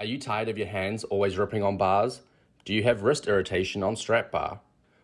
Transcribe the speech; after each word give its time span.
Are 0.00 0.06
you 0.06 0.16
tired 0.16 0.48
of 0.48 0.56
your 0.56 0.68
hands 0.68 1.02
always 1.02 1.36
ripping 1.36 1.64
on 1.64 1.76
bars? 1.76 2.20
Do 2.64 2.72
you 2.72 2.84
have 2.84 3.02
wrist 3.02 3.26
irritation 3.26 3.82
on 3.82 3.96
strap 3.96 4.30
bar? 4.30 4.60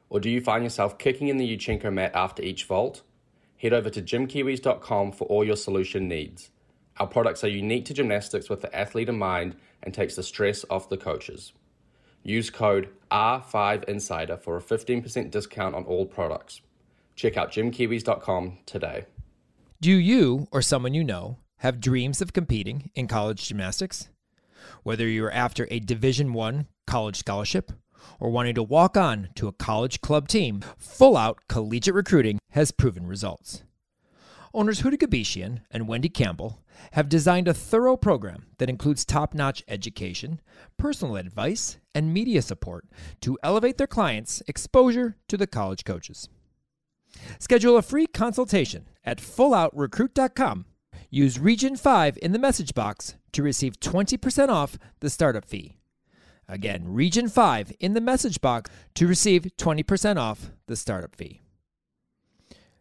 Or 0.09 0.21
do 0.21 0.31
you 0.31 0.41
find 0.41 0.63
yourself 0.63 0.99
kicking 0.99 1.27
in 1.27 1.37
the 1.37 1.57
Yurchenko 1.57 1.93
mat 1.93 2.13
after 2.15 2.45
each 2.45 2.63
vault? 2.65 3.03
Head 3.57 3.73
over 3.73 3.91
to 3.91 4.01
gymkiwis.com 4.01 5.11
for 5.11 5.25
all 5.25 5.43
your 5.43 5.57
solution 5.57 6.07
needs. 6.07 6.51
Our 6.99 7.09
products 7.09 7.43
are 7.43 7.49
unique 7.49 7.87
to 7.87 7.95
gymnastics 7.95 8.49
with 8.49 8.61
the 8.61 8.73
athlete 8.73 9.09
in 9.09 9.19
mind 9.19 9.57
and 9.83 9.93
takes 9.93 10.15
the 10.15 10.23
stress 10.23 10.65
off 10.71 10.89
the 10.89 10.97
coaches. 10.97 11.53
Use 12.23 12.51
code 12.51 12.89
R5Insider 13.11 14.41
for 14.41 14.57
a 14.57 14.63
15% 14.63 15.33
discount 15.33 15.75
on 15.75 15.85
all 15.87 16.07
products. 16.07 16.61
Check 17.17 17.37
out 17.37 17.51
gymkiwis.com 17.51 18.59
today. 18.65 19.07
Do 19.81 19.91
you 19.91 20.47
or 20.53 20.63
someone 20.63 20.95
you 20.95 21.03
know 21.03 21.39
have 21.59 21.81
dreams 21.81 22.23
of 22.23 22.33
competing 22.33 22.93
in 22.95 23.09
college 23.09 23.49
gymnastics? 23.49 24.09
Whether 24.83 25.09
you're 25.09 25.33
after 25.33 25.67
a 25.71 25.81
Division 25.81 26.33
1 26.33 26.67
college 26.87 27.17
scholarship 27.17 27.73
or 28.21 28.31
wanting 28.31 28.55
to 28.55 28.63
walk 28.63 28.97
on 28.97 29.29
to 29.37 29.49
a 29.49 29.53
college 29.53 30.01
club 30.01 30.29
team, 30.29 30.63
full 30.79 31.17
out 31.17 31.41
collegiate 31.49 31.95
recruiting 31.95 32.39
has 32.51 32.71
proven 32.71 33.07
results. 33.07 33.65
Owners 34.53 34.83
Huda 34.83 34.97
Gabishian 34.97 35.63
and 35.71 35.89
Wendy 35.89 36.09
Campbell 36.09 36.61
have 36.93 37.09
designed 37.09 37.49
a 37.49 37.55
thorough 37.55 37.97
program 37.97 38.47
that 38.59 38.71
includes 38.71 39.05
top 39.05 39.35
notch 39.35 39.65
education, 39.67 40.41
personal 40.77 41.17
advice, 41.17 41.79
and 41.93 42.15
media 42.15 42.41
support 42.41 42.87
to 43.21 43.37
elevate 43.43 43.79
their 43.79 43.89
clients' 43.89 44.43
exposure 44.47 45.17
to 45.29 45.37
the 45.37 45.49
college 45.49 45.85
coaches. 45.85 46.29
Schedule 47.41 47.77
a 47.77 47.83
free 47.83 48.07
consultation 48.07 48.87
at 49.05 49.19
fulloutrecruit.com. 49.19 50.67
Use 51.11 51.39
Region 51.39 51.77
5 51.77 52.19
in 52.23 52.33
the 52.33 52.39
message 52.39 52.75
box 52.75 53.17
to 53.35 53.43
receive 53.43 53.79
20% 53.81 54.49
off 54.49 54.79
the 55.01 55.11
startup 55.11 55.45
fee. 55.45 55.77
Again, 56.49 56.93
Region 56.93 57.29
5 57.29 57.73
in 57.81 57.95
the 57.95 58.01
message 58.01 58.41
box 58.41 58.71
to 58.95 59.07
receive 59.07 59.47
20% 59.59 60.17
off 60.17 60.51
the 60.67 60.77
startup 60.77 61.15
fee. 61.15 61.41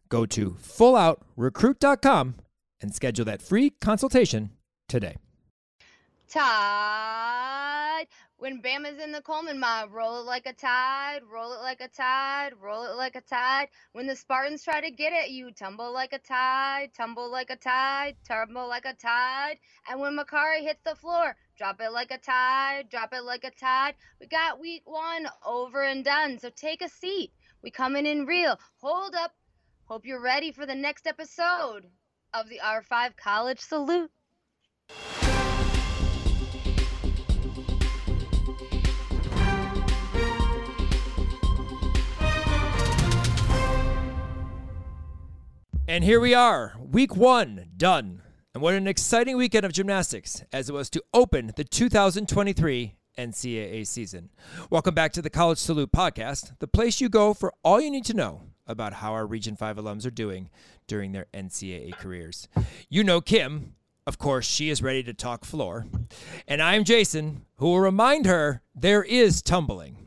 Go 0.09 0.25
to 0.27 0.51
fulloutrecruit.com 0.51 2.35
and 2.81 2.93
schedule 2.93 3.25
that 3.25 3.41
free 3.41 3.69
consultation 3.69 4.51
today. 4.87 5.15
Tide. 6.29 8.07
When 8.43 8.61
Bama's 8.61 9.01
in 9.01 9.13
the 9.13 9.21
Coleman 9.21 9.57
mob, 9.57 9.93
roll 9.93 10.19
it 10.19 10.25
like 10.25 10.45
a 10.45 10.51
tide, 10.51 11.21
roll 11.31 11.53
it 11.53 11.61
like 11.61 11.79
a 11.79 11.87
tide, 11.87 12.51
roll 12.59 12.83
it 12.83 12.97
like 12.97 13.15
a 13.15 13.21
tide. 13.21 13.69
When 13.93 14.05
the 14.05 14.17
Spartans 14.17 14.65
try 14.65 14.81
to 14.81 14.91
get 14.91 15.13
at 15.13 15.31
you, 15.31 15.51
tumble 15.51 15.93
like 15.93 16.11
a 16.11 16.19
tide, 16.19 16.89
tumble 16.93 17.31
like 17.31 17.51
a 17.51 17.55
tide, 17.55 18.17
tumble 18.27 18.67
like 18.67 18.83
a 18.83 18.95
tide. 18.95 19.59
And 19.89 20.01
when 20.01 20.17
Makarri 20.17 20.59
hits 20.59 20.81
the 20.83 20.93
floor, 20.93 21.37
drop 21.57 21.79
it 21.79 21.91
like 21.93 22.11
a 22.11 22.17
tide, 22.17 22.89
drop 22.89 23.13
it 23.13 23.23
like 23.23 23.45
a 23.45 23.51
tide. 23.51 23.95
We 24.19 24.27
got 24.27 24.59
week 24.59 24.81
one 24.83 25.25
over 25.45 25.81
and 25.81 26.03
done, 26.03 26.37
so 26.37 26.49
take 26.49 26.81
a 26.81 26.89
seat. 26.89 27.31
We 27.61 27.71
coming 27.71 28.05
in 28.05 28.25
real. 28.25 28.59
Hold 28.81 29.15
up. 29.15 29.31
Hope 29.85 30.05
you're 30.05 30.19
ready 30.19 30.51
for 30.51 30.65
the 30.65 30.75
next 30.75 31.07
episode 31.07 31.85
of 32.33 32.49
the 32.49 32.59
R5 32.61 33.15
College 33.15 33.61
Salute. 33.61 34.11
And 45.85 46.05
here 46.05 46.21
we 46.21 46.33
are, 46.33 46.75
week 46.79 47.13
one 47.17 47.65
done. 47.75 48.21
And 48.53 48.63
what 48.63 48.73
an 48.73 48.87
exciting 48.87 49.35
weekend 49.35 49.65
of 49.65 49.73
gymnastics 49.73 50.41
as 50.53 50.69
it 50.69 50.73
was 50.73 50.89
to 50.91 51.03
open 51.13 51.51
the 51.57 51.65
2023 51.65 52.95
NCAA 53.17 53.85
season. 53.85 54.29
Welcome 54.69 54.95
back 54.95 55.11
to 55.11 55.21
the 55.21 55.29
College 55.29 55.57
Salute 55.57 55.91
podcast, 55.91 56.57
the 56.59 56.67
place 56.67 57.01
you 57.01 57.09
go 57.09 57.33
for 57.33 57.53
all 57.63 57.81
you 57.81 57.91
need 57.91 58.05
to 58.05 58.13
know 58.13 58.43
about 58.65 58.93
how 58.93 59.11
our 59.11 59.27
Region 59.27 59.57
5 59.57 59.75
alums 59.75 60.05
are 60.05 60.11
doing 60.11 60.49
during 60.87 61.11
their 61.11 61.27
NCAA 61.33 61.97
careers. 61.97 62.47
You 62.87 63.03
know 63.03 63.19
Kim. 63.19 63.75
Of 64.07 64.17
course, 64.17 64.45
she 64.45 64.69
is 64.69 64.81
ready 64.81 65.03
to 65.03 65.13
talk 65.13 65.43
floor. 65.43 65.85
And 66.47 66.61
I'm 66.61 66.85
Jason, 66.85 67.45
who 67.57 67.67
will 67.67 67.81
remind 67.81 68.25
her 68.25 68.61
there 68.73 69.03
is 69.03 69.41
tumbling. 69.41 69.97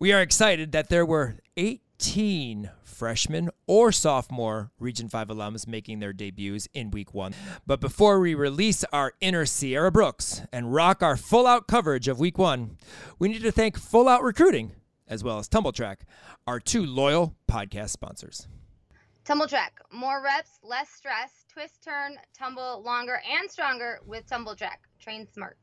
We 0.00 0.12
are 0.12 0.20
excited 0.20 0.72
that 0.72 0.88
there 0.88 1.06
were 1.06 1.36
18 1.56 2.70
freshmen 2.98 3.48
or 3.68 3.92
sophomore 3.92 4.72
Region 4.80 5.08
5 5.08 5.28
alums 5.28 5.68
making 5.68 6.00
their 6.00 6.12
debuts 6.12 6.66
in 6.74 6.90
week 6.90 7.14
one. 7.14 7.32
But 7.64 7.80
before 7.80 8.18
we 8.18 8.34
release 8.34 8.82
our 8.92 9.12
inner 9.20 9.46
Sierra 9.46 9.92
Brooks 9.92 10.42
and 10.52 10.74
rock 10.74 11.00
our 11.00 11.16
full 11.16 11.46
out 11.46 11.68
coverage 11.68 12.08
of 12.08 12.18
week 12.18 12.38
one, 12.38 12.76
we 13.18 13.28
need 13.28 13.42
to 13.42 13.52
thank 13.52 13.78
Full 13.78 14.08
Out 14.08 14.24
Recruiting, 14.24 14.72
as 15.06 15.22
well 15.22 15.38
as 15.38 15.48
Tumbl 15.48 15.72
Trak, 15.72 15.98
our 16.46 16.58
two 16.58 16.84
loyal 16.84 17.36
podcast 17.48 17.90
sponsors. 17.90 18.48
Tumbl 19.24 19.48
Trak, 19.48 19.70
more 19.92 20.20
reps, 20.20 20.58
less 20.64 20.88
stress, 20.90 21.44
twist, 21.52 21.84
turn, 21.84 22.16
tumble 22.36 22.82
longer 22.84 23.20
and 23.30 23.48
stronger 23.48 24.00
with 24.06 24.26
Tumbl 24.26 24.58
Trak. 24.58 24.78
Train 24.98 25.28
smart. 25.32 25.56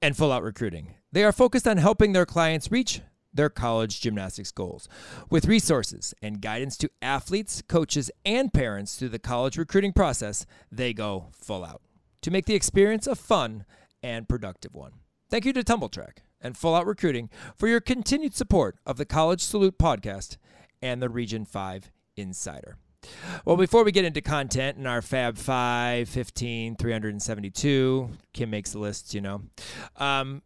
And 0.00 0.16
Full 0.16 0.30
Out 0.30 0.44
Recruiting. 0.44 0.94
They 1.10 1.24
are 1.24 1.32
focused 1.32 1.66
on 1.66 1.78
helping 1.78 2.12
their 2.12 2.26
clients 2.26 2.70
reach 2.70 3.00
their 3.34 3.50
college 3.50 4.00
gymnastics 4.00 4.52
goals. 4.52 4.88
With 5.28 5.46
resources 5.46 6.14
and 6.22 6.40
guidance 6.40 6.76
to 6.78 6.90
athletes, 7.02 7.62
coaches, 7.68 8.10
and 8.24 8.52
parents 8.52 8.96
through 8.96 9.10
the 9.10 9.18
college 9.18 9.58
recruiting 9.58 9.92
process, 9.92 10.46
they 10.70 10.94
go 10.94 11.26
full 11.32 11.64
out 11.64 11.82
to 12.22 12.30
make 12.30 12.46
the 12.46 12.54
experience 12.54 13.06
a 13.06 13.14
fun 13.14 13.64
and 14.02 14.28
productive 14.28 14.74
one. 14.74 14.92
Thank 15.30 15.44
you 15.44 15.52
to 15.52 15.64
Tumbl 15.64 15.90
Trak 15.90 16.18
and 16.40 16.56
Full 16.56 16.74
Out 16.74 16.86
Recruiting 16.86 17.28
for 17.56 17.66
your 17.66 17.80
continued 17.80 18.34
support 18.34 18.76
of 18.86 18.96
the 18.96 19.04
College 19.04 19.40
Salute 19.40 19.78
podcast 19.78 20.36
and 20.80 21.02
the 21.02 21.08
Region 21.08 21.44
5 21.44 21.90
Insider. 22.16 22.76
Well, 23.44 23.56
before 23.56 23.84
we 23.84 23.92
get 23.92 24.04
into 24.04 24.20
content 24.20 24.78
in 24.78 24.86
our 24.86 25.02
Fab 25.02 25.36
5, 25.36 26.08
15, 26.08 26.76
372, 26.76 28.10
Kim 28.32 28.50
makes 28.50 28.72
the 28.72 28.78
list, 28.78 29.14
you 29.14 29.20
know. 29.20 29.42
Um, 29.96 30.42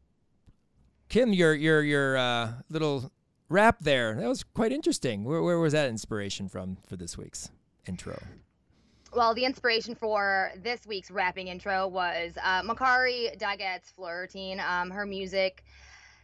Kim, 1.09 1.33
your 1.33 1.55
your 1.55 1.83
your 1.83 2.17
uh, 2.17 2.53
little 2.69 3.11
rap 3.49 3.79
there 3.81 4.15
that 4.15 4.29
was 4.29 4.45
quite 4.45 4.73
interesting. 4.73 5.25
Where, 5.25 5.43
where 5.43 5.59
was 5.59 5.73
that 5.73 5.89
inspiration 5.89 6.49
from 6.49 6.77
for 6.87 6.97
this 6.97 7.17
week's 7.17 7.51
intro? 7.87 8.19
Well, 9.15 9.35
the 9.35 9.47
inspiration 9.47 9.95
for 9.95 10.53
this 10.63 10.87
week's 10.87 11.11
rapping 11.11 11.49
intro 11.49 11.89
was 11.89 12.33
uh, 12.43 12.63
Makarri 12.63 13.37
Doggett's 13.39 13.91
Floor 13.91 14.29
Um, 14.35 14.91
her 14.91 15.07
music, 15.07 15.65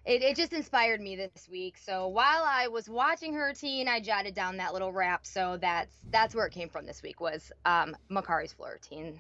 it, 0.05 0.21
it 0.21 0.37
just 0.37 0.53
inspired 0.53 1.01
me 1.01 1.17
this 1.17 1.49
week. 1.51 1.79
So 1.79 2.09
while 2.09 2.45
I 2.45 2.69
was 2.69 2.91
watching 2.91 3.33
her 3.33 3.47
routine, 3.47 3.89
I 3.89 4.01
jotted 4.01 4.35
down 4.35 4.59
that 4.59 4.75
little 4.75 4.93
rap. 4.93 5.25
So 5.25 5.57
that's 5.63 5.97
that's 6.11 6.35
where 6.35 6.47
it 6.47 6.53
came 6.53 6.69
from 6.69 6.85
this 6.85 7.03
week 7.03 7.23
was 7.23 7.51
um, 7.65 7.97
Makarri's 8.11 8.53
Floor 8.53 8.73
Routine 8.73 9.19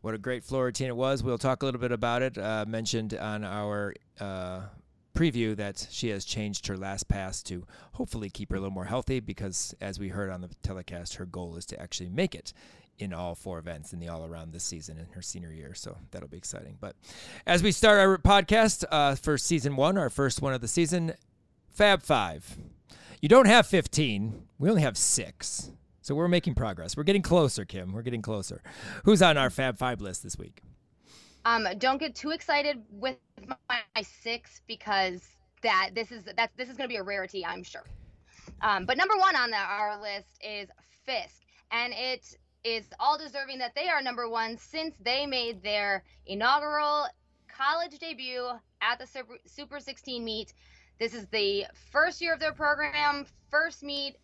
what 0.00 0.14
a 0.14 0.18
great 0.18 0.44
floor 0.44 0.64
routine 0.66 0.88
it 0.88 0.96
was. 0.96 1.22
We'll 1.22 1.38
talk 1.38 1.62
a 1.62 1.66
little 1.66 1.80
bit 1.80 1.92
about 1.92 2.22
it. 2.22 2.38
Uh, 2.38 2.64
mentioned 2.66 3.14
on 3.14 3.44
our 3.44 3.94
uh, 4.18 4.62
preview 5.14 5.56
that 5.56 5.86
she 5.90 6.08
has 6.08 6.24
changed 6.24 6.66
her 6.66 6.76
last 6.76 7.08
pass 7.08 7.42
to 7.44 7.66
hopefully 7.92 8.30
keep 8.30 8.50
her 8.50 8.56
a 8.56 8.60
little 8.60 8.72
more 8.72 8.84
healthy 8.84 9.20
because, 9.20 9.74
as 9.80 9.98
we 9.98 10.08
heard 10.08 10.30
on 10.30 10.40
the 10.40 10.50
telecast, 10.62 11.16
her 11.16 11.26
goal 11.26 11.56
is 11.56 11.66
to 11.66 11.80
actually 11.80 12.08
make 12.08 12.34
it 12.34 12.52
in 12.98 13.12
all 13.12 13.34
four 13.34 13.58
events 13.58 13.92
in 13.92 13.98
the 13.98 14.08
all 14.08 14.26
around 14.26 14.52
this 14.52 14.64
season 14.64 14.98
in 14.98 15.06
her 15.14 15.22
senior 15.22 15.52
year. 15.52 15.74
So 15.74 15.96
that'll 16.10 16.28
be 16.28 16.36
exciting. 16.36 16.76
But 16.80 16.96
as 17.46 17.62
we 17.62 17.72
start 17.72 17.98
our 17.98 18.18
podcast 18.18 18.84
uh, 18.90 19.14
for 19.14 19.38
season 19.38 19.76
one, 19.76 19.96
our 19.98 20.10
first 20.10 20.42
one 20.42 20.52
of 20.52 20.60
the 20.60 20.68
season, 20.68 21.14
Fab 21.70 22.02
Five. 22.02 22.56
You 23.20 23.28
don't 23.28 23.46
have 23.46 23.66
15, 23.66 24.44
we 24.58 24.70
only 24.70 24.82
have 24.82 24.96
six. 24.96 25.70
So 26.10 26.16
we're 26.16 26.26
making 26.26 26.56
progress. 26.56 26.96
We're 26.96 27.04
getting 27.04 27.22
closer, 27.22 27.64
Kim. 27.64 27.92
We're 27.92 28.02
getting 28.02 28.20
closer. 28.20 28.62
Who's 29.04 29.22
on 29.22 29.36
our 29.36 29.48
Fab 29.48 29.78
Five 29.78 30.00
list 30.00 30.24
this 30.24 30.36
week? 30.36 30.60
Um, 31.44 31.68
don't 31.78 31.98
get 31.98 32.16
too 32.16 32.30
excited 32.30 32.82
with 32.90 33.14
my 33.46 34.02
six 34.02 34.60
because 34.66 35.22
that 35.62 35.90
this 35.94 36.10
is 36.10 36.24
that 36.24 36.50
this 36.56 36.68
is 36.68 36.76
going 36.76 36.88
to 36.88 36.92
be 36.92 36.96
a 36.96 37.02
rarity, 37.04 37.46
I'm 37.46 37.62
sure. 37.62 37.84
Um, 38.60 38.86
but 38.86 38.96
number 38.96 39.16
one 39.18 39.36
on 39.36 39.52
the, 39.52 39.56
our 39.56 40.02
list 40.02 40.26
is 40.42 40.68
Fisk, 41.06 41.42
and 41.70 41.92
it 41.96 42.36
is 42.64 42.86
all 42.98 43.16
deserving 43.16 43.58
that 43.58 43.76
they 43.76 43.88
are 43.88 44.02
number 44.02 44.28
one 44.28 44.58
since 44.58 44.96
they 45.04 45.26
made 45.26 45.62
their 45.62 46.02
inaugural 46.26 47.06
college 47.46 48.00
debut 48.00 48.48
at 48.82 48.98
the 48.98 49.06
Super, 49.06 49.38
Super 49.46 49.78
16 49.78 50.24
meet. 50.24 50.54
This 50.98 51.14
is 51.14 51.28
the 51.28 51.66
first 51.92 52.20
year 52.20 52.34
of 52.34 52.40
their 52.40 52.52
program, 52.52 53.26
first 53.48 53.84
meet 53.84 54.16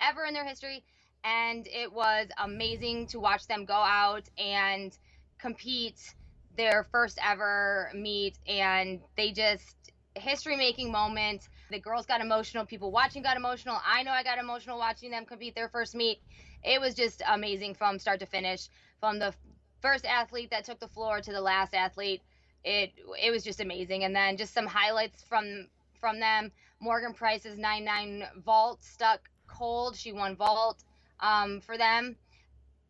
ever 0.00 0.24
in 0.24 0.34
their 0.34 0.44
history 0.44 0.82
and 1.24 1.66
it 1.66 1.92
was 1.92 2.28
amazing 2.42 3.06
to 3.06 3.20
watch 3.20 3.46
them 3.46 3.64
go 3.64 3.74
out 3.74 4.22
and 4.38 4.96
compete 5.38 6.14
their 6.56 6.86
first 6.90 7.18
ever 7.24 7.90
meet 7.94 8.38
and 8.46 9.00
they 9.16 9.32
just 9.32 9.76
history 10.16 10.56
making 10.56 10.90
moment 10.90 11.48
the 11.70 11.78
girls 11.78 12.04
got 12.04 12.20
emotional 12.20 12.66
people 12.66 12.90
watching 12.90 13.22
got 13.22 13.36
emotional 13.36 13.78
i 13.86 14.02
know 14.02 14.10
i 14.10 14.22
got 14.22 14.38
emotional 14.38 14.78
watching 14.78 15.10
them 15.10 15.24
compete 15.24 15.54
their 15.54 15.68
first 15.68 15.94
meet 15.94 16.18
it 16.64 16.80
was 16.80 16.94
just 16.94 17.22
amazing 17.28 17.74
from 17.74 17.98
start 17.98 18.18
to 18.18 18.26
finish 18.26 18.68
from 18.98 19.18
the 19.18 19.32
first 19.80 20.04
athlete 20.04 20.50
that 20.50 20.64
took 20.64 20.80
the 20.80 20.88
floor 20.88 21.20
to 21.20 21.32
the 21.32 21.40
last 21.40 21.74
athlete 21.74 22.22
it 22.64 22.92
it 23.20 23.30
was 23.30 23.42
just 23.42 23.60
amazing. 23.60 24.04
And 24.04 24.14
then 24.14 24.36
just 24.36 24.54
some 24.54 24.66
highlights 24.66 25.22
from 25.22 25.68
from 26.00 26.20
them. 26.20 26.52
Morgan 26.80 27.12
Price's 27.12 27.58
9-9 27.58 28.42
vault 28.42 28.82
stuck 28.82 29.28
cold. 29.46 29.96
She 29.96 30.12
won 30.12 30.34
vault 30.34 30.82
um, 31.20 31.60
for 31.60 31.76
them 31.78 32.16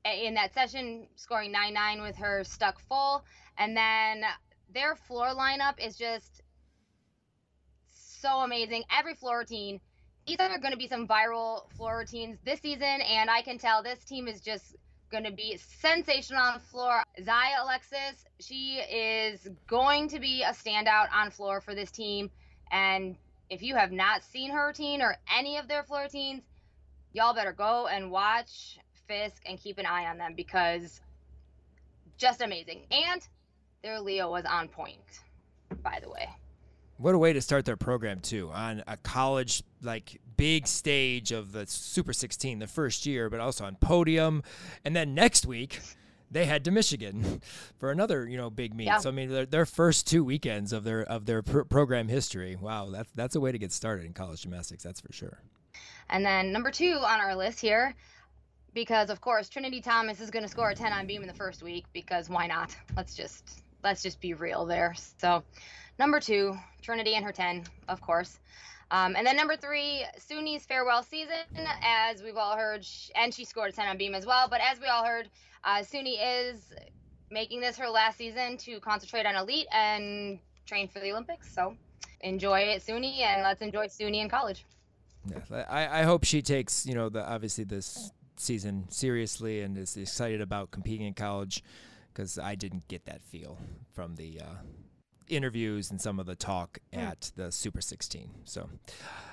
in 0.04 0.34
that 0.34 0.54
session, 0.54 1.06
scoring 1.16 1.52
9-9 1.52 2.02
with 2.02 2.16
her 2.16 2.44
stuck 2.44 2.80
full. 2.88 3.24
And 3.58 3.76
then 3.76 4.24
their 4.72 4.96
floor 4.96 5.28
lineup 5.28 5.74
is 5.78 5.96
just 5.96 6.42
so 7.90 8.40
amazing. 8.40 8.84
Every 8.96 9.14
floor 9.14 9.38
routine. 9.38 9.80
These 10.26 10.36
are 10.38 10.58
going 10.58 10.72
to 10.72 10.78
be 10.78 10.86
some 10.86 11.08
viral 11.08 11.70
floor 11.76 11.98
routines 11.98 12.38
this 12.44 12.60
season, 12.60 12.82
and 12.82 13.30
I 13.30 13.42
can 13.42 13.58
tell 13.58 13.82
this 13.82 14.04
team 14.04 14.28
is 14.28 14.40
just 14.40 14.76
going 15.10 15.24
to 15.24 15.32
be 15.32 15.58
sensational 15.80 16.40
on 16.40 16.54
the 16.54 16.60
floor. 16.60 17.02
Zia 17.18 17.62
Alexis, 17.62 18.24
she 18.38 18.76
is 18.78 19.48
going 19.66 20.08
to 20.08 20.20
be 20.20 20.42
a 20.42 20.52
standout 20.52 21.08
on 21.12 21.30
floor 21.30 21.60
for 21.60 21.74
this 21.74 21.90
team. 21.90 22.30
And 22.70 23.16
if 23.48 23.62
you 23.62 23.74
have 23.74 23.90
not 23.90 24.22
seen 24.22 24.52
her 24.52 24.68
routine 24.68 25.02
or 25.02 25.16
any 25.36 25.56
of 25.56 25.66
their 25.66 25.82
floor 25.82 26.02
routines, 26.02 26.42
y'all 27.12 27.34
better 27.34 27.52
go 27.52 27.86
and 27.86 28.10
watch 28.10 28.78
Fisk 29.06 29.42
and 29.46 29.58
keep 29.58 29.78
an 29.78 29.86
eye 29.86 30.06
on 30.06 30.18
them 30.18 30.34
because 30.36 31.00
just 32.16 32.40
amazing. 32.40 32.82
And 32.90 33.26
their 33.82 34.00
Leo 34.00 34.30
was 34.30 34.44
on 34.44 34.68
point, 34.68 35.20
by 35.82 35.98
the 36.00 36.08
way. 36.08 36.28
What 36.98 37.14
a 37.14 37.18
way 37.18 37.32
to 37.32 37.40
start 37.40 37.64
their 37.64 37.78
program 37.78 38.20
too 38.20 38.50
on 38.52 38.84
a 38.86 38.96
college 38.98 39.62
like 39.82 40.20
big 40.36 40.66
stage 40.66 41.32
of 41.32 41.52
the 41.52 41.66
Super 41.66 42.12
16 42.12 42.58
the 42.58 42.66
first 42.66 43.06
year, 43.06 43.30
but 43.30 43.40
also 43.40 43.64
on 43.64 43.76
podium, 43.76 44.42
and 44.84 44.94
then 44.94 45.14
next 45.14 45.46
week 45.46 45.80
they 46.30 46.44
head 46.44 46.64
to 46.66 46.70
Michigan 46.70 47.40
for 47.78 47.90
another 47.90 48.28
you 48.28 48.36
know 48.36 48.50
big 48.50 48.74
meet. 48.74 48.84
Yeah. 48.84 48.98
So 48.98 49.08
I 49.08 49.12
mean 49.12 49.30
their, 49.30 49.46
their 49.46 49.66
first 49.66 50.06
two 50.06 50.22
weekends 50.22 50.72
of 50.74 50.84
their 50.84 51.02
of 51.02 51.24
their 51.24 51.42
pr- 51.42 51.62
program 51.62 52.08
history. 52.08 52.54
Wow, 52.54 52.90
that's 52.90 53.10
that's 53.14 53.34
a 53.34 53.40
way 53.40 53.50
to 53.50 53.58
get 53.58 53.72
started 53.72 54.04
in 54.04 54.12
college 54.12 54.42
gymnastics. 54.42 54.82
That's 54.82 55.00
for 55.00 55.12
sure. 55.12 55.40
And 56.08 56.24
then 56.24 56.52
number 56.52 56.70
two 56.70 56.98
on 57.04 57.20
our 57.20 57.34
list 57.34 57.60
here, 57.60 57.94
because 58.74 59.10
of 59.10 59.20
course 59.20 59.48
Trinity 59.48 59.80
Thomas 59.80 60.20
is 60.20 60.30
going 60.30 60.44
to 60.44 60.48
score 60.48 60.70
a 60.70 60.74
10 60.74 60.92
on 60.92 61.06
beam 61.06 61.22
in 61.22 61.28
the 61.28 61.34
first 61.34 61.62
week 61.62 61.84
because 61.92 62.28
why 62.28 62.46
not? 62.46 62.76
Let's 62.96 63.14
just 63.14 63.62
let's 63.82 64.02
just 64.02 64.20
be 64.20 64.34
real 64.34 64.66
there. 64.66 64.94
So 65.18 65.42
Number 66.00 66.18
two, 66.18 66.58
Trinity 66.80 67.14
and 67.14 67.22
her 67.26 67.30
10, 67.30 67.62
of 67.86 68.00
course. 68.00 68.38
Um, 68.90 69.16
and 69.16 69.26
then 69.26 69.36
number 69.36 69.54
three, 69.54 70.02
Suni's 70.18 70.64
farewell 70.64 71.02
season, 71.02 71.36
as 71.82 72.22
we've 72.22 72.38
all 72.38 72.56
heard, 72.56 72.86
and 73.14 73.34
she 73.34 73.44
scored 73.44 73.68
a 73.68 73.72
10 73.74 73.86
on 73.86 73.98
beam 73.98 74.14
as 74.14 74.24
well. 74.24 74.48
But 74.48 74.62
as 74.62 74.80
we 74.80 74.86
all 74.86 75.04
heard, 75.04 75.28
uh, 75.62 75.80
Suni 75.80 76.16
is 76.18 76.72
making 77.30 77.60
this 77.60 77.76
her 77.76 77.86
last 77.86 78.16
season 78.16 78.56
to 78.56 78.80
concentrate 78.80 79.26
on 79.26 79.36
elite 79.36 79.66
and 79.70 80.38
train 80.64 80.88
for 80.88 81.00
the 81.00 81.10
Olympics. 81.12 81.54
So 81.54 81.76
enjoy 82.22 82.60
it, 82.60 82.82
Suni, 82.82 83.20
and 83.20 83.42
let's 83.42 83.60
enjoy 83.60 83.88
Suni 83.88 84.22
in 84.22 84.30
college. 84.30 84.64
Yeah, 85.28 85.64
I, 85.68 86.00
I 86.00 86.02
hope 86.02 86.24
she 86.24 86.42
takes, 86.42 86.86
you 86.86 86.94
know, 86.94 87.08
the 87.08 87.28
obviously 87.28 87.64
this 87.64 88.10
season 88.36 88.86
seriously 88.88 89.60
and 89.60 89.76
is 89.76 89.96
excited 89.96 90.40
about 90.40 90.70
competing 90.70 91.06
in 91.06 91.14
college 91.14 91.62
because 92.12 92.38
I 92.38 92.54
didn't 92.54 92.88
get 92.88 93.04
that 93.04 93.22
feel 93.22 93.58
from 93.92 94.16
the 94.16 94.40
uh, 94.40 94.56
interviews 95.30 95.90
and 95.90 96.00
some 96.00 96.18
of 96.18 96.26
the 96.26 96.34
talk 96.34 96.78
mm. 96.92 96.98
at 96.98 97.30
the 97.36 97.50
Super 97.52 97.80
16. 97.80 98.30
So 98.44 98.68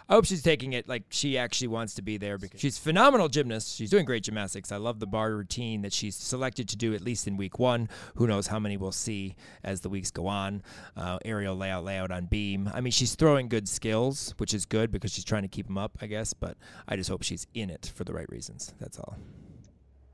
I 0.10 0.14
hope 0.14 0.26
she's 0.26 0.42
taking 0.42 0.74
it 0.74 0.88
like 0.88 1.04
she 1.10 1.38
actually 1.38 1.68
wants 1.68 1.96
to 1.96 2.02
be 2.02 2.18
there 2.18 2.38
because 2.38 2.62
she's 2.62 2.78
phenomenal 2.78 3.28
gymnast. 3.28 3.76
She's 3.76 3.90
doing 3.90 4.06
great 4.06 4.24
gymnastics. 4.24 4.72
I 4.72 4.78
love 4.78 5.00
the 5.00 5.08
bar 5.08 5.34
routine 5.34 5.82
that 5.82 5.92
she's 5.92 6.16
selected 6.16 6.70
to 6.70 6.78
do 6.78 6.94
at 6.94 7.02
least 7.02 7.28
in 7.28 7.36
week 7.36 7.60
one. 7.60 7.90
Who 8.16 8.26
knows 8.26 8.48
how 8.48 8.58
many 8.58 8.78
we'll 8.78 8.94
see 8.94 9.36
as 9.64 9.82
the 9.82 9.90
weeks 9.90 10.10
go 10.12 10.28
on. 10.28 10.64
Uh, 10.96 11.20
aerial 11.26 11.58
layout, 11.58 11.84
layout 11.84 12.12
on 12.12 12.26
beam. 12.26 12.70
I 12.74 12.80
mean, 12.80 12.92
she's 12.92 13.16
throwing 13.16 13.50
good 13.50 13.68
skills, 13.68 14.34
which 14.38 14.54
is 14.54 14.66
good 14.66 14.92
because 14.92 15.12
she's 15.12 15.26
trying 15.26 15.44
to 15.44 15.50
keep 15.50 15.68
them 15.68 15.78
up, 15.78 15.98
I 16.02 16.08
guess. 16.08 16.34
But 16.34 16.56
I 16.88 16.96
just 16.96 17.10
hope 17.10 17.24
she's 17.24 17.46
in 17.54 17.70
it 17.70 17.92
for 17.94 18.06
the 18.06 18.14
right 18.14 18.30
reasons. 18.30 18.74
That's 18.80 18.98
all. 19.00 19.18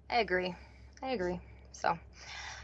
I 0.09 0.18
agree. 0.18 0.56
I 1.03 1.09
agree. 1.09 1.39
So. 1.71 2.00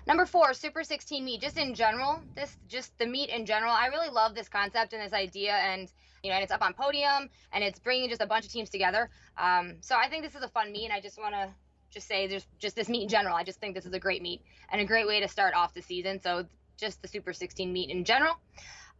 Number 0.09 0.25
four, 0.25 0.56
Super 0.56 0.83
16 0.83 1.23
meet. 1.23 1.39
Just 1.39 1.56
in 1.59 1.75
general, 1.75 2.19
this 2.35 2.57
just 2.67 2.97
the 2.97 3.06
meet 3.06 3.29
in 3.29 3.45
general. 3.45 3.71
I 3.71 3.89
really 3.89 4.09
love 4.09 4.33
this 4.33 4.50
concept 4.50 4.94
and 4.94 5.03
this 5.03 5.13
idea, 5.13 5.53
and 5.53 5.88
you 6.23 6.31
know, 6.31 6.35
and 6.35 6.41
it's 6.44 6.51
up 6.51 6.63
on 6.63 6.73
podium, 6.73 7.29
and 7.53 7.63
it's 7.63 7.77
bringing 7.77 8.09
just 8.09 8.19
a 8.19 8.25
bunch 8.25 8.44
of 8.44 8.51
teams 8.51 8.71
together. 8.71 9.11
Um, 9.38 9.75
so 9.81 9.95
I 9.95 10.09
think 10.09 10.23
this 10.23 10.33
is 10.33 10.41
a 10.41 10.47
fun 10.47 10.71
meet. 10.71 10.85
And 10.85 10.94
I 10.94 11.00
just 11.00 11.19
want 11.19 11.35
to 11.35 11.50
just 11.91 12.07
say, 12.07 12.25
there's 12.25 12.47
just 12.57 12.75
this 12.75 12.89
meet 12.89 13.03
in 13.03 13.07
general. 13.07 13.35
I 13.35 13.44
just 13.44 13.59
think 13.59 13.75
this 13.75 13.85
is 13.85 13.94
a 13.94 14.00
great 14.00 14.23
meet 14.23 14.41
and 14.71 14.81
a 14.81 14.85
great 14.85 15.06
way 15.06 15.19
to 15.19 15.27
start 15.27 15.53
off 15.53 15.75
the 15.75 15.81
season. 15.83 16.19
So 16.19 16.44
just 16.75 17.03
the 17.03 17.07
Super 17.07 17.31
16 17.31 17.71
meet 17.71 17.91
in 17.91 18.03
general. 18.03 18.33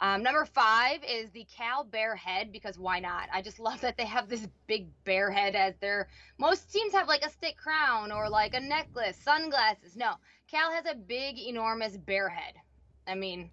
Um, 0.02 0.24
number 0.24 0.46
five 0.46 1.00
is 1.04 1.30
the 1.32 1.46
Cal 1.58 1.84
bear 1.84 2.16
head 2.16 2.52
because 2.52 2.78
why 2.78 3.00
not? 3.00 3.28
I 3.34 3.42
just 3.42 3.60
love 3.60 3.82
that 3.82 3.98
they 3.98 4.06
have 4.06 4.30
this 4.30 4.48
big 4.68 4.88
bear 5.04 5.30
head 5.30 5.56
as 5.56 5.74
their 5.82 6.08
most 6.38 6.72
teams 6.72 6.94
have 6.94 7.08
like 7.08 7.26
a 7.26 7.30
stick 7.30 7.58
crown 7.58 8.12
or 8.12 8.30
like 8.30 8.54
a 8.54 8.62
necklace, 8.62 9.18
sunglasses. 9.18 9.98
No, 9.98 10.14
Cal 10.50 10.72
has 10.72 10.86
a 10.86 10.96
big, 10.96 11.38
enormous 11.38 11.96
bear 11.96 12.30
head. 12.30 12.56
I 13.08 13.14
mean, 13.14 13.52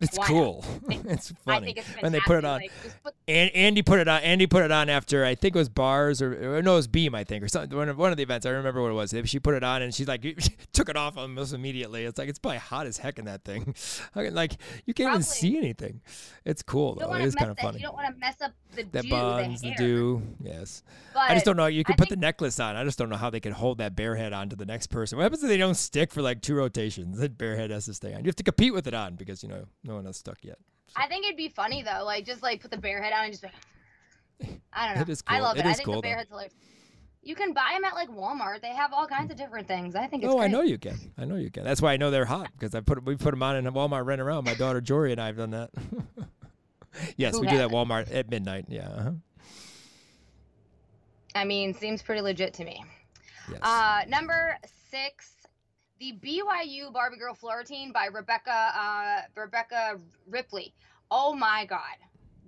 it's 0.00 0.18
cool. 0.18 0.64
it's 0.88 1.32
funny 1.44 1.74
it's 1.76 1.86
when 2.00 2.12
they 2.12 2.20
put 2.20 2.38
it 2.38 2.44
on. 2.44 2.60
Like, 2.60 2.72
put, 3.02 3.14
and 3.26 3.50
Andi 3.50 3.84
put 3.84 3.98
it 3.98 4.06
on. 4.06 4.22
Andi 4.22 4.48
put 4.48 4.62
it 4.62 4.70
on 4.70 4.88
after 4.88 5.24
I 5.24 5.34
think 5.34 5.56
it 5.56 5.58
was 5.58 5.68
bars 5.68 6.22
or, 6.22 6.58
or 6.58 6.62
no, 6.62 6.74
it 6.74 6.76
was 6.76 6.86
Beam 6.86 7.14
I 7.14 7.24
think 7.24 7.42
or 7.42 7.48
something. 7.48 7.76
One 7.76 7.88
of, 7.88 7.98
one 7.98 8.10
of 8.12 8.16
the 8.16 8.22
events 8.22 8.46
I 8.46 8.50
remember 8.50 8.80
what 8.80 8.90
it 8.90 8.94
was. 8.94 9.12
If 9.12 9.28
she 9.28 9.40
put 9.40 9.54
it 9.54 9.64
on 9.64 9.82
and 9.82 9.92
she's 9.92 10.06
like 10.06 10.22
she 10.22 10.56
took 10.72 10.88
it 10.88 10.96
off 10.96 11.16
almost 11.16 11.52
immediately. 11.52 12.04
It's 12.04 12.18
like 12.18 12.28
it's 12.28 12.38
probably 12.38 12.58
hot 12.58 12.86
as 12.86 12.98
heck 12.98 13.18
in 13.18 13.24
that 13.24 13.44
thing. 13.44 13.74
like 14.14 14.56
you 14.86 14.94
can't 14.94 15.08
probably. 15.08 15.10
even 15.10 15.22
see 15.22 15.58
anything. 15.58 16.00
It's 16.44 16.62
cool 16.62 16.94
though. 16.94 17.12
It 17.14 17.22
is 17.22 17.34
kind 17.34 17.50
of 17.50 17.58
funny. 17.58 17.78
You 17.78 17.86
don't 17.86 17.94
want 17.94 18.14
to 18.14 18.20
mess 18.20 18.36
up 18.40 18.52
the 18.74 18.84
that 18.92 19.02
dew, 19.02 19.10
buns, 19.10 19.60
the, 19.62 19.70
the 19.70 19.74
dew. 19.74 20.22
Yes. 20.40 20.82
But 21.12 21.30
I 21.30 21.34
just 21.34 21.44
don't 21.44 21.56
know. 21.56 21.66
You 21.66 21.82
could 21.82 21.94
I 21.94 21.96
put 21.96 22.08
the 22.08 22.16
necklace 22.16 22.60
on. 22.60 22.76
I 22.76 22.84
just 22.84 22.98
don't 22.98 23.08
know 23.08 23.16
how 23.16 23.30
they 23.30 23.40
could 23.40 23.52
hold 23.52 23.78
that 23.78 23.96
bear 23.96 24.14
head 24.14 24.32
on 24.32 24.48
to 24.50 24.56
the 24.56 24.64
next 24.64 24.88
person. 24.88 25.18
What 25.18 25.24
happens 25.24 25.42
if 25.42 25.48
they 25.48 25.56
don't 25.56 25.74
stick 25.74 26.12
for 26.12 26.22
like 26.22 26.40
two 26.40 26.54
rotations? 26.54 27.18
That 27.18 27.36
bear 27.36 27.56
head 27.56 27.70
has 27.70 27.86
to 27.86 27.94
stay 27.94 28.14
on. 28.14 28.20
You 28.20 28.28
have 28.28 28.36
to 28.36 28.44
compete 28.44 28.72
with 28.72 28.86
it 28.86 28.94
on 28.94 29.16
because 29.16 29.42
you 29.42 29.48
know 29.48 29.64
no 29.88 29.96
one 29.96 30.04
has 30.04 30.16
stuck 30.16 30.38
yet. 30.44 30.58
I 30.94 31.08
think 31.08 31.24
it'd 31.24 31.36
be 31.36 31.48
funny 31.48 31.82
though, 31.82 32.04
like 32.04 32.24
just 32.24 32.42
like 32.42 32.60
put 32.60 32.70
the 32.70 32.78
bear 32.78 33.02
head 33.02 33.12
on 33.12 33.24
and 33.24 33.32
just. 33.32 33.42
Like, 33.42 33.52
I 34.72 34.86
don't 34.86 34.96
know. 34.96 35.02
It 35.02 35.08
is 35.08 35.22
cool. 35.22 35.36
I 35.36 35.40
love 35.40 35.56
it. 35.56 35.60
it. 35.60 35.66
I 35.66 35.72
think 35.72 35.86
cool, 35.86 35.96
the 35.96 36.02
bear 36.02 36.16
head's 36.16 36.28
hilarious. 36.28 36.54
You 37.22 37.34
can 37.34 37.52
buy 37.52 37.72
them 37.74 37.84
at 37.84 37.94
like 37.94 38.08
Walmart. 38.08 38.62
They 38.62 38.74
have 38.74 38.92
all 38.92 39.06
kinds 39.06 39.30
of 39.30 39.36
different 39.36 39.66
things. 39.66 39.96
I 39.96 40.06
think 40.06 40.22
it's. 40.22 40.32
Oh, 40.32 40.36
great. 40.36 40.44
I 40.44 40.48
know 40.48 40.62
you 40.62 40.78
can. 40.78 40.96
I 41.18 41.24
know 41.24 41.36
you 41.36 41.50
can. 41.50 41.64
That's 41.64 41.82
why 41.82 41.92
I 41.92 41.96
know 41.96 42.10
they're 42.10 42.24
hot 42.24 42.50
because 42.52 42.74
I 42.74 42.80
put 42.80 43.04
we 43.04 43.16
put 43.16 43.32
them 43.32 43.42
on 43.42 43.56
in 43.56 43.66
a 43.66 43.72
Walmart 43.72 44.06
rent 44.06 44.20
around. 44.20 44.44
My 44.44 44.54
daughter 44.54 44.80
Jory 44.80 45.12
and 45.12 45.20
I 45.20 45.26
have 45.26 45.36
done 45.36 45.50
that. 45.50 45.70
yes, 47.16 47.34
Who 47.34 47.40
we 47.40 47.48
do 47.48 47.58
that 47.58 47.70
Walmart 47.70 48.14
at 48.14 48.30
midnight. 48.30 48.66
Yeah. 48.68 48.88
Uh-huh. 48.88 49.10
I 51.34 51.44
mean, 51.44 51.74
seems 51.74 52.02
pretty 52.02 52.20
legit 52.20 52.54
to 52.54 52.64
me. 52.64 52.84
Yes. 53.50 53.60
Uh, 53.62 54.02
number 54.08 54.56
six 54.90 55.37
the 56.00 56.12
BYU 56.12 56.92
Barbie 56.92 57.18
Girl 57.18 57.34
Floor 57.34 57.58
Routine 57.58 57.92
by 57.92 58.06
Rebecca 58.06 58.72
uh, 58.74 59.20
Rebecca 59.36 59.98
Ripley. 60.28 60.74
Oh 61.10 61.34
my 61.34 61.66
god, 61.66 61.96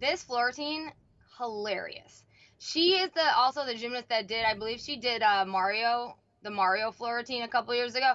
this 0.01 0.23
floor 0.23 0.47
routine 0.47 0.93
hilarious. 1.39 2.25
She 2.59 2.93
is 2.95 3.11
the 3.13 3.37
also 3.37 3.65
the 3.65 3.75
gymnast 3.75 4.09
that 4.11 4.29
did 4.29 4.45
I 4.45 4.55
believe 4.55 4.81
she 4.81 4.97
did 4.97 5.23
uh, 5.23 5.45
Mario 5.47 6.17
the 6.43 6.51
Mario 6.51 6.91
floor 6.91 7.17
routine 7.17 7.43
a 7.43 7.49
couple 7.49 7.75
years 7.75 7.95
ago. 7.95 8.13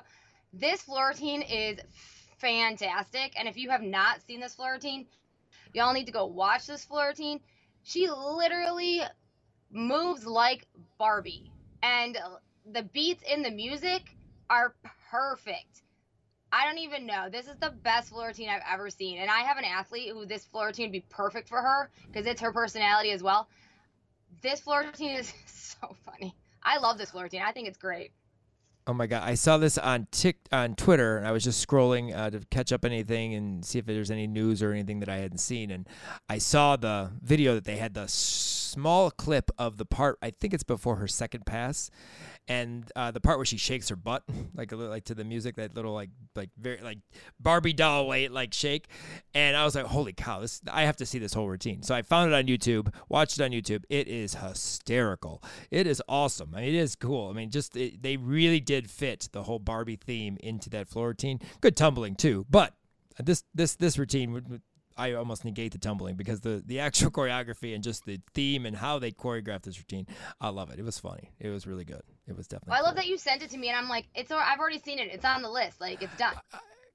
This 0.53 0.81
floor 0.81 1.09
routine 1.09 1.41
is 1.41 1.79
fantastic, 2.37 3.33
and 3.37 3.47
if 3.47 3.57
you 3.57 3.69
have 3.71 3.81
not 3.81 4.21
seen 4.27 4.39
this 4.39 4.55
floor 4.55 4.73
routine, 4.73 5.07
y'all 5.73 5.93
need 5.93 6.05
to 6.05 6.11
go 6.11 6.25
watch 6.25 6.67
this 6.67 6.85
floor 6.85 7.07
routine. 7.07 7.39
She 7.83 8.09
literally 8.09 9.01
moves 9.71 10.25
like 10.25 10.67
Barbie, 10.97 11.51
and 11.83 12.17
the 12.71 12.83
beats 12.83 13.23
in 13.31 13.41
the 13.43 13.51
music 13.51 14.03
are 14.49 14.75
perfect. 15.11 15.81
I 16.51 16.65
don't 16.65 16.77
even 16.77 17.05
know. 17.05 17.27
This 17.29 17.47
is 17.47 17.57
the 17.57 17.71
best 17.71 18.09
floor 18.09 18.27
routine 18.27 18.49
I've 18.49 18.61
ever 18.71 18.89
seen. 18.89 19.17
And 19.17 19.29
I 19.29 19.39
have 19.39 19.57
an 19.57 19.65
athlete 19.65 20.11
who 20.13 20.25
this 20.25 20.45
floor 20.45 20.67
routine 20.67 20.85
would 20.85 20.93
be 20.93 21.05
perfect 21.09 21.49
for 21.49 21.61
her 21.61 21.89
because 22.07 22.25
it's 22.25 22.41
her 22.41 22.53
personality 22.53 23.11
as 23.11 23.21
well. 23.21 23.49
This 24.41 24.61
floor 24.61 24.83
routine 24.83 25.17
is 25.17 25.33
so 25.45 25.95
funny. 26.05 26.35
I 26.63 26.79
love 26.79 26.97
this 26.97 27.11
floor 27.11 27.23
routine. 27.23 27.41
I 27.45 27.51
think 27.51 27.67
it's 27.67 27.77
great. 27.77 28.11
Oh 28.87 28.93
my 28.93 29.07
god! 29.07 29.23
I 29.27 29.33
saw 29.33 29.57
this 29.57 29.79
on 29.79 30.07
Tik 30.11 30.37
on 30.51 30.75
Twitter, 30.75 31.17
and 31.17 31.25
I 31.25 31.31
was 31.31 31.43
just 31.43 31.67
scrolling 31.67 32.15
uh, 32.15 32.29
to 32.29 32.41
catch 32.51 32.71
up 32.71 32.85
anything 32.85 33.33
and 33.33 33.65
see 33.65 33.79
if 33.79 33.85
there's 33.87 34.11
any 34.11 34.27
news 34.27 34.61
or 34.61 34.71
anything 34.71 34.99
that 34.99 35.09
I 35.09 35.17
hadn't 35.17 35.39
seen. 35.39 35.71
And 35.71 35.87
I 36.29 36.37
saw 36.37 36.75
the 36.75 37.09
video 37.19 37.55
that 37.55 37.63
they 37.63 37.77
had 37.77 37.95
the 37.95 38.07
small 38.75 39.09
clip 39.09 39.49
of 39.57 39.77
the 39.77 39.85
part. 39.85 40.17
I 40.21 40.31
think 40.31 40.53
it's 40.53 40.63
before 40.63 40.97
her 40.97 41.07
second 41.07 41.45
pass, 41.45 41.89
and 42.47 42.91
uh, 42.95 43.11
the 43.11 43.21
part 43.21 43.37
where 43.37 43.45
she 43.45 43.57
shakes 43.57 43.89
her 43.89 43.95
butt, 43.95 44.23
like 44.55 44.71
a 44.71 44.75
little, 44.75 44.91
like 44.91 45.05
to 45.05 45.15
the 45.15 45.23
music, 45.23 45.55
that 45.55 45.75
little 45.75 45.93
like 45.93 46.09
like 46.35 46.49
very 46.59 46.79
like 46.81 46.99
Barbie 47.39 47.73
doll 47.73 48.07
weight 48.07 48.31
like 48.31 48.53
shake, 48.53 48.87
and 49.33 49.55
I 49.55 49.63
was 49.63 49.75
like, 49.75 49.85
holy 49.85 50.13
cow, 50.13 50.41
this 50.41 50.61
I 50.71 50.83
have 50.83 50.97
to 50.97 51.05
see 51.05 51.19
this 51.19 51.33
whole 51.33 51.47
routine. 51.47 51.81
So 51.83 51.95
I 51.95 52.01
found 52.01 52.31
it 52.31 52.35
on 52.35 52.45
YouTube, 52.45 52.93
watched 53.09 53.39
it 53.39 53.43
on 53.43 53.51
YouTube. 53.51 53.83
It 53.89 54.07
is 54.07 54.35
hysterical. 54.35 55.41
It 55.71 55.87
is 55.87 56.01
awesome. 56.09 56.53
I 56.53 56.61
mean, 56.61 56.75
it 56.75 56.75
is 56.75 56.95
cool. 56.95 57.29
I 57.29 57.33
mean, 57.33 57.49
just 57.49 57.75
it, 57.77 58.03
they 58.03 58.17
really 58.17 58.59
did 58.59 58.89
fit 58.91 59.29
the 59.31 59.43
whole 59.43 59.59
Barbie 59.59 59.95
theme 59.95 60.37
into 60.41 60.69
that 60.71 60.89
floor 60.89 61.07
routine. 61.07 61.39
Good 61.61 61.77
tumbling 61.77 62.15
too, 62.15 62.45
but 62.49 62.73
This 63.23 63.43
this 63.53 63.75
this 63.75 63.97
routine 63.97 64.33
would. 64.33 64.61
I 64.97 65.13
almost 65.13 65.45
negate 65.45 65.71
the 65.71 65.77
tumbling 65.77 66.15
because 66.15 66.41
the, 66.41 66.63
the 66.65 66.79
actual 66.79 67.11
choreography 67.11 67.75
and 67.75 67.83
just 67.83 68.05
the 68.05 68.19
theme 68.33 68.65
and 68.65 68.75
how 68.75 68.99
they 68.99 69.11
choreographed 69.11 69.63
this 69.63 69.77
routine, 69.77 70.07
I 70.39 70.49
love 70.49 70.69
it. 70.71 70.79
It 70.79 70.85
was 70.85 70.99
funny. 70.99 71.31
It 71.39 71.49
was 71.49 71.67
really 71.67 71.85
good. 71.85 72.01
It 72.27 72.35
was 72.35 72.47
definitely. 72.47 72.71
Well, 72.71 72.77
I 72.77 72.79
cool. 72.79 72.87
love 72.87 72.95
that 72.95 73.07
you 73.07 73.17
sent 73.17 73.43
it 73.43 73.49
to 73.51 73.57
me, 73.57 73.69
and 73.69 73.77
I'm 73.77 73.89
like, 73.89 74.07
it's. 74.15 74.31
I've 74.31 74.59
already 74.59 74.79
seen 74.79 74.99
it. 74.99 75.09
It's 75.11 75.25
on 75.25 75.41
the 75.41 75.49
list. 75.49 75.81
Like 75.81 76.01
it's 76.01 76.15
done. 76.17 76.33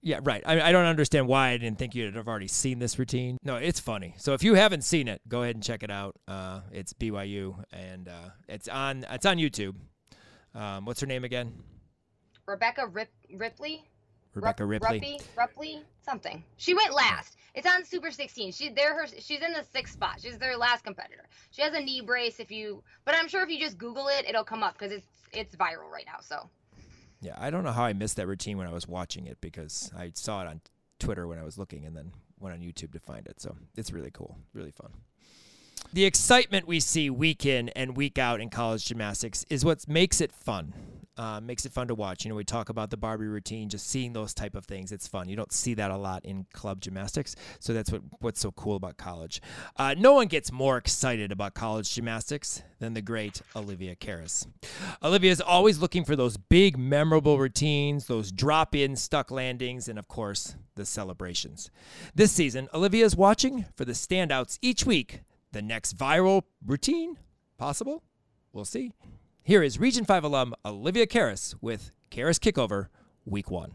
Yeah, 0.02 0.20
right. 0.22 0.42
I, 0.46 0.60
I 0.62 0.72
don't 0.72 0.86
understand 0.86 1.28
why 1.28 1.50
I 1.50 1.58
didn't 1.58 1.78
think 1.78 1.94
you'd 1.94 2.16
have 2.16 2.26
already 2.26 2.48
seen 2.48 2.78
this 2.78 2.98
routine. 2.98 3.36
No, 3.42 3.56
it's 3.56 3.80
funny. 3.80 4.14
So 4.16 4.32
if 4.32 4.42
you 4.42 4.54
haven't 4.54 4.82
seen 4.82 5.08
it, 5.08 5.20
go 5.28 5.42
ahead 5.42 5.56
and 5.56 5.62
check 5.62 5.82
it 5.82 5.90
out. 5.90 6.16
Uh, 6.26 6.60
it's 6.72 6.94
BYU, 6.94 7.62
and 7.70 8.08
uh, 8.08 8.30
it's 8.48 8.66
on 8.68 9.04
it's 9.10 9.26
on 9.26 9.36
YouTube. 9.36 9.74
Um, 10.54 10.86
what's 10.86 11.00
her 11.00 11.06
name 11.06 11.24
again? 11.24 11.52
Rebecca 12.46 12.86
Rip- 12.86 13.12
Ripley. 13.34 13.84
Rebecca 14.34 14.64
Rup- 14.64 14.82
Ripley. 14.82 15.00
Ruppy, 15.00 15.22
Rupley, 15.36 15.82
something. 16.04 16.44
She 16.56 16.74
went 16.74 16.94
last. 16.94 17.36
It's 17.54 17.66
on 17.66 17.84
Super 17.84 18.10
16. 18.10 18.52
She 18.52 18.68
they're 18.70 18.94
her. 18.94 19.06
She's 19.06 19.42
in 19.42 19.52
the 19.52 19.64
sixth 19.72 19.94
spot. 19.94 20.20
She's 20.22 20.38
their 20.38 20.56
last 20.56 20.84
competitor. 20.84 21.26
She 21.50 21.62
has 21.62 21.74
a 21.74 21.80
knee 21.80 22.00
brace. 22.00 22.38
If 22.38 22.50
you, 22.50 22.82
but 23.04 23.14
I'm 23.16 23.28
sure 23.28 23.42
if 23.42 23.50
you 23.50 23.58
just 23.58 23.76
Google 23.76 24.08
it, 24.08 24.24
it'll 24.28 24.44
come 24.44 24.62
up 24.62 24.78
because 24.78 24.92
it's 24.92 25.06
it's 25.32 25.56
viral 25.56 25.90
right 25.92 26.04
now. 26.06 26.18
So 26.20 26.48
Yeah, 27.20 27.34
I 27.38 27.50
don't 27.50 27.64
know 27.64 27.72
how 27.72 27.84
I 27.84 27.92
missed 27.92 28.16
that 28.16 28.26
routine 28.28 28.56
when 28.56 28.66
I 28.68 28.72
was 28.72 28.86
watching 28.86 29.26
it 29.26 29.40
because 29.40 29.90
I 29.96 30.12
saw 30.14 30.42
it 30.42 30.46
on 30.46 30.60
Twitter 31.00 31.26
when 31.26 31.38
I 31.38 31.44
was 31.44 31.58
looking 31.58 31.84
and 31.84 31.96
then 31.96 32.12
went 32.38 32.54
on 32.54 32.60
YouTube 32.62 32.92
to 32.92 33.00
find 33.00 33.26
it. 33.26 33.40
So 33.40 33.56
it's 33.76 33.92
really 33.92 34.10
cool, 34.12 34.38
really 34.54 34.70
fun. 34.70 34.90
The 35.92 36.04
excitement 36.04 36.68
we 36.68 36.78
see 36.78 37.10
week 37.10 37.44
in 37.44 37.68
and 37.70 37.96
week 37.96 38.16
out 38.18 38.40
in 38.40 38.48
college 38.48 38.84
gymnastics 38.84 39.44
is 39.50 39.64
what 39.64 39.88
makes 39.88 40.20
it 40.20 40.30
fun. 40.30 40.72
Uh, 41.16 41.38
makes 41.38 41.66
it 41.66 41.72
fun 41.72 41.86
to 41.88 41.94
watch. 41.94 42.24
You 42.24 42.30
know, 42.30 42.34
we 42.34 42.44
talk 42.44 42.70
about 42.70 42.88
the 42.88 42.96
Barbie 42.96 43.26
routine, 43.26 43.68
just 43.68 43.86
seeing 43.88 44.14
those 44.14 44.32
type 44.32 44.54
of 44.54 44.64
things. 44.64 44.90
It's 44.90 45.06
fun. 45.06 45.28
You 45.28 45.36
don't 45.36 45.52
see 45.52 45.74
that 45.74 45.90
a 45.90 45.96
lot 45.96 46.24
in 46.24 46.46
club 46.54 46.80
gymnastics, 46.80 47.36
so 47.58 47.74
that's 47.74 47.92
what 47.92 48.00
what's 48.20 48.40
so 48.40 48.52
cool 48.52 48.76
about 48.76 48.96
college. 48.96 49.42
Uh, 49.76 49.94
no 49.98 50.14
one 50.14 50.28
gets 50.28 50.50
more 50.50 50.78
excited 50.78 51.30
about 51.30 51.52
college 51.52 51.92
gymnastics 51.92 52.62
than 52.78 52.94
the 52.94 53.02
great 53.02 53.42
Olivia 53.54 53.96
Karas. 53.96 54.46
Olivia 55.02 55.30
is 55.30 55.42
always 55.42 55.78
looking 55.78 56.04
for 56.04 56.16
those 56.16 56.38
big, 56.38 56.78
memorable 56.78 57.38
routines, 57.38 58.06
those 58.06 58.32
drop-in 58.32 58.96
stuck 58.96 59.30
landings, 59.30 59.88
and 59.88 59.98
of 59.98 60.08
course, 60.08 60.56
the 60.76 60.86
celebrations. 60.86 61.70
This 62.14 62.32
season, 62.32 62.68
Olivia 62.72 63.04
is 63.04 63.14
watching 63.14 63.66
for 63.76 63.84
the 63.84 63.92
standouts 63.92 64.58
each 64.62 64.86
week. 64.86 65.20
The 65.52 65.60
next 65.60 65.98
viral 65.98 66.44
routine, 66.64 67.18
possible? 67.58 68.04
We'll 68.52 68.64
see. 68.64 68.92
Here 69.42 69.62
is 69.62 69.80
Region 69.80 70.04
5 70.04 70.22
alum 70.24 70.54
Olivia 70.66 71.06
Karas 71.06 71.54
with 71.62 71.92
Karas 72.10 72.38
Kickover, 72.38 72.88
Week 73.24 73.50
1. 73.50 73.72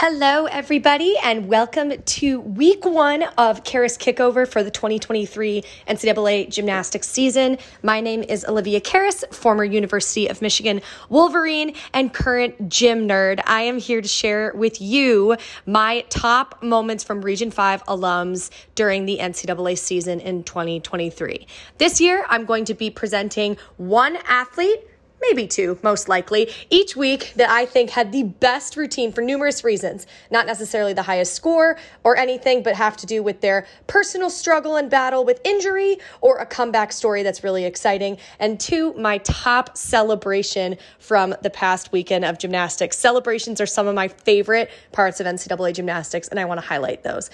Hello, 0.00 0.44
everybody, 0.44 1.16
and 1.24 1.48
welcome 1.48 2.00
to 2.00 2.38
week 2.38 2.84
one 2.84 3.24
of 3.36 3.64
Karas 3.64 3.98
Kickover 3.98 4.46
for 4.46 4.62
the 4.62 4.70
2023 4.70 5.64
NCAA 5.88 6.48
gymnastics 6.48 7.08
season. 7.08 7.58
My 7.82 8.00
name 8.00 8.22
is 8.22 8.44
Olivia 8.44 8.80
Karas, 8.80 9.24
former 9.34 9.64
University 9.64 10.28
of 10.28 10.40
Michigan 10.40 10.82
Wolverine 11.08 11.74
and 11.92 12.14
current 12.14 12.68
gym 12.68 13.08
nerd. 13.08 13.40
I 13.44 13.62
am 13.62 13.78
here 13.78 14.00
to 14.00 14.06
share 14.06 14.52
with 14.54 14.80
you 14.80 15.36
my 15.66 16.04
top 16.10 16.62
moments 16.62 17.02
from 17.02 17.20
Region 17.20 17.50
5 17.50 17.84
alums 17.86 18.50
during 18.76 19.04
the 19.04 19.18
NCAA 19.18 19.76
season 19.76 20.20
in 20.20 20.44
2023. 20.44 21.44
This 21.78 22.00
year, 22.00 22.24
I'm 22.28 22.44
going 22.44 22.66
to 22.66 22.74
be 22.74 22.88
presenting 22.88 23.56
one 23.78 24.16
athlete 24.28 24.78
maybe 25.20 25.46
two, 25.46 25.78
most 25.82 26.08
likely, 26.08 26.50
each 26.70 26.96
week 26.96 27.32
that 27.36 27.50
I 27.50 27.66
think 27.66 27.90
had 27.90 28.12
the 28.12 28.24
best 28.24 28.76
routine 28.76 29.12
for 29.12 29.22
numerous 29.22 29.64
reasons. 29.64 30.06
Not 30.30 30.46
necessarily 30.46 30.92
the 30.92 31.02
highest 31.02 31.34
score 31.34 31.78
or 32.04 32.16
anything, 32.16 32.62
but 32.62 32.74
have 32.76 32.96
to 32.98 33.06
do 33.06 33.22
with 33.22 33.40
their 33.40 33.66
personal 33.86 34.30
struggle 34.30 34.76
and 34.76 34.90
battle 34.90 35.24
with 35.24 35.40
injury 35.44 35.98
or 36.20 36.38
a 36.38 36.46
comeback 36.46 36.92
story 36.92 37.22
that's 37.22 37.42
really 37.42 37.64
exciting. 37.64 38.18
And 38.38 38.58
two, 38.60 38.94
my 38.94 39.18
top 39.18 39.76
celebration 39.76 40.76
from 40.98 41.34
the 41.42 41.50
past 41.50 41.92
weekend 41.92 42.24
of 42.24 42.38
gymnastics. 42.38 42.98
Celebrations 42.98 43.60
are 43.60 43.66
some 43.66 43.86
of 43.86 43.94
my 43.94 44.08
favorite 44.08 44.70
parts 44.92 45.20
of 45.20 45.26
NCAA 45.26 45.74
gymnastics, 45.74 46.28
and 46.28 46.38
I 46.38 46.44
want 46.44 46.60
to 46.60 46.66
highlight 46.66 47.02
those. 47.02 47.30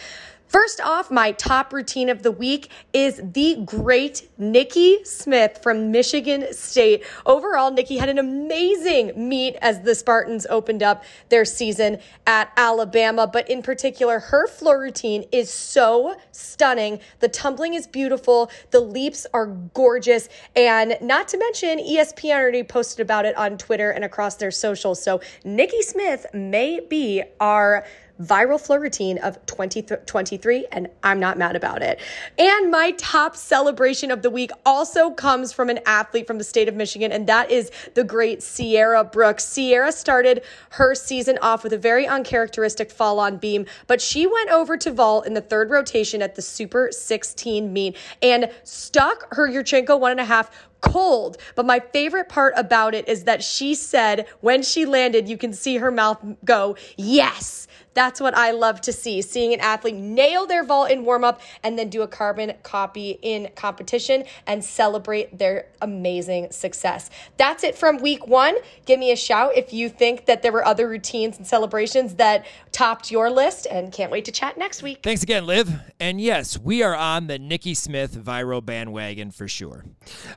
First 0.55 0.81
off, 0.81 1.11
my 1.11 1.33
top 1.33 1.73
routine 1.73 2.09
of 2.09 2.23
the 2.23 2.31
week 2.31 2.71
is 2.93 3.21
the 3.21 3.57
great 3.65 4.31
Nikki 4.39 5.03
Smith 5.03 5.59
from 5.61 5.91
Michigan 5.91 6.47
State. 6.53 7.03
Overall, 7.27 7.73
Nikki 7.73 7.97
had 7.97 8.09
an 8.09 8.19
amazing 8.19 9.11
meet 9.17 9.57
as 9.61 9.81
the 9.81 9.97
Spartans 9.97 10.47
opened 10.49 10.81
up 10.81 11.03
their 11.29 11.45
season 11.45 11.99
at 12.29 12.53
Alabama, 12.57 13.27
but 13.27 13.51
in 13.51 13.63
particular, 13.63 14.21
her 14.21 14.47
floor 14.47 14.79
routine 14.79 15.25
is 15.33 15.51
so 15.51 16.15
stunning. 16.31 17.01
The 17.19 17.27
tumbling 17.27 17.75
is 17.75 17.89
beautiful, 17.89 18.49
the 18.71 18.79
leaps 18.79 19.27
are 19.35 19.47
gorgeous, 19.47 20.29
and 20.55 20.97
not 21.01 21.27
to 21.29 21.37
mention, 21.37 21.81
ESPN 21.81 22.37
already 22.37 22.63
posted 22.63 23.01
about 23.01 23.25
it 23.25 23.37
on 23.37 23.59
Twitter 23.59 23.91
and 23.91 24.05
across 24.05 24.37
their 24.37 24.53
socials. 24.53 25.03
So, 25.03 25.21
Nikki 25.45 25.83
Smith 25.83 26.27
may 26.33 26.79
be 26.79 27.25
our 27.41 27.85
viral 28.21 28.61
flow 28.61 28.77
routine 28.77 29.19
of 29.19 29.45
2023, 29.47 30.67
and 30.71 30.89
I'm 31.03 31.19
not 31.19 31.37
mad 31.37 31.57
about 31.57 31.83
it. 31.83 32.01
And 32.39 32.71
my 32.71 32.93
top 32.93 33.37
celebration 33.37 34.11
of 34.11 34.23
the 34.23 34.31
week 34.31 34.51
also 34.65 35.11
comes 35.11 35.53
from 35.53 35.69
an 35.69 35.81
athlete 35.87 36.27
from 36.27 36.39
the 36.39 36.45
state 36.45 36.69
of 36.69 36.75
Michigan, 36.75 37.13
and 37.13 37.27
that 37.27 37.51
is 37.51 37.71
the 37.95 38.05
great 38.05 38.43
Sierra 38.43 39.03
Brooks. 39.03 39.45
Sierra 39.45 39.91
started 39.93 40.43
her 40.71 40.95
season 40.95 41.39
off 41.43 41.65
with 41.65 41.73
a 41.73 41.79
very 41.79 42.07
uncharacteristic 42.07 42.91
fall 42.91 43.19
on 43.19 43.37
beam, 43.37 43.67
but 43.87 44.01
she 44.01 44.27
went 44.27 44.51
over 44.51 44.77
to 44.77 44.93
vault 44.93 45.27
in 45.27 45.35
the 45.35 45.41
third 45.41 45.71
rotation 45.71 46.23
at 46.23 46.35
the 46.35 46.43
Super 46.43 46.91
16 46.93 47.73
meet 47.73 47.97
and 48.23 48.51
stuck 48.63 49.35
her 49.35 49.49
Yurchenko 49.49 49.99
one 49.99 50.13
and 50.13 50.21
a 50.21 50.25
half 50.25 50.51
cold. 50.85 51.39
But 51.55 51.67
my 51.67 51.81
favorite 51.81 52.29
part 52.29 52.55
about 52.57 52.95
it 52.95 53.09
is 53.09 53.25
that 53.25 53.43
she 53.43 53.75
said 53.75 54.27
when 54.41 54.63
she 54.63 54.87
landed, 54.87 55.29
you 55.29 55.37
can 55.37 55.53
see 55.53 55.77
her 55.77 55.91
mouth 55.91 56.19
go, 56.45 56.77
yes. 56.97 57.67
That's 57.95 58.21
what 58.21 58.37
I 58.37 58.51
love 58.51 58.81
to 58.83 58.93
see. 58.93 59.23
Seeing 59.23 59.55
an 59.55 59.61
athlete 59.61 59.95
nail 59.95 60.47
their 60.47 60.65
vault 60.65 60.91
in 60.91 61.05
warm 61.05 61.23
up 61.23 61.41
and 61.63 61.79
then 61.79 61.89
do 61.89 62.03
a 62.03 62.09
carbon 62.09 62.53
copy 62.65 63.21
in 63.23 63.51
competition 63.55 64.25
and 64.49 64.65
celebrate 64.65 65.39
their 65.39 65.69
amazing 65.81 66.51
success. 66.51 67.09
That's 67.37 67.63
it 67.63 67.77
from 67.77 67.99
week 67.99 68.27
one. 68.27 68.57
Give 68.85 68.99
me 68.99 69.13
a 69.13 69.17
shout 69.17 69.57
if 69.57 69.73
you 69.73 69.89
think 69.89 70.27
that 70.27 70.43
there 70.43 70.51
were 70.51 70.67
other 70.67 70.89
routines 70.89 71.39
and 71.39 71.47
celebrations 71.47 72.15
that 72.15 72.47
topped 72.73 73.13
your 73.13 73.31
list 73.31 73.69
and 73.71 73.93
can't 73.93 74.11
wait 74.11 74.25
to 74.25 74.33
chat 74.33 74.59
next 74.59 74.83
week. 74.83 74.99
Thanks 75.05 75.23
again, 75.23 75.47
Liv. 75.47 75.71
And 76.01 76.21
yes, 76.21 76.59
we 76.59 76.83
are 76.83 76.97
on 76.97 77.29
the 77.29 77.39
Nikki 77.39 77.75
Smith 77.75 78.17
viral 78.17 78.65
bandwagon 78.65 79.31
for 79.31 79.47
sure. 79.47 79.85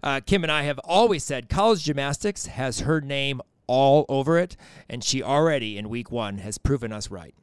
Uh, 0.04 0.22
Kim 0.24 0.37
and 0.44 0.52
I 0.52 0.64
have 0.64 0.80
always 0.80 1.24
said 1.24 1.50
college 1.50 1.84
gymnastics 1.84 2.48
has 2.48 2.82
her 2.82 3.02
name 3.02 3.42
all 3.68 4.06
over 4.10 4.38
it, 4.38 4.56
and 4.90 5.04
she 5.04 5.22
already 5.22 5.78
in 5.78 5.90
week 5.90 6.12
one 6.12 6.40
has 6.40 6.58
proven 6.58 6.92
us 6.92 7.12
right. 7.12 7.36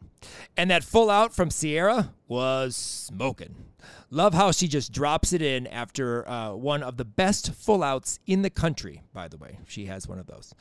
And 0.56 0.70
that 0.70 0.82
full 0.82 1.10
out 1.10 1.34
from 1.34 1.50
Sierra 1.50 2.12
was 2.26 2.76
smoking. 2.76 3.54
Love 4.10 4.32
how 4.32 4.52
she 4.52 4.68
just 4.68 4.92
drops 4.92 5.32
it 5.32 5.42
in 5.42 5.66
after 5.66 6.26
uh, 6.28 6.54
one 6.54 6.82
of 6.82 6.96
the 6.96 7.04
best 7.04 7.52
full 7.52 7.82
outs 7.82 8.18
in 8.26 8.42
the 8.42 8.50
country, 8.50 9.02
by 9.12 9.28
the 9.28 9.36
way. 9.36 9.58
She 9.66 9.86
has 9.86 10.08
one 10.08 10.18
of 10.18 10.26
those. 10.26 10.54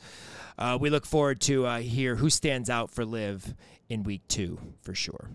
Uh, 0.58 0.76
we 0.80 0.90
look 0.90 1.06
forward 1.06 1.40
to 1.42 1.66
uh, 1.66 1.78
hear 1.78 2.16
who 2.16 2.28
stands 2.28 2.68
out 2.68 2.90
for 2.90 3.04
Liv 3.04 3.54
in 3.88 4.02
week 4.02 4.22
two 4.28 4.58
for 4.82 4.94
sure. 4.94 5.30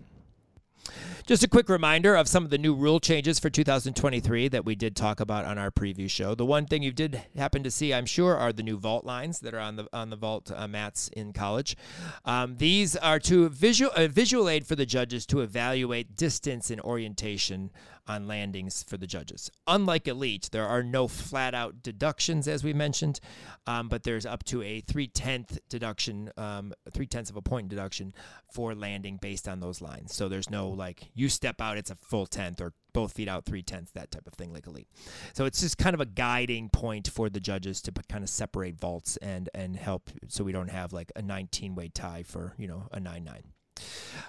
Just 1.26 1.44
a 1.44 1.48
quick 1.48 1.68
reminder 1.68 2.16
of 2.16 2.26
some 2.26 2.44
of 2.44 2.50
the 2.50 2.58
new 2.58 2.74
rule 2.74 2.98
changes 2.98 3.38
for 3.38 3.50
2023 3.50 4.48
that 4.48 4.64
we 4.64 4.74
did 4.74 4.96
talk 4.96 5.20
about 5.20 5.44
on 5.44 5.58
our 5.58 5.70
preview 5.70 6.10
show. 6.10 6.34
The 6.34 6.44
one 6.44 6.66
thing 6.66 6.82
you 6.82 6.92
did 6.92 7.22
happen 7.36 7.62
to 7.62 7.70
see, 7.70 7.94
I'm 7.94 8.06
sure, 8.06 8.36
are 8.36 8.52
the 8.52 8.62
new 8.62 8.78
vault 8.78 9.04
lines 9.04 9.40
that 9.40 9.54
are 9.54 9.60
on 9.60 9.76
the 9.76 9.86
on 9.92 10.10
the 10.10 10.16
vault 10.16 10.50
uh, 10.54 10.66
mats 10.66 11.08
in 11.08 11.32
college. 11.32 11.76
Um, 12.24 12.56
these 12.56 12.96
are 12.96 13.20
to 13.20 13.48
visual 13.48 13.92
a 13.96 14.08
visual 14.08 14.48
aid 14.48 14.66
for 14.66 14.74
the 14.74 14.86
judges 14.86 15.24
to 15.26 15.40
evaluate 15.40 16.16
distance 16.16 16.70
and 16.70 16.80
orientation 16.80 17.70
on 18.10 18.26
landings 18.26 18.82
for 18.82 18.96
the 18.96 19.06
judges. 19.06 19.50
Unlike 19.66 20.08
elite, 20.08 20.48
there 20.50 20.66
are 20.66 20.82
no 20.82 21.06
flat 21.06 21.54
out 21.54 21.82
deductions 21.82 22.48
as 22.48 22.64
we 22.64 22.72
mentioned, 22.72 23.20
um, 23.66 23.88
but 23.88 24.02
there's 24.02 24.26
up 24.26 24.44
to 24.44 24.62
a 24.62 24.80
three 24.80 25.06
tenth 25.06 25.58
deduction, 25.68 26.30
um, 26.36 26.72
three 26.92 27.06
tenths 27.06 27.30
of 27.30 27.36
a 27.36 27.42
point 27.42 27.68
deduction 27.68 28.12
for 28.52 28.74
landing 28.74 29.16
based 29.16 29.48
on 29.48 29.60
those 29.60 29.80
lines. 29.80 30.14
So 30.14 30.28
there's 30.28 30.50
no 30.50 30.68
like 30.68 31.10
you 31.14 31.28
step 31.28 31.60
out, 31.60 31.78
it's 31.78 31.90
a 31.90 31.96
full 31.96 32.26
tenth 32.26 32.60
or 32.60 32.72
both 32.92 33.12
feet 33.12 33.28
out 33.28 33.44
three 33.44 33.62
tenths, 33.62 33.92
that 33.92 34.10
type 34.10 34.26
of 34.26 34.34
thing, 34.34 34.52
like 34.52 34.66
elite. 34.66 34.88
So 35.32 35.44
it's 35.44 35.60
just 35.60 35.78
kind 35.78 35.94
of 35.94 36.00
a 36.00 36.06
guiding 36.06 36.68
point 36.68 37.08
for 37.08 37.30
the 37.30 37.38
judges 37.38 37.80
to 37.82 37.92
kind 38.08 38.24
of 38.24 38.28
separate 38.28 38.78
vaults 38.78 39.16
and 39.18 39.48
and 39.54 39.76
help 39.76 40.10
so 40.28 40.42
we 40.42 40.52
don't 40.52 40.70
have 40.70 40.92
like 40.92 41.12
a 41.14 41.22
19 41.22 41.76
way 41.76 41.88
tie 41.88 42.24
for 42.24 42.54
you 42.58 42.66
know 42.66 42.88
a 42.92 42.98
nine 42.98 43.24
nine. 43.24 43.44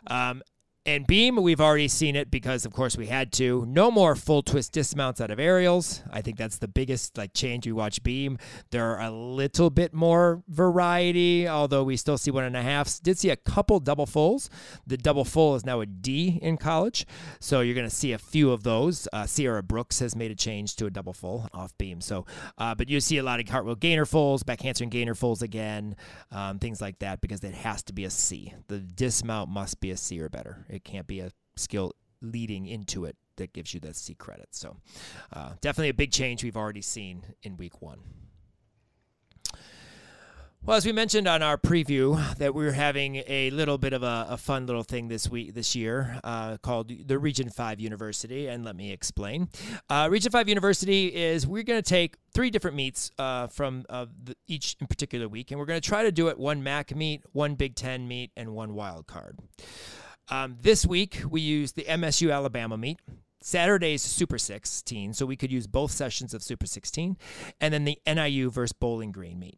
Um, 0.07 0.43
And 0.83 1.05
beam, 1.05 1.35
we've 1.35 1.61
already 1.61 1.87
seen 1.87 2.15
it 2.15 2.31
because, 2.31 2.65
of 2.65 2.73
course, 2.73 2.97
we 2.97 3.05
had 3.05 3.31
to. 3.33 3.63
No 3.67 3.91
more 3.91 4.15
full 4.15 4.41
twist 4.41 4.71
dismounts 4.71 5.21
out 5.21 5.29
of 5.29 5.39
aerials. 5.39 6.01
I 6.11 6.23
think 6.23 6.37
that's 6.37 6.57
the 6.57 6.67
biggest 6.67 7.19
like 7.19 7.35
change. 7.35 7.67
We 7.67 7.71
watch 7.71 8.01
beam. 8.01 8.39
There 8.71 8.97
are 8.97 8.99
a 8.99 9.11
little 9.11 9.69
bit 9.69 9.93
more 9.93 10.41
variety, 10.47 11.47
although 11.47 11.83
we 11.83 11.97
still 11.97 12.17
see 12.17 12.31
one 12.31 12.45
and 12.45 12.57
a 12.57 12.63
half. 12.63 12.99
Did 13.03 13.19
see 13.19 13.29
a 13.29 13.35
couple 13.35 13.79
double 13.79 14.07
fulls. 14.07 14.49
The 14.87 14.97
double 14.97 15.23
full 15.23 15.53
is 15.53 15.67
now 15.67 15.81
a 15.81 15.85
D 15.85 16.39
in 16.41 16.57
college, 16.57 17.05
so 17.39 17.61
you're 17.61 17.75
going 17.75 17.87
to 17.87 17.95
see 17.95 18.13
a 18.13 18.17
few 18.17 18.49
of 18.49 18.63
those. 18.63 19.07
Uh, 19.13 19.27
Sierra 19.27 19.61
Brooks 19.61 19.99
has 19.99 20.15
made 20.15 20.31
a 20.31 20.35
change 20.35 20.77
to 20.77 20.87
a 20.87 20.89
double 20.89 21.13
full 21.13 21.47
off 21.53 21.77
beam. 21.77 22.01
So, 22.01 22.25
uh, 22.57 22.73
but 22.73 22.89
you 22.89 22.99
see 23.01 23.19
a 23.19 23.23
lot 23.23 23.39
of 23.39 23.45
cartwheel 23.45 23.75
gainer 23.75 24.05
fulls, 24.05 24.41
back 24.41 24.61
handspring 24.61 24.89
gainer 24.89 25.13
fulls 25.13 25.43
again, 25.43 25.95
um, 26.31 26.57
things 26.57 26.81
like 26.81 26.97
that, 26.99 27.21
because 27.21 27.43
it 27.43 27.53
has 27.53 27.83
to 27.83 27.93
be 27.93 28.03
a 28.05 28.09
C. 28.09 28.55
The 28.67 28.79
dismount 28.79 29.51
must 29.51 29.79
be 29.79 29.91
a 29.91 29.97
C 29.97 30.19
or 30.19 30.27
better. 30.27 30.65
It 30.71 30.83
can't 30.83 31.07
be 31.07 31.19
a 31.19 31.31
skill 31.55 31.93
leading 32.21 32.65
into 32.65 33.05
it 33.05 33.17
that 33.35 33.53
gives 33.53 33.73
you 33.73 33.79
that 33.81 33.95
C 33.95 34.13
credit. 34.13 34.49
So, 34.51 34.77
uh, 35.33 35.53
definitely 35.61 35.89
a 35.89 35.93
big 35.93 36.11
change 36.11 36.43
we've 36.43 36.57
already 36.57 36.81
seen 36.81 37.25
in 37.43 37.57
week 37.57 37.81
one. 37.81 37.99
Well, 40.63 40.77
as 40.77 40.85
we 40.85 40.91
mentioned 40.91 41.27
on 41.27 41.41
our 41.41 41.57
preview, 41.57 42.37
that 42.37 42.53
we're 42.53 42.73
having 42.73 43.23
a 43.25 43.49
little 43.49 43.79
bit 43.79 43.93
of 43.93 44.03
a, 44.03 44.27
a 44.29 44.37
fun 44.37 44.67
little 44.67 44.83
thing 44.83 45.07
this 45.07 45.27
week, 45.27 45.55
this 45.55 45.75
year, 45.75 46.19
uh, 46.23 46.57
called 46.57 46.91
the 47.07 47.17
Region 47.17 47.49
Five 47.49 47.79
University, 47.79 48.45
and 48.45 48.63
let 48.63 48.75
me 48.75 48.91
explain. 48.91 49.49
Uh, 49.89 50.07
Region 50.11 50.31
Five 50.31 50.47
University 50.47 51.07
is 51.07 51.47
we're 51.47 51.63
going 51.63 51.81
to 51.81 51.89
take 51.89 52.17
three 52.35 52.51
different 52.51 52.77
meets 52.77 53.09
uh, 53.17 53.47
from 53.47 53.85
uh, 53.89 54.05
the, 54.23 54.35
each 54.45 54.75
in 54.79 54.85
particular 54.85 55.27
week, 55.27 55.49
and 55.49 55.59
we're 55.59 55.65
going 55.65 55.81
to 55.81 55.87
try 55.89 56.03
to 56.03 56.11
do 56.11 56.27
it 56.27 56.37
one 56.37 56.61
MAC 56.61 56.95
meet, 56.95 57.23
one 57.31 57.55
Big 57.55 57.73
Ten 57.73 58.07
meet, 58.07 58.29
and 58.37 58.53
one 58.53 58.75
wild 58.75 59.07
card. 59.07 59.39
Um, 60.31 60.55
this 60.61 60.85
week 60.85 61.21
we 61.29 61.41
used 61.41 61.75
the 61.75 61.83
MSU 61.83 62.33
Alabama 62.33 62.77
meet. 62.77 62.99
Saturday's 63.43 64.01
Super 64.01 64.37
16, 64.37 65.13
so 65.13 65.25
we 65.25 65.35
could 65.35 65.51
use 65.51 65.67
both 65.67 65.91
sessions 65.91 66.33
of 66.33 66.41
Super 66.43 66.67
16, 66.67 67.17
and 67.59 67.73
then 67.73 67.85
the 67.85 67.99
NIU 68.07 68.49
versus 68.51 68.71
Bowling 68.71 69.11
Green 69.11 69.39
meet. 69.39 69.57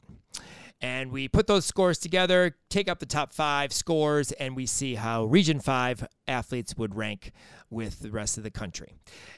And 0.81 1.11
we 1.11 1.27
put 1.27 1.47
those 1.47 1.65
scores 1.65 1.97
together, 1.97 2.57
take 2.69 2.89
up 2.89 2.99
the 2.99 3.05
top 3.05 3.33
five 3.33 3.71
scores, 3.71 4.31
and 4.33 4.55
we 4.55 4.65
see 4.65 4.95
how 4.95 5.25
Region 5.25 5.59
5 5.59 6.07
athletes 6.27 6.75
would 6.77 6.95
rank 6.95 7.31
with 7.69 7.99
the 7.99 8.09
rest 8.09 8.37
of 8.37 8.43
the 8.43 8.51
country. 8.51 8.93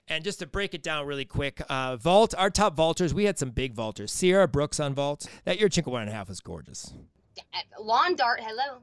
And 0.08 0.24
just 0.24 0.40
to 0.40 0.48
break 0.48 0.74
it 0.74 0.82
down 0.82 1.06
really 1.06 1.26
quick, 1.26 1.62
uh, 1.70 1.98
vault, 1.98 2.34
our 2.38 2.50
top 2.50 2.76
vaulters, 2.76 3.14
we 3.14 3.26
had 3.26 3.38
some 3.38 3.50
big 3.50 3.76
vaulters. 3.76 4.10
Sierra 4.10 4.48
Brooks 4.48 4.80
on 4.80 4.94
vault. 4.94 5.28
That 5.44 5.60
Yurchenko 5.60 5.88
one 5.88 6.02
and 6.02 6.10
a 6.10 6.14
half 6.14 6.30
was 6.30 6.40
gorgeous. 6.40 6.94
Lawn 7.80 8.16
dart, 8.16 8.40
hello. 8.42 8.82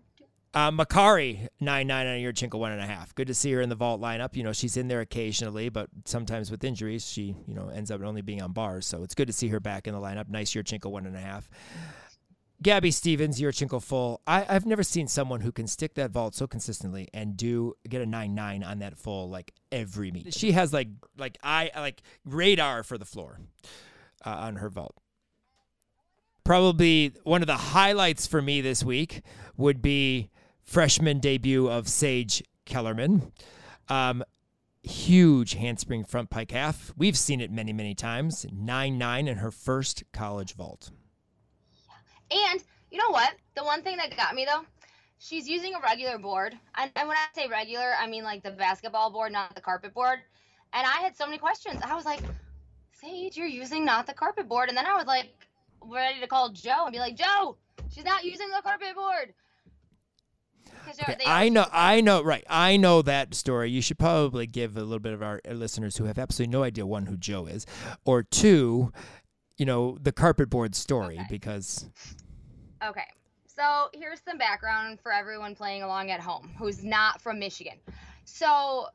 Uh, 0.54 0.70
Makarri, 0.70 1.48
9 1.60 1.86
9 1.86 2.06
on 2.06 2.12
Yurchenko, 2.18 2.50
1.5. 2.50 3.14
Good 3.14 3.28
to 3.28 3.34
see 3.34 3.52
her 3.52 3.62
in 3.62 3.70
the 3.70 3.74
vault 3.74 4.02
lineup. 4.02 4.36
You 4.36 4.42
know, 4.42 4.52
she's 4.52 4.76
in 4.76 4.88
there 4.88 5.00
occasionally, 5.00 5.70
but 5.70 5.88
sometimes 6.04 6.50
with 6.50 6.62
injuries, 6.62 7.06
she, 7.06 7.34
you 7.46 7.54
know, 7.54 7.68
ends 7.68 7.90
up 7.90 8.02
only 8.02 8.20
being 8.20 8.42
on 8.42 8.52
bars. 8.52 8.86
So 8.86 9.02
it's 9.02 9.14
good 9.14 9.28
to 9.28 9.32
see 9.32 9.48
her 9.48 9.60
back 9.60 9.86
in 9.86 9.94
the 9.94 10.00
lineup. 10.00 10.28
Nice 10.28 10.52
Yurchenko, 10.52 10.92
1.5. 10.92 11.44
Gabby 12.62 12.90
Stevens, 12.90 13.40
Yurchenko 13.40 13.82
full. 13.82 14.20
I, 14.26 14.44
I've 14.46 14.66
never 14.66 14.82
seen 14.82 15.08
someone 15.08 15.40
who 15.40 15.52
can 15.52 15.66
stick 15.66 15.94
that 15.94 16.10
vault 16.10 16.34
so 16.34 16.46
consistently 16.46 17.08
and 17.14 17.36
do 17.36 17.74
get 17.88 18.02
a 18.02 18.06
9 18.06 18.34
9 18.34 18.62
on 18.62 18.78
that 18.80 18.98
full 18.98 19.30
like 19.30 19.52
every 19.72 20.10
meet. 20.12 20.34
She 20.34 20.52
has 20.52 20.72
like, 20.72 20.88
like, 21.16 21.38
I 21.42 21.70
like 21.74 22.02
radar 22.26 22.82
for 22.82 22.98
the 22.98 23.06
floor 23.06 23.40
uh, 24.24 24.30
on 24.30 24.56
her 24.56 24.68
vault 24.68 24.96
probably 26.44 27.12
one 27.22 27.40
of 27.40 27.46
the 27.46 27.56
highlights 27.56 28.26
for 28.26 28.42
me 28.42 28.60
this 28.60 28.82
week 28.82 29.22
would 29.56 29.80
be 29.80 30.28
freshman 30.64 31.18
debut 31.18 31.68
of 31.68 31.88
Sage 31.88 32.42
Kellerman. 32.64 33.32
Um, 33.88 34.24
huge 34.82 35.54
handspring 35.54 36.04
front 36.04 36.30
pike 36.30 36.50
half. 36.50 36.92
We've 36.96 37.16
seen 37.16 37.40
it 37.40 37.50
many, 37.50 37.72
many 37.72 37.94
times. 37.94 38.46
9 38.52 38.98
9 38.98 39.28
in 39.28 39.38
her 39.38 39.50
first 39.50 40.04
college 40.12 40.54
vault. 40.54 40.90
And 42.30 42.62
you 42.90 42.98
know 42.98 43.10
what? 43.10 43.34
The 43.56 43.64
one 43.64 43.82
thing 43.82 43.96
that 43.98 44.16
got 44.16 44.34
me 44.34 44.44
though, 44.44 44.64
she's 45.18 45.48
using 45.48 45.74
a 45.74 45.80
regular 45.80 46.18
board. 46.18 46.54
And, 46.76 46.90
and 46.96 47.08
when 47.08 47.16
I 47.16 47.26
say 47.34 47.48
regular, 47.48 47.92
I 47.98 48.06
mean 48.06 48.24
like 48.24 48.42
the 48.42 48.50
basketball 48.50 49.10
board, 49.10 49.32
not 49.32 49.54
the 49.54 49.60
carpet 49.60 49.94
board. 49.94 50.18
And 50.72 50.86
I 50.86 51.02
had 51.02 51.16
so 51.16 51.26
many 51.26 51.38
questions. 51.38 51.80
I 51.84 51.94
was 51.94 52.06
like, 52.06 52.20
Sage, 52.92 53.36
you're 53.36 53.46
using 53.46 53.84
not 53.84 54.06
the 54.06 54.14
carpet 54.14 54.48
board. 54.48 54.68
And 54.68 54.76
then 54.76 54.86
I 54.86 54.94
was 54.94 55.06
like, 55.06 55.30
ready 55.84 56.20
to 56.20 56.26
call 56.26 56.50
Joe 56.50 56.84
and 56.84 56.92
be 56.92 56.98
like, 56.98 57.16
Joe, 57.16 57.56
she's 57.90 58.04
not 58.04 58.24
using 58.24 58.48
the 58.48 58.62
carpet 58.62 58.94
board. 58.94 59.34
Okay, 60.88 61.16
I 61.26 61.48
know, 61.48 61.66
I 61.72 62.00
know, 62.00 62.22
right. 62.22 62.44
I 62.48 62.76
know 62.76 63.02
that 63.02 63.34
story. 63.34 63.70
You 63.70 63.82
should 63.82 63.98
probably 63.98 64.46
give 64.46 64.76
a 64.76 64.82
little 64.82 64.98
bit 64.98 65.12
of 65.12 65.22
our 65.22 65.40
uh, 65.48 65.52
listeners 65.52 65.96
who 65.96 66.04
have 66.04 66.18
absolutely 66.18 66.52
no 66.52 66.62
idea 66.62 66.86
one 66.86 67.06
who 67.06 67.16
Joe 67.16 67.46
is, 67.46 67.66
or 68.04 68.22
two, 68.22 68.92
you 69.56 69.66
know, 69.66 69.98
the 70.00 70.12
carpet 70.12 70.50
board 70.50 70.74
story 70.74 71.14
Okay. 71.16 71.26
because 71.30 71.88
Okay. 72.84 73.06
So 73.46 73.88
here's 73.92 74.20
some 74.26 74.38
background 74.38 74.98
for 75.00 75.12
everyone 75.12 75.54
playing 75.54 75.82
along 75.82 76.10
at 76.10 76.20
home 76.20 76.50
who's 76.58 76.82
not 76.82 77.20
from 77.20 77.38
Michigan. 77.38 77.78
So 78.24 78.86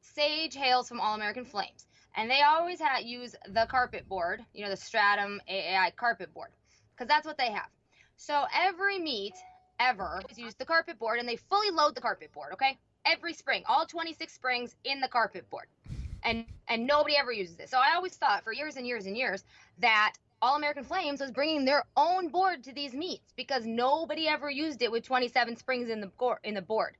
Sage 0.00 0.54
hails 0.54 0.88
from 0.88 1.00
All 1.00 1.14
American 1.14 1.44
Flames, 1.44 1.86
and 2.16 2.30
they 2.30 2.42
always 2.42 2.80
ha- 2.80 2.98
use 3.02 3.34
the 3.48 3.66
carpet 3.66 4.06
board, 4.08 4.44
you 4.52 4.62
know, 4.62 4.70
the 4.70 4.76
Stratum 4.76 5.40
AAI 5.50 5.96
carpet 5.96 6.32
board, 6.34 6.50
because 6.94 7.08
that's 7.08 7.26
what 7.26 7.38
they 7.38 7.50
have. 7.50 7.68
So 8.16 8.44
every 8.54 8.98
meet 8.98 9.32
ever 9.88 10.20
is 10.30 10.38
use 10.38 10.54
the 10.54 10.64
carpet 10.64 10.98
board, 10.98 11.18
and 11.18 11.28
they 11.28 11.36
fully 11.36 11.70
load 11.70 11.94
the 11.94 12.00
carpet 12.00 12.32
board. 12.32 12.52
Okay, 12.54 12.78
every 13.04 13.32
spring, 13.34 13.62
all 13.68 13.86
26 13.86 14.32
springs 14.32 14.74
in 14.84 15.00
the 15.00 15.08
carpet 15.08 15.48
board, 15.50 15.66
and 16.22 16.44
and 16.68 16.86
nobody 16.86 17.16
ever 17.16 17.32
uses 17.32 17.58
it. 17.58 17.68
So 17.68 17.78
I 17.78 17.94
always 17.94 18.14
thought 18.14 18.44
for 18.44 18.52
years 18.52 18.76
and 18.76 18.86
years 18.86 19.06
and 19.06 19.16
years 19.16 19.44
that 19.78 20.14
all 20.40 20.56
American 20.56 20.84
Flames 20.84 21.20
was 21.20 21.30
bringing 21.30 21.64
their 21.64 21.84
own 21.96 22.28
board 22.28 22.64
to 22.64 22.72
these 22.72 22.94
meets 22.94 23.32
because 23.36 23.64
nobody 23.64 24.26
ever 24.26 24.50
used 24.50 24.82
it 24.82 24.90
with 24.90 25.04
27 25.04 25.56
springs 25.56 25.88
in 25.88 26.00
the 26.00 26.08
board 26.08 26.38
in 26.44 26.54
the 26.54 26.62
board. 26.62 26.96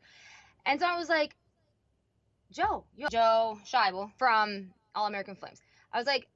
And 0.65 0.79
so 0.81 0.87
I 0.87 0.97
was 0.97 1.09
like, 1.09 1.35
Joe, 2.53 2.85
Joe 3.11 3.59
Scheibel 3.65 4.11
from 4.17 4.71
All 4.95 5.07
American 5.07 5.35
Flames. 5.35 5.61
I 5.93 5.99
was 5.99 6.07
like, 6.07 6.29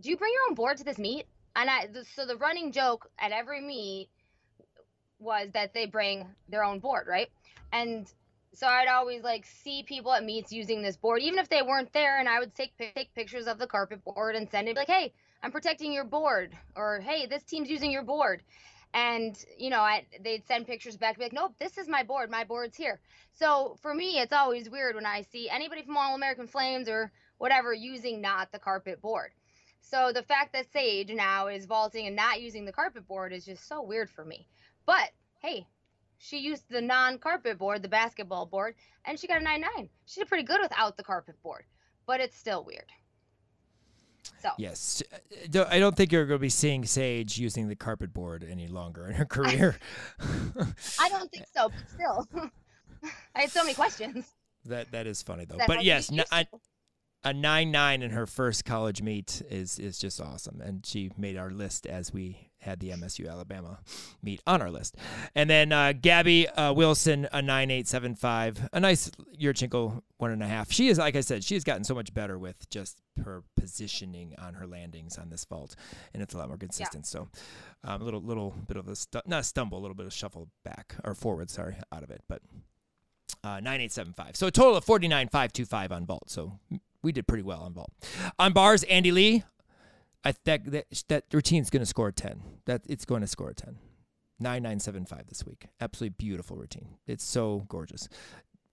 do 0.00 0.08
you 0.08 0.16
bring 0.16 0.32
your 0.32 0.42
own 0.48 0.54
board 0.54 0.78
to 0.78 0.84
this 0.84 0.98
meet? 0.98 1.26
And 1.56 1.68
I 1.70 1.88
so 2.14 2.26
the 2.26 2.36
running 2.36 2.72
joke 2.72 3.08
at 3.18 3.30
every 3.30 3.60
meet 3.60 4.08
was 5.18 5.50
that 5.52 5.74
they 5.74 5.86
bring 5.86 6.26
their 6.48 6.64
own 6.64 6.78
board, 6.78 7.06
right? 7.06 7.30
And 7.72 8.12
so 8.52 8.66
I'd 8.66 8.88
always 8.88 9.22
like 9.22 9.44
see 9.46 9.82
people 9.82 10.12
at 10.12 10.24
meets 10.24 10.52
using 10.52 10.82
this 10.82 10.96
board, 10.96 11.22
even 11.22 11.38
if 11.38 11.48
they 11.48 11.62
weren't 11.62 11.92
there, 11.92 12.18
and 12.18 12.28
I 12.28 12.38
would 12.38 12.54
take 12.54 12.76
take 12.78 13.12
pictures 13.14 13.46
of 13.46 13.58
the 13.58 13.66
carpet 13.66 14.04
board 14.04 14.36
and 14.36 14.48
send 14.48 14.68
it 14.68 14.76
like, 14.76 14.88
"Hey, 14.88 15.12
I'm 15.42 15.50
protecting 15.50 15.92
your 15.92 16.04
board," 16.04 16.56
or 16.76 17.00
"Hey, 17.00 17.26
this 17.26 17.42
team's 17.42 17.68
using 17.70 17.90
your 17.90 18.02
board," 18.04 18.42
and 18.92 19.36
you 19.58 19.70
know, 19.70 19.80
I 19.80 20.06
they'd 20.20 20.46
send 20.46 20.66
pictures 20.66 20.96
back, 20.96 21.16
be 21.16 21.24
like, 21.24 21.32
"Nope, 21.32 21.54
this 21.58 21.78
is 21.78 21.88
my 21.88 22.04
board. 22.04 22.30
My 22.30 22.44
board's 22.44 22.76
here." 22.76 23.00
So 23.32 23.76
for 23.82 23.92
me, 23.92 24.20
it's 24.20 24.32
always 24.32 24.70
weird 24.70 24.94
when 24.94 25.06
I 25.06 25.22
see 25.22 25.50
anybody 25.50 25.82
from 25.82 25.96
All 25.96 26.14
American 26.14 26.46
Flames 26.46 26.88
or 26.88 27.10
whatever 27.38 27.72
using 27.74 28.20
not 28.20 28.52
the 28.52 28.58
carpet 28.60 29.00
board. 29.02 29.32
So 29.80 30.12
the 30.12 30.22
fact 30.22 30.52
that 30.52 30.70
Sage 30.72 31.12
now 31.12 31.48
is 31.48 31.66
vaulting 31.66 32.06
and 32.06 32.16
not 32.16 32.40
using 32.40 32.64
the 32.64 32.72
carpet 32.72 33.06
board 33.06 33.32
is 33.32 33.44
just 33.44 33.66
so 33.68 33.82
weird 33.82 34.08
for 34.08 34.24
me. 34.24 34.46
But 34.86 35.10
hey, 35.40 35.66
she 36.18 36.38
used 36.38 36.64
the 36.68 36.80
non-carpet 36.80 37.58
board, 37.58 37.82
the 37.82 37.88
basketball 37.88 38.46
board, 38.46 38.74
and 39.04 39.18
she 39.18 39.26
got 39.26 39.40
a 39.42 39.44
9-9. 39.44 39.88
She 40.06 40.20
did 40.20 40.28
pretty 40.28 40.44
good 40.44 40.60
without 40.62 40.96
the 40.96 41.02
carpet 41.02 41.36
board, 41.42 41.64
but 42.06 42.20
it's 42.20 42.36
still 42.36 42.64
weird. 42.64 42.86
So 44.40 44.50
yes, 44.58 45.02
Uh, 45.54 45.64
I 45.68 45.78
don't 45.78 45.94
think 45.96 46.12
you're 46.12 46.24
going 46.26 46.38
to 46.38 46.42
be 46.42 46.48
seeing 46.48 46.84
Sage 46.86 47.38
using 47.38 47.68
the 47.68 47.76
carpet 47.76 48.12
board 48.14 48.46
any 48.48 48.66
longer 48.68 49.06
in 49.06 49.14
her 49.14 49.24
career. 49.26 49.76
I 50.98 51.08
don't 51.08 51.30
think 51.30 51.44
so, 51.54 51.68
but 51.68 51.90
still. 51.90 52.28
I 53.34 53.42
had 53.42 53.50
so 53.50 53.62
many 53.62 53.74
questions. 53.74 54.26
that 54.64 54.90
that 54.92 55.06
is 55.06 55.22
funny 55.22 55.44
though. 55.44 55.58
That 55.58 55.66
But 55.66 55.84
yes, 55.84 56.08
be 56.08 56.20
n- 56.30 56.46
a, 57.24 57.32
nine 57.32 57.70
nine 57.70 58.02
in 58.02 58.10
her 58.10 58.26
first 58.26 58.64
college 58.64 59.02
meet 59.02 59.42
is 59.50 59.78
is 59.78 59.98
just 59.98 60.20
awesome, 60.20 60.60
and 60.60 60.84
she 60.84 61.10
made 61.16 61.36
our 61.36 61.50
list 61.50 61.86
as 61.86 62.12
we 62.12 62.50
had 62.58 62.80
the 62.80 62.90
MSU 62.90 63.30
Alabama 63.30 63.80
meet 64.22 64.40
on 64.46 64.62
our 64.62 64.70
list. 64.70 64.96
And 65.34 65.50
then 65.50 65.70
uh, 65.72 65.92
Gabby 66.00 66.48
uh, 66.48 66.72
Wilson 66.72 67.28
a 67.32 67.42
nine 67.42 67.70
eight 67.70 67.86
seven 67.86 68.14
five, 68.14 68.68
a 68.72 68.80
nice 68.80 69.10
Yurchenko 69.38 70.02
one 70.16 70.30
and 70.30 70.42
a 70.42 70.46
half. 70.46 70.72
She 70.72 70.88
is 70.88 70.98
like 70.98 71.16
I 71.16 71.20
said, 71.20 71.44
she 71.44 71.54
has 71.54 71.64
gotten 71.64 71.84
so 71.84 71.94
much 71.94 72.14
better 72.14 72.38
with 72.38 72.68
just 72.70 73.00
her 73.24 73.42
positioning 73.56 74.34
on 74.38 74.54
her 74.54 74.66
landings 74.66 75.18
on 75.18 75.30
this 75.30 75.44
vault, 75.44 75.76
and 76.12 76.22
it's 76.22 76.34
a 76.34 76.38
lot 76.38 76.48
more 76.48 76.56
consistent. 76.58 77.06
So 77.06 77.28
um, 77.84 78.00
a 78.00 78.04
little 78.04 78.22
little 78.22 78.54
bit 78.66 78.76
of 78.76 78.88
a 78.88 78.96
stu- 78.96 79.20
not 79.26 79.40
a 79.40 79.44
stumble, 79.44 79.78
a 79.78 79.82
little 79.82 79.94
bit 79.94 80.06
of 80.06 80.12
shuffle 80.12 80.48
back 80.64 80.94
or 81.04 81.14
forward, 81.14 81.50
sorry, 81.50 81.76
out 81.92 82.02
of 82.02 82.10
it, 82.10 82.22
but 82.28 82.40
uh, 83.42 83.60
9875. 83.60 84.36
So 84.36 84.46
a 84.46 84.50
total 84.50 84.76
of 84.76 84.84
49525 84.84 85.92
on 85.92 86.06
vault. 86.06 86.30
So 86.30 86.58
we 87.04 87.12
did 87.12 87.28
pretty 87.28 87.42
well 87.44 87.60
on 87.60 87.74
vault. 87.74 87.92
On 88.38 88.52
bars, 88.52 88.82
Andi 88.84 89.12
Li, 89.12 89.44
I 90.24 90.34
that 90.44 90.64
that, 90.72 90.86
that 91.08 91.24
routine's 91.32 91.70
going 91.70 91.82
to 91.82 91.86
score 91.86 92.08
a 92.08 92.12
10. 92.12 92.42
That 92.64 92.82
it's 92.88 93.04
going 93.04 93.20
to 93.20 93.26
score 93.26 93.50
a 93.50 93.54
10. 93.54 93.76
9975 94.40 95.26
this 95.28 95.46
week. 95.46 95.66
Absolutely 95.80 96.14
beautiful 96.18 96.56
routine. 96.56 96.96
It's 97.06 97.22
so 97.22 97.64
gorgeous. 97.68 98.08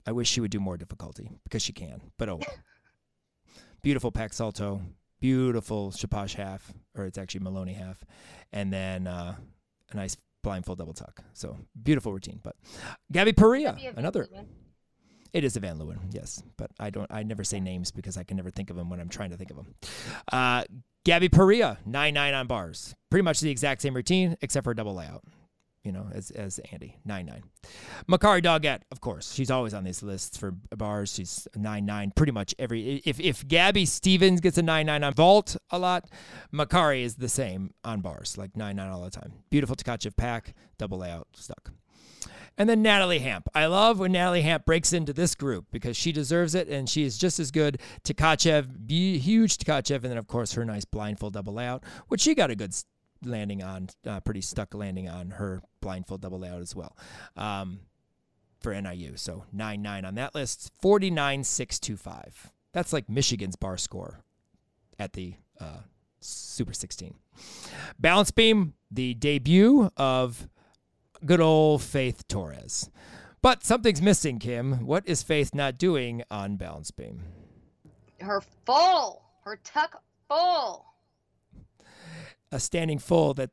I 0.06 0.12
wish 0.12 0.28
she 0.28 0.40
would 0.40 0.50
do 0.50 0.58
more 0.58 0.76
difficulty 0.76 1.30
because 1.44 1.62
she 1.62 1.72
can, 1.72 2.00
but 2.18 2.28
oh 2.28 2.40
beautiful 3.82 4.10
pack 4.10 4.32
salto, 4.32 4.82
beautiful 5.20 5.92
Shaposh 5.92 6.34
half, 6.34 6.72
or 6.96 7.04
it's 7.04 7.18
actually 7.18 7.44
Maloney 7.44 7.74
half, 7.74 8.02
and 8.52 8.72
then 8.72 9.06
uh, 9.06 9.36
a 9.92 9.96
nice 9.96 10.16
blindfold 10.42 10.78
double 10.78 10.94
tuck. 10.94 11.22
So 11.34 11.56
beautiful 11.80 12.12
routine. 12.12 12.40
But 12.42 12.56
Gabby 13.12 13.32
Perea, 13.32 13.76
another. 13.96 14.26
It 15.32 15.44
is 15.44 15.56
a 15.56 15.60
Van 15.60 15.78
Leeuwen, 15.78 15.98
yes, 16.10 16.42
but 16.56 16.70
I 16.78 16.90
don't. 16.90 17.10
I 17.10 17.22
never 17.22 17.44
say 17.44 17.60
names 17.60 17.90
because 17.90 18.16
I 18.16 18.22
can 18.22 18.36
never 18.36 18.50
think 18.50 18.70
of 18.70 18.76
them 18.76 18.90
when 18.90 19.00
I'm 19.00 19.08
trying 19.08 19.30
to 19.30 19.36
think 19.36 19.50
of 19.50 19.56
them. 19.56 19.74
Uh, 20.30 20.64
Gabby 21.04 21.28
Perea, 21.28 21.78
nine 21.86 22.14
nine 22.14 22.34
on 22.34 22.46
bars, 22.46 22.94
pretty 23.10 23.22
much 23.22 23.40
the 23.40 23.50
exact 23.50 23.82
same 23.82 23.94
routine 23.94 24.36
except 24.42 24.64
for 24.64 24.72
a 24.72 24.76
double 24.76 24.94
layout 24.94 25.24
you 25.82 25.90
know, 25.90 26.08
as 26.12 26.30
as 26.30 26.60
Andi, 26.72 26.94
nine 27.04 27.26
nine. 27.26 27.42
Makarri 28.08 28.42
Doggett, 28.42 28.80
of 28.92 29.00
course, 29.00 29.32
she's 29.32 29.50
always 29.50 29.74
on 29.74 29.84
these 29.84 30.02
lists 30.02 30.36
for 30.36 30.52
bars. 30.76 31.12
She's 31.12 31.48
nine 31.56 31.84
nine 31.84 32.12
pretty 32.14 32.32
much 32.32 32.54
every. 32.58 33.02
If 33.04 33.18
if 33.18 33.46
Gabby 33.46 33.84
Stevens 33.86 34.40
gets 34.40 34.58
a 34.58 34.62
nine 34.62 34.86
nine 34.86 35.02
on 35.02 35.12
vault 35.14 35.56
a 35.70 35.78
lot, 35.78 36.08
Makarri 36.52 37.02
is 37.02 37.16
the 37.16 37.28
same 37.28 37.74
on 37.84 38.00
bars, 38.00 38.38
like 38.38 38.56
nine 38.56 38.76
nine 38.76 38.90
all 38.90 39.02
the 39.02 39.10
time. 39.10 39.32
Beautiful 39.50 39.74
Tkachev 39.76 40.16
pack, 40.16 40.54
double 40.78 40.98
layout, 40.98 41.28
stuck. 41.34 41.72
And 42.58 42.68
then 42.68 42.82
Natalie 42.82 43.20
Hamp. 43.20 43.48
I 43.54 43.66
love 43.66 43.98
when 43.98 44.12
Natalie 44.12 44.42
Hamp 44.42 44.66
breaks 44.66 44.92
into 44.92 45.12
this 45.12 45.34
group 45.34 45.66
because 45.70 45.96
she 45.96 46.12
deserves 46.12 46.54
it 46.54 46.68
and 46.68 46.88
she 46.88 47.02
is 47.02 47.16
just 47.16 47.40
as 47.40 47.50
good. 47.50 47.80
Tkachev, 48.04 48.90
huge 48.90 49.56
Tkachev, 49.58 49.96
and 49.96 50.04
then 50.04 50.18
of 50.18 50.26
course 50.26 50.52
her 50.52 50.64
nice 50.64 50.84
blindfold 50.84 51.32
double 51.32 51.54
layout, 51.54 51.82
which 52.08 52.20
she 52.20 52.34
got 52.34 52.50
a 52.50 52.56
good 52.56 52.74
landing 53.24 53.62
on, 53.62 53.88
uh, 54.06 54.20
pretty 54.20 54.40
stuck 54.40 54.74
landing 54.74 55.08
on 55.08 55.30
her 55.30 55.62
blindfold 55.80 56.20
double 56.20 56.40
layout 56.40 56.60
as 56.60 56.74
well 56.74 56.96
um, 57.36 57.80
for 58.60 58.78
NIU. 58.78 59.16
So 59.16 59.44
9 59.52 59.80
9 59.80 60.04
on 60.04 60.14
that 60.16 60.34
list, 60.34 60.72
49 60.80 61.44
6 61.44 61.78
2 61.78 61.96
5. 61.96 62.50
That's 62.72 62.92
like 62.92 63.08
Michigan's 63.08 63.56
bar 63.56 63.76
score 63.76 64.20
at 64.98 65.12
the 65.12 65.34
uh, 65.60 65.80
Super 66.20 66.72
16. 66.72 67.14
Balance 67.98 68.30
beam, 68.30 68.74
the 68.90 69.14
debut 69.14 69.90
of 69.96 70.48
good 71.24 71.40
old 71.40 71.82
Faith 71.82 72.26
Torres. 72.28 72.90
But 73.40 73.64
something's 73.64 74.02
missing, 74.02 74.38
Kim. 74.38 74.86
What 74.86 75.06
is 75.06 75.22
Faith 75.22 75.54
not 75.54 75.78
doing 75.78 76.22
on 76.30 76.56
balance 76.56 76.90
beam? 76.90 77.22
Her 78.20 78.42
full, 78.64 79.22
her 79.44 79.58
tuck 79.64 80.02
full 80.28 80.92
a 82.52 82.60
standing 82.60 82.98
full 82.98 83.34
that 83.34 83.50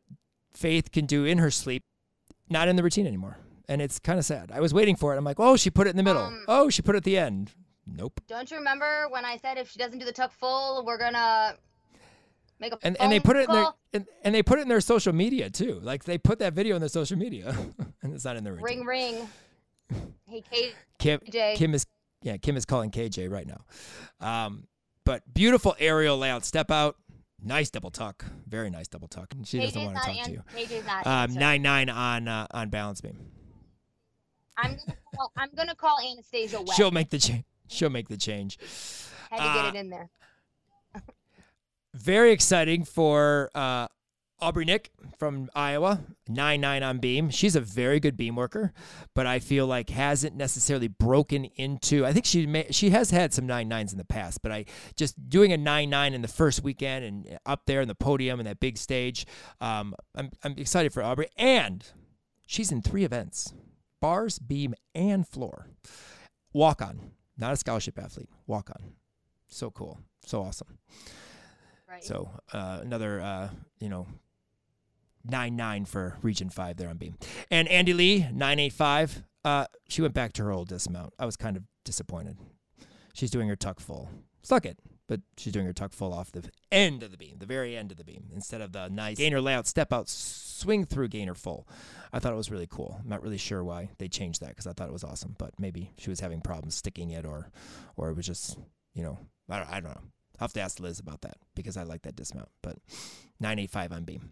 Faith 0.53 0.91
can 0.91 1.05
do 1.05 1.23
in 1.25 1.37
her 1.37 1.49
sleep, 1.49 1.83
not 2.49 2.67
in 2.67 2.75
the 2.75 2.83
routine 2.83 3.07
anymore. 3.07 3.37
And 3.69 3.81
it's 3.81 3.97
kind 3.97 4.19
of 4.19 4.25
sad. 4.25 4.51
I 4.51 4.59
was 4.59 4.73
waiting 4.73 4.95
for 4.95 5.13
it. 5.13 5.17
I'm 5.17 5.23
like, 5.23 5.39
oh, 5.39 5.55
she 5.55 5.69
put 5.69 5.87
it 5.87 5.91
in 5.91 5.95
the 5.95 6.03
middle. 6.03 6.23
Um, 6.23 6.43
oh, 6.47 6.69
she 6.69 6.81
put 6.81 6.95
it 6.95 6.97
at 6.97 7.03
the 7.03 7.17
end. 7.17 7.51
Nope. 7.87 8.19
Don't 8.27 8.49
you 8.51 8.57
remember 8.57 9.07
when 9.09 9.25
I 9.25 9.37
said 9.37 9.57
if 9.57 9.71
she 9.71 9.79
doesn't 9.79 9.99
do 9.99 10.05
the 10.05 10.11
tuck 10.11 10.31
full, 10.31 10.83
we're 10.85 10.97
gonna 10.97 11.55
make 12.59 12.73
a 12.73 12.77
and 12.83 12.97
and 12.99 13.11
they 13.11 13.19
put 13.19 13.37
it 13.37 13.47
in 13.47 13.55
their 13.55 13.67
and, 13.93 14.05
and 14.23 14.35
they 14.35 14.43
put 14.43 14.59
it 14.59 14.63
in 14.63 14.67
their 14.67 14.81
social 14.81 15.13
media 15.13 15.49
too. 15.49 15.79
Like 15.81 16.03
they 16.03 16.17
put 16.17 16.39
that 16.39 16.53
video 16.53 16.75
in 16.75 16.81
their 16.81 16.89
social 16.89 17.17
media, 17.17 17.55
and 18.01 18.13
it's 18.13 18.25
not 18.25 18.37
in 18.37 18.43
the 18.43 18.51
routine. 18.53 18.85
Ring 18.85 18.85
ring. 18.85 19.29
Hey 20.25 20.43
KJ. 20.51 20.71
Kim, 20.99 21.19
Kim 21.55 21.73
is 21.73 21.85
yeah 22.21 22.37
Kim 22.37 22.57
is 22.57 22.65
calling 22.65 22.91
KJ 22.91 23.29
right 23.29 23.47
now. 23.47 23.65
Um, 24.19 24.67
but 25.05 25.23
beautiful 25.33 25.75
aerial 25.79 26.17
layout 26.17 26.45
step 26.45 26.69
out 26.69 26.97
Nice 27.43 27.69
double 27.69 27.91
tuck. 27.91 28.25
Very 28.47 28.69
nice 28.69 28.87
double 28.87 29.07
tuck. 29.07 29.33
She 29.45 29.59
doesn't 29.59 29.83
want 29.83 29.97
to 29.97 30.03
talk 30.03 30.17
an- 30.17 30.25
to 30.25 30.31
you. 30.31 30.43
KJ's 30.55 30.85
not 30.85 31.07
um, 31.07 31.33
nine 31.33 31.61
nine 31.61 31.89
on 31.89 32.27
uh, 32.27 32.47
on 32.51 32.69
balance 32.69 33.01
beam. 33.01 33.17
I'm 34.57 34.71
gonna 34.71 34.97
call, 35.15 35.31
I'm 35.37 35.49
gonna 35.55 35.75
call 35.75 35.97
Anastasia. 35.99 36.59
She'll 36.75 36.91
make 36.91 37.09
the 37.09 37.17
change. 37.17 37.45
She'll 37.67 37.89
make 37.89 38.09
the 38.09 38.17
change. 38.17 38.57
Had 39.29 39.37
to 39.37 39.43
uh, 39.43 39.55
get 39.63 39.75
it 39.75 39.79
in 39.79 39.89
there. 39.89 40.09
Very 42.01 42.31
exciting 42.31 42.85
for 42.85 43.51
uh, 43.53 43.87
Aubrey 44.41 44.63
Nick 44.63 44.91
from 45.17 45.49
Iowa, 45.53 46.01
nine 46.27 46.61
nine 46.61 46.81
on 46.81 46.99
beam. 46.99 47.29
She's 47.29 47.55
a 47.55 47.61
very 47.61 47.99
good 47.99 48.15
beam 48.15 48.35
worker, 48.35 48.71
but 49.13 49.27
I 49.27 49.39
feel 49.39 49.67
like 49.67 49.89
hasn't 49.89 50.35
necessarily 50.35 50.87
broken 50.87 51.45
into. 51.55 52.05
I 52.05 52.13
think 52.13 52.25
she 52.25 52.45
may, 52.45 52.67
she 52.71 52.91
has 52.91 53.11
had 53.11 53.33
some 53.33 53.45
nine 53.45 53.67
nines 53.67 53.91
in 53.91 53.97
the 53.97 54.05
past, 54.05 54.41
but 54.41 54.51
I 54.51 54.65
just 54.95 55.29
doing 55.29 55.51
a 55.51 55.57
nine 55.57 55.89
nine 55.89 56.13
in 56.13 56.21
the 56.21 56.27
first 56.27 56.63
weekend 56.63 57.03
and 57.03 57.39
up 57.45 57.63
there 57.65 57.81
in 57.81 57.87
the 57.87 57.95
podium 57.95 58.39
and 58.39 58.47
that 58.47 58.59
big 58.59 58.77
stage. 58.77 59.25
Um, 59.59 59.93
I'm 60.15 60.31
I'm 60.43 60.53
excited 60.57 60.93
for 60.93 61.03
Aubrey, 61.03 61.27
and 61.37 61.85
she's 62.47 62.71
in 62.71 62.81
three 62.81 63.03
events: 63.03 63.53
bars, 63.99 64.39
beam, 64.39 64.73
and 64.95 65.27
floor. 65.27 65.67
Walk 66.53 66.81
on, 66.81 67.11
not 67.37 67.53
a 67.53 67.57
scholarship 67.57 67.99
athlete. 67.99 68.29
Walk 68.47 68.69
on, 68.69 68.93
so 69.47 69.69
cool, 69.69 69.99
so 70.25 70.41
awesome. 70.41 70.77
Right. 71.89 72.03
So 72.03 72.29
uh, 72.53 72.79
another, 72.81 73.19
uh, 73.19 73.49
you 73.79 73.89
know, 73.89 74.05
nine 75.25 75.55
nine 75.55 75.85
for 75.85 76.17
Region 76.21 76.49
Five 76.49 76.77
there 76.77 76.89
on 76.89 76.97
beam. 76.97 77.15
And 77.49 77.67
Andi 77.67 77.95
Li 77.95 78.27
nine 78.31 78.59
eight 78.59 78.73
five. 78.73 79.23
Uh, 79.43 79.65
she 79.87 80.01
went 80.01 80.13
back 80.13 80.33
to 80.33 80.43
her 80.43 80.51
old 80.51 80.67
dismount. 80.67 81.13
I 81.17 81.25
was 81.25 81.35
kind 81.35 81.57
of 81.57 81.63
disappointed. 81.85 82.37
She's 83.13 83.31
doing 83.31 83.47
her 83.47 83.55
tuck 83.55 83.79
full. 83.79 84.09
Suck 84.41 84.65
it, 84.65 84.79
but 85.07 85.19
she's 85.37 85.51
doing 85.51 85.65
her 85.65 85.73
tuck 85.73 85.91
full 85.91 86.13
off 86.13 86.31
the 86.31 86.49
end 86.71 87.03
of 87.03 87.11
the 87.11 87.17
beam, 87.17 87.37
the 87.39 87.45
very 87.45 87.75
end 87.75 87.91
of 87.91 87.97
the 87.97 88.05
beam, 88.05 88.25
instead 88.33 88.61
of 88.61 88.71
the 88.71 88.87
nice 88.87 89.17
gainer 89.17 89.41
layout 89.41 89.67
step 89.67 89.91
out, 89.91 90.07
swing 90.07 90.85
through 90.85 91.09
gainer 91.09 91.33
full. 91.33 91.67
I 92.13 92.19
thought 92.19 92.31
it 92.31 92.37
was 92.37 92.49
really 92.49 92.67
cool. 92.69 92.97
I'm 93.01 93.09
not 93.09 93.21
really 93.21 93.37
sure 93.37 93.63
why 93.63 93.89
they 93.97 94.07
changed 94.07 94.41
that 94.41 94.49
because 94.49 94.65
I 94.67 94.71
thought 94.71 94.87
it 94.87 94.93
was 94.93 95.03
awesome, 95.03 95.35
but 95.37 95.59
maybe 95.59 95.91
she 95.97 96.09
was 96.09 96.21
having 96.21 96.39
problems 96.39 96.75
sticking 96.75 97.09
it, 97.09 97.25
or, 97.25 97.49
or 97.97 98.09
it 98.09 98.15
was 98.15 98.25
just, 98.25 98.57
you 98.93 99.03
know, 99.03 99.17
I 99.49 99.57
don't, 99.57 99.69
I 99.69 99.79
don't 99.81 99.95
know. 99.95 100.01
I'll 100.39 100.45
have 100.45 100.53
to 100.53 100.61
ask 100.61 100.79
Liz 100.79 100.99
about 100.99 101.21
that 101.21 101.37
because 101.55 101.75
I 101.75 101.83
like 101.83 102.03
that 102.03 102.15
dismount. 102.15 102.49
But 102.61 102.77
985 103.39 103.91
on 103.91 104.03
beam. 104.03 104.31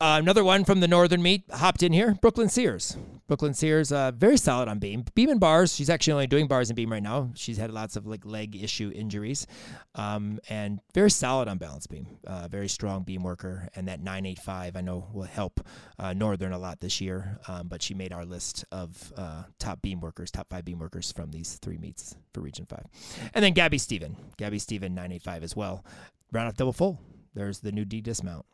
Uh, 0.00 0.16
another 0.20 0.44
one 0.44 0.64
from 0.64 0.78
the 0.78 0.86
Northern 0.86 1.20
Meet 1.20 1.42
hopped 1.50 1.82
in 1.82 1.92
here. 1.92 2.16
Brooklyn 2.22 2.48
Sears. 2.48 2.96
Brooklyn 3.26 3.52
Sears, 3.52 3.90
uh, 3.90 4.12
very 4.12 4.36
solid 4.36 4.68
on 4.68 4.78
beam. 4.78 5.04
Beam 5.16 5.28
and 5.28 5.40
bars. 5.40 5.74
She's 5.74 5.90
actually 5.90 6.12
only 6.12 6.28
doing 6.28 6.46
bars 6.46 6.70
and 6.70 6.76
beam 6.76 6.92
right 6.92 7.02
now. 7.02 7.30
She's 7.34 7.56
had 7.56 7.72
lots 7.72 7.96
of 7.96 8.06
like 8.06 8.24
leg 8.24 8.54
issue 8.54 8.92
injuries, 8.94 9.48
um, 9.96 10.38
and 10.48 10.78
very 10.94 11.10
solid 11.10 11.48
on 11.48 11.58
balance 11.58 11.88
beam. 11.88 12.06
Uh, 12.24 12.46
very 12.46 12.68
strong 12.68 13.02
beam 13.02 13.24
worker, 13.24 13.68
and 13.74 13.88
that 13.88 13.98
985 13.98 14.76
I 14.76 14.80
know 14.82 15.08
will 15.12 15.24
help 15.24 15.60
uh, 15.98 16.12
Northern 16.12 16.52
a 16.52 16.58
lot 16.58 16.78
this 16.78 17.00
year. 17.00 17.40
Um, 17.48 17.66
but 17.66 17.82
she 17.82 17.92
made 17.92 18.12
our 18.12 18.24
list 18.24 18.64
of 18.70 19.12
uh, 19.16 19.42
top 19.58 19.82
beam 19.82 20.00
workers, 20.00 20.30
top 20.30 20.48
five 20.48 20.64
beam 20.64 20.78
workers 20.78 21.10
from 21.10 21.32
these 21.32 21.58
three 21.60 21.76
meets 21.76 22.14
for 22.32 22.40
Region 22.40 22.66
Five, 22.66 22.86
and 23.34 23.44
then 23.44 23.52
Gabby 23.52 23.78
Steven. 23.78 24.16
Gabby 24.36 24.60
Steven 24.60 24.94
985 24.94 25.42
as 25.42 25.56
well. 25.56 25.84
Round 26.30 26.46
off 26.46 26.54
double 26.54 26.72
full. 26.72 27.00
There's 27.34 27.58
the 27.58 27.72
new 27.72 27.84
D 27.84 28.00
dismount 28.00 28.46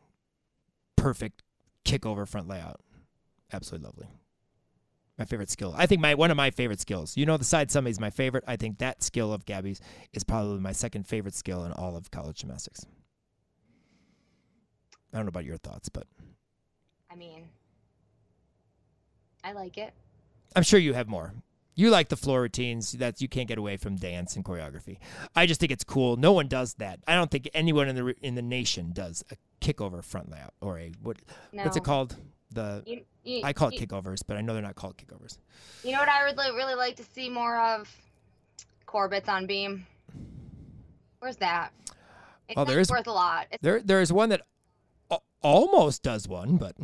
perfect 0.95 1.43
kick 1.83 2.05
over 2.05 2.25
front 2.25 2.47
layout. 2.47 2.81
Absolutely 3.51 3.85
lovely. 3.85 4.07
My 5.17 5.25
favorite 5.25 5.49
skill. 5.49 5.73
I 5.77 5.85
think 5.85 6.01
my 6.01 6.15
one 6.15 6.29
of 6.29 6.37
my 6.37 6.51
favorite 6.51 6.81
skills. 6.81 7.15
You 7.15 7.25
know, 7.25 7.37
the 7.37 7.45
side 7.45 7.71
summit 7.71 7.91
is 7.91 7.99
my 7.99 8.09
favorite. 8.09 8.43
I 8.47 8.57
think 8.57 8.79
that 8.79 9.01
skill 9.01 9.31
of 9.31 9.45
Gabby's 9.45 9.79
is 10.11 10.23
probably 10.25 10.59
my 10.59 10.73
second 10.73 11.07
favorite 11.07 11.35
skill 11.35 11.63
in 11.63 11.71
all 11.71 11.95
of 11.95 12.11
college 12.11 12.39
gymnastics. 12.39 12.85
I 15.13 15.17
don't 15.17 15.25
know 15.25 15.29
about 15.29 15.45
your 15.45 15.57
thoughts, 15.57 15.87
but 15.87 16.05
I 17.09 17.15
mean, 17.15 17.47
I 19.43 19.53
like 19.53 19.77
it. 19.77 19.93
I'm 20.55 20.63
sure 20.63 20.79
you 20.79 20.93
have 20.93 21.07
more. 21.07 21.33
You 21.75 21.89
like 21.89 22.09
the 22.09 22.15
floor 22.15 22.41
routines 22.41 22.93
that 22.93 23.21
you 23.21 23.27
can't 23.27 23.47
get 23.47 23.57
away 23.57 23.77
from 23.77 23.97
dance 23.97 24.35
and 24.35 24.45
choreography. 24.45 24.97
I 25.35 25.45
just 25.45 25.59
think 25.59 25.71
it's 25.71 25.83
cool. 25.83 26.15
No 26.15 26.31
one 26.31 26.47
does 26.47 26.75
that. 26.75 26.99
I 27.07 27.15
don't 27.15 27.29
think 27.29 27.49
anyone 27.53 27.89
in 27.89 27.95
the 27.95 28.15
in 28.21 28.35
the 28.35 28.41
nation 28.41 28.91
does 28.93 29.23
a 29.31 29.35
kickover 29.59 30.03
front 30.03 30.31
layout 30.31 30.53
or 30.61 30.79
a 30.79 30.91
what 31.01 31.17
no. 31.51 31.63
what's 31.63 31.77
it 31.77 31.83
called? 31.83 32.15
The 32.51 32.83
you, 32.85 33.01
you, 33.23 33.41
I 33.43 33.53
call 33.53 33.69
it 33.69 33.79
you, 33.79 33.85
kickovers, 33.85 34.21
but 34.25 34.37
I 34.37 34.41
know 34.41 34.53
they're 34.53 34.61
not 34.61 34.75
called 34.75 34.97
kickovers. 34.97 35.37
You 35.83 35.91
know 35.91 35.99
what 35.99 36.07
I 36.07 36.25
would 36.25 36.37
really, 36.37 36.55
really 36.55 36.75
like 36.75 36.95
to 36.97 37.03
see 37.03 37.29
more 37.29 37.59
of? 37.59 37.93
Korbuts 38.87 39.27
on 39.27 39.45
beam. 39.45 39.85
Where's 41.19 41.35
that? 41.37 41.73
It's 42.47 42.55
oh, 42.55 42.61
well, 42.61 42.65
there 42.65 42.79
is 42.79 42.89
worth 42.89 43.07
a 43.07 43.11
lot. 43.11 43.47
It's 43.51 43.61
there, 43.61 43.81
there 43.81 43.99
is 43.99 44.13
one 44.13 44.29
that 44.29 44.41
almost 45.41 46.03
does 46.03 46.27
one, 46.27 46.57
but 46.57 46.75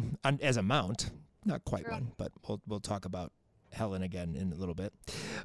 as 0.41 0.57
a 0.57 0.61
mount, 0.61 1.11
not 1.45 1.63
quite 1.63 1.83
true. 1.83 1.93
one. 1.93 2.11
But 2.17 2.31
we'll 2.47 2.61
we'll 2.67 2.79
talk 2.79 3.05
about 3.05 3.31
Helen 3.73 4.03
again 4.03 4.35
in 4.35 4.51
a 4.51 4.55
little 4.55 4.75
bit. 4.75 4.93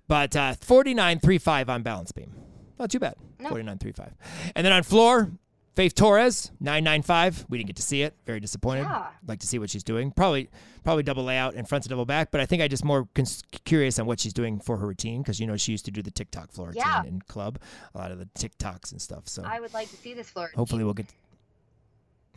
But 0.09 0.37
uh, 0.37 0.55
forty 0.61 0.95
nine 0.95 1.21
three 1.21 1.39
five 1.39 1.69
on 1.69 1.83
balance 1.83 2.13
beam. 2.13 2.35
Not 2.79 2.91
too 2.91 2.99
bad. 2.99 3.15
No. 3.41 3.49
Forty 3.49 3.63
nine 3.63 3.79
three 3.79 3.93
five. 3.93 4.15
And 4.55 4.65
then 4.65 4.73
on 4.73 4.83
floor, 4.83 5.33
Faith 5.77 5.95
Torres, 5.95 6.51
995. 6.59 7.47
We 7.51 7.59
didn't 7.59 7.67
get 7.67 7.77
to 7.77 7.83
see 7.83 8.01
it. 8.01 8.15
Very 8.25 8.41
disappointed. 8.41 8.85
Yeah. 8.85 9.09
Like 9.27 9.41
to 9.41 9.47
see 9.47 9.59
what 9.59 9.69
she's 9.69 9.85
doing. 9.85 10.11
Probably 10.11 10.49
probably 10.85 11.03
double 11.03 11.23
layout 11.23 11.55
and 11.55 11.69
front 11.69 11.83
to 11.83 11.91
double 11.91 12.07
back, 12.07 12.31
but 12.31 12.41
I 12.41 12.47
think 12.47 12.63
I 12.63 12.69
just 12.69 12.83
more 12.83 13.07
cons- 13.15 13.43
curious 13.67 13.99
on 13.99 14.07
what 14.07 14.19
she's 14.19 14.33
doing 14.33 14.59
for 14.59 14.79
her 14.79 14.87
routine 14.87 15.21
because 15.21 15.39
you 15.39 15.47
know 15.47 15.57
she 15.59 15.73
used 15.73 15.85
to 15.85 15.91
do 15.91 16.01
the 16.01 16.11
TikTok 16.11 16.51
floor 16.51 16.69
routine 16.69 16.83
yeah. 16.87 17.05
in 17.05 17.21
club, 17.29 17.59
a 17.95 17.99
lot 17.99 18.11
of 18.11 18.19
the 18.19 18.25
TikToks 18.39 18.93
and 18.93 19.03
stuff. 19.03 19.29
So 19.29 19.43
I 19.45 19.61
would 19.61 19.75
like 19.75 19.91
to 19.91 19.97
see 19.97 20.15
this 20.15 20.31
floor. 20.31 20.51
Hopefully 20.55 20.83
we'll 20.83 20.95
get 20.95 21.07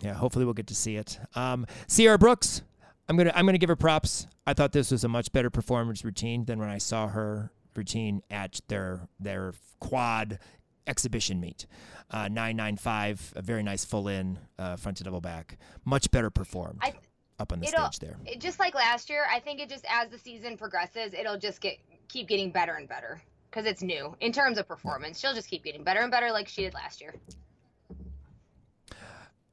Yeah, 0.02 0.15
hopefully 0.15 0.43
we'll 0.43 0.54
get 0.54 0.67
to 0.67 0.75
see 0.75 0.97
it. 0.97 1.17
Um, 1.34 1.65
Sierra 1.88 2.17
Brooks, 2.17 2.62
I'm 3.10 3.17
gonna 3.17 3.32
I'm 3.34 3.45
gonna 3.45 3.58
give 3.58 3.69
her 3.69 3.76
props. 3.76 4.28
I 4.45 4.54
thought 4.54 4.72
this 4.72 4.91
was 4.91 5.04
a 5.04 5.08
much 5.08 5.32
better 5.32 5.50
performance 5.50 6.06
routine 6.06 6.45
than 6.45 6.60
when 6.60 6.69
I 6.69 6.78
saw 6.78 7.08
her 7.08 7.52
routine 7.76 8.22
at 8.30 8.62
their 8.67 9.10
their 9.19 9.54
quad 9.80 10.38
exhibition 10.86 11.39
meet. 11.39 11.65
Uh, 12.12 12.28
995, 12.28 13.34
a 13.36 13.41
very 13.41 13.62
nice 13.62 13.86
full 13.86 14.08
in, 14.08 14.39
uh, 14.58 14.76
front 14.76 14.98
to 14.98 15.04
double 15.04 15.22
back. 15.22 15.58
Much 15.86 16.10
better 16.10 16.30
performed 16.30 16.80
I, 16.82 16.93
up 17.39 17.52
on 17.52 17.60
the 17.60 17.67
stage 17.67 18.00
there. 18.00 18.17
It, 18.26 18.39
just 18.39 18.60
like 18.60 18.74
last 18.74 19.10
year, 19.10 19.26
I 19.32 19.39
think 19.39 19.60
it 19.60 19.69
just 19.69 19.86
as 19.88 20.10
the 20.10 20.17
season 20.17 20.58
progresses, 20.58 21.13
it'll 21.13 21.38
just 21.38 21.62
get 21.62 21.78
keep 22.08 22.28
getting 22.28 22.52
better 22.52 22.76
and 22.76 22.88
better 22.88 23.22
because 23.50 23.65
it's 23.65 23.82
new 23.82 24.15
in 24.19 24.32
terms 24.32 24.60
of 24.60 24.67
performance. 24.67 25.19
She'll 25.19 25.34
just 25.34 25.50
keep 25.50 25.63
getting 25.63 25.84
better 25.84 26.02
and 26.02 26.12
better 26.12 26.32
like 26.32 26.48
she 26.48 26.62
did 26.62 26.76
last 26.76 27.02
year. 27.02 27.15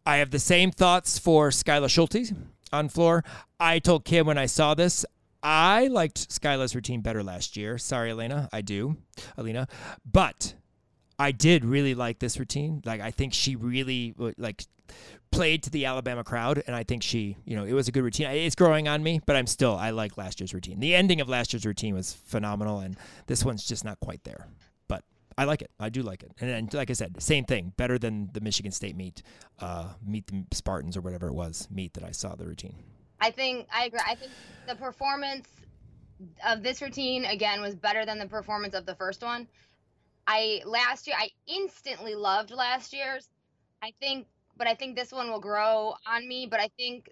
I 0.05 0.19
have 0.19 0.31
the 0.31 0.38
same 0.38 0.71
thoughts 0.71 1.19
for 1.19 1.49
Skyla 1.49 1.88
Schulte 1.88 2.33
on 2.77 2.89
floor. 2.89 3.25
I 3.59 3.79
told 3.79 4.05
Kim 4.05 4.27
when 4.27 4.39
I 4.39 4.47
saw 4.47 4.75
this, 4.75 5.05
I 5.43 5.89
liked 5.89 6.29
Skyla's 6.29 6.75
routine 6.75 7.01
better 7.01 7.23
last 7.23 7.57
year. 7.57 7.79
Sorry, 7.79 8.11
Elena, 8.11 8.49
I 8.53 8.62
do, 8.62 8.97
Alina, 9.37 9.69
but 10.11 10.55
I 11.19 11.33
did 11.33 11.65
really 11.65 11.95
like 11.95 12.19
this 12.19 12.39
routine. 12.39 12.83
Like 12.85 13.01
I 13.01 13.11
think 13.11 13.33
she 13.33 13.57
really 13.57 14.15
like 14.39 14.65
played 15.31 15.62
to 15.65 15.71
the 15.71 15.87
Alabama 15.87 16.25
crowd, 16.25 16.62
and 16.67 16.75
I 16.75 16.83
think 16.83 17.03
she, 17.03 17.37
you 17.45 17.57
know, 17.57 17.65
it 17.65 17.73
was 17.73 17.89
a 17.89 17.93
good 17.93 18.03
routine. 18.03 18.29
It's 18.29 18.55
growing 18.55 18.89
on 18.89 19.03
me, 19.03 19.21
but 19.25 19.37
I'm 19.37 19.47
still 19.47 19.77
I 19.77 19.91
like 19.91 20.17
last 20.17 20.41
year's 20.41 20.55
routine. 20.55 20.81
The 20.81 20.95
ending 20.95 21.21
of 21.21 21.29
last 21.29 21.53
year's 21.53 21.67
routine 21.67 21.95
was 21.95 22.12
phenomenal, 22.12 22.81
and 22.81 22.97
this 23.27 23.45
one's 23.45 23.67
just 23.67 23.85
not 23.85 24.01
quite 24.01 24.25
there. 24.25 24.47
I 25.38 25.44
like 25.44 25.61
it. 25.62 25.70
I 25.79 25.90
do 25.90 26.03
like 26.03 26.22
it, 26.22 26.33
and, 26.40 26.51
and 26.51 26.75
like 26.75 26.90
I 26.90 26.94
said, 26.94 27.20
same 27.22 27.44
thing, 27.44 27.72
better 27.77 27.99
than 27.99 28.31
the 28.33 28.40
Michigan 28.40 28.72
State 28.72 28.96
meet, 28.96 29.22
uh, 29.61 29.92
meet 30.05 30.27
the 30.29 30.44
Spartans 30.53 30.96
or 30.96 31.03
whatever 31.03 31.29
it 31.29 31.35
was 31.35 31.68
meet 31.70 31.92
that 31.94 32.05
I 32.05 32.11
saw 32.11 32.35
the 32.35 32.46
routine. 32.46 32.77
I 33.20 33.31
think 33.31 33.66
I 33.75 33.87
agree. 33.87 34.01
I 34.07 34.14
think 34.14 34.33
the 34.66 34.75
performance 34.75 35.49
of 36.46 36.62
this 36.62 36.81
routine 36.81 37.25
again 37.25 37.61
was 37.61 37.75
better 37.75 38.07
than 38.07 38.18
the 38.18 38.27
performance 38.27 38.75
of 38.75 38.87
the 38.87 38.94
first 38.94 39.22
one. 39.22 39.46
I 40.27 40.62
last 40.64 41.07
year 41.07 41.16
I 41.18 41.31
instantly 41.46 42.14
loved 42.14 42.51
last 42.51 42.92
year's. 42.92 43.29
I 43.83 43.92
think 44.01 44.27
but 44.57 44.66
I 44.66 44.75
think 44.75 44.96
this 44.96 45.12
one 45.12 45.31
will 45.31 45.40
grow 45.40 45.94
on 46.07 46.27
me, 46.27 46.46
but 46.51 46.61
I 46.61 46.70
think 46.77 47.11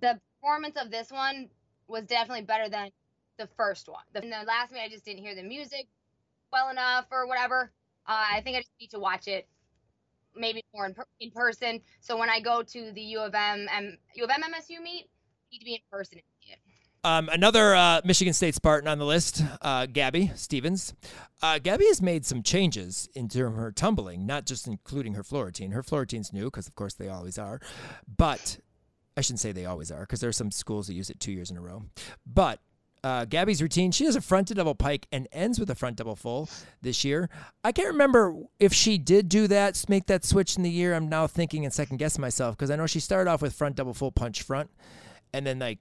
the 0.00 0.20
performance 0.40 0.76
of 0.76 0.90
this 0.90 1.10
one 1.10 1.48
was 1.86 2.04
definitely 2.04 2.42
better 2.42 2.68
than 2.68 2.90
the 3.38 3.48
first 3.56 3.88
one. 3.88 4.02
The, 4.12 4.20
the 4.20 4.44
last 4.46 4.72
meet 4.72 4.80
I 4.80 4.88
just 4.88 5.04
didn't 5.04 5.22
hear 5.22 5.34
the 5.34 5.42
music 5.42 5.86
well 6.52 6.70
enough 6.70 7.06
or 7.10 7.26
whatever. 7.26 7.72
Uh, 8.06 8.24
I 8.32 8.40
think 8.40 8.56
I 8.56 8.60
just 8.60 8.72
need 8.80 8.90
to 8.90 8.98
watch 8.98 9.28
it 9.28 9.46
maybe 10.36 10.62
more 10.74 10.86
in, 10.86 10.94
per- 10.94 11.06
in 11.20 11.30
person. 11.30 11.80
So 12.00 12.16
when 12.16 12.30
I 12.30 12.40
go 12.40 12.62
to 12.62 12.92
the 12.92 13.00
U 13.00 13.20
of 13.20 13.34
M, 13.34 13.66
M 13.74 13.98
U 14.14 14.24
of 14.24 14.30
M 14.30 14.42
MSU 14.42 14.82
meet, 14.82 15.08
need 15.52 15.58
to 15.58 15.64
be 15.64 15.74
in 15.74 15.80
person. 15.90 16.20
Um, 17.02 17.30
another 17.30 17.74
uh, 17.74 18.02
Michigan 18.04 18.34
State 18.34 18.54
Spartan 18.54 18.86
on 18.86 18.98
the 18.98 19.06
list, 19.06 19.42
uh, 19.62 19.86
Gabby 19.86 20.32
Stevens. 20.34 20.92
Uh, 21.42 21.58
Gabby 21.58 21.86
has 21.86 22.02
made 22.02 22.26
some 22.26 22.42
changes 22.42 23.08
in 23.14 23.28
terms 23.28 23.54
of 23.54 23.58
her 23.58 23.72
tumbling, 23.72 24.26
not 24.26 24.44
just 24.44 24.66
including 24.66 25.14
her 25.14 25.22
floor 25.22 25.46
routine. 25.46 25.70
Her 25.70 25.82
floor 25.82 26.02
routine's 26.02 26.30
new 26.30 26.44
because, 26.44 26.68
of 26.68 26.74
course, 26.74 26.92
they 26.92 27.08
always 27.08 27.38
are. 27.38 27.58
But 28.18 28.58
I 29.16 29.22
shouldn't 29.22 29.40
say 29.40 29.52
they 29.52 29.64
always 29.64 29.90
are 29.90 30.00
because 30.00 30.20
there 30.20 30.28
are 30.28 30.32
some 30.32 30.50
schools 30.50 30.88
that 30.88 30.94
use 30.94 31.08
it 31.08 31.20
two 31.20 31.32
years 31.32 31.50
in 31.50 31.56
a 31.56 31.62
row. 31.62 31.84
But 32.26 32.60
uh, 33.02 33.24
Gabby's 33.24 33.62
routine, 33.62 33.92
she 33.92 34.04
does 34.04 34.16
a 34.16 34.20
front 34.20 34.48
to 34.48 34.54
double 34.54 34.74
pike 34.74 35.06
and 35.10 35.26
ends 35.32 35.58
with 35.58 35.70
a 35.70 35.74
front 35.74 35.96
double 35.96 36.16
full 36.16 36.48
this 36.82 37.04
year. 37.04 37.30
I 37.64 37.72
can't 37.72 37.88
remember 37.88 38.34
if 38.58 38.72
she 38.72 38.98
did 38.98 39.28
do 39.28 39.46
that, 39.48 39.84
make 39.88 40.06
that 40.06 40.24
switch 40.24 40.56
in 40.56 40.62
the 40.62 40.70
year. 40.70 40.94
I'm 40.94 41.08
now 41.08 41.26
thinking 41.26 41.64
and 41.64 41.72
second 41.72 41.96
guessing 41.96 42.20
myself 42.20 42.56
because 42.56 42.70
I 42.70 42.76
know 42.76 42.86
she 42.86 43.00
started 43.00 43.30
off 43.30 43.42
with 43.42 43.54
front 43.54 43.76
double 43.76 43.94
full 43.94 44.12
punch 44.12 44.42
front 44.42 44.70
and 45.32 45.46
then 45.46 45.58
like 45.58 45.78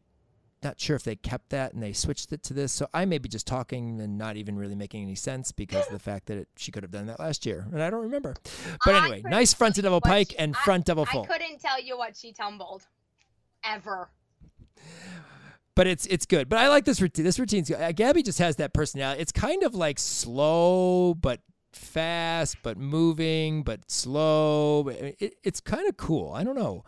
not 0.62 0.80
sure 0.80 0.96
if 0.96 1.04
they 1.04 1.16
kept 1.16 1.50
that 1.52 1.74
and 1.74 1.82
they 1.82 1.94
switched 1.94 2.32
it 2.34 2.44
to 2.44 2.54
this. 2.54 2.72
So 2.74 2.88
I 2.94 3.06
may 3.06 3.18
be 3.18 3.30
just 3.30 3.48
talking 3.48 4.00
and 4.02 4.18
not 4.18 4.36
even 4.36 4.58
really 4.58 4.76
making 4.76 5.04
any 5.04 5.16
sense 5.16 5.52
because 5.52 5.86
of 5.88 5.94
the 5.94 6.00
fact 6.00 6.26
that 6.28 6.38
it, 6.38 6.48
she 6.58 6.72
could 6.72 6.84
have 6.84 6.92
done 6.92 7.08
that 7.08 7.20
last 7.20 7.46
year, 7.46 7.66
and 7.72 7.82
I 7.82 7.90
don't 7.90 8.02
remember. 8.04 8.36
But 8.84 8.96
I 8.96 9.00
anyway, 9.00 9.22
nice 9.24 9.54
front 9.54 9.76
to 9.76 9.82
double 9.82 10.02
pike 10.02 10.32
she- 10.32 10.38
and 10.38 10.56
I- 10.56 10.64
front 10.66 10.86
double 10.86 11.06
full. 11.06 11.24
I 11.24 11.26
couldn't 11.28 11.60
tell 11.62 11.82
you 11.82 11.98
what 11.98 12.18
she 12.18 12.34
tumbled, 12.34 12.84
ever. 13.64 14.10
But 15.80 15.88
it's 15.88 16.06
it's 16.08 16.26
good. 16.26 16.50
But 16.50 16.60
I 16.60 16.68
like 16.68 16.84
this 16.84 17.02
routine. 17.02 17.24
This 17.24 17.40
routine's 17.40 17.70
good. 17.70 17.80
Uh, 17.80 17.94
Gabby 17.94 18.22
just 18.22 18.40
has 18.40 18.58
that 18.58 18.74
personality. 18.74 19.22
It's 19.22 19.32
kind 19.32 19.64
of 19.64 19.74
like 19.74 19.98
slow 19.98 21.14
but 21.14 21.40
fast, 21.72 22.58
but 22.64 22.78
moving, 22.78 23.64
but 23.64 23.90
slow. 23.90 24.90
It, 24.90 25.36
it's 25.42 25.62
kind 25.62 25.88
of 25.88 25.96
cool. 25.96 26.34
I 26.34 26.44
don't 26.44 26.58
know. 26.58 26.84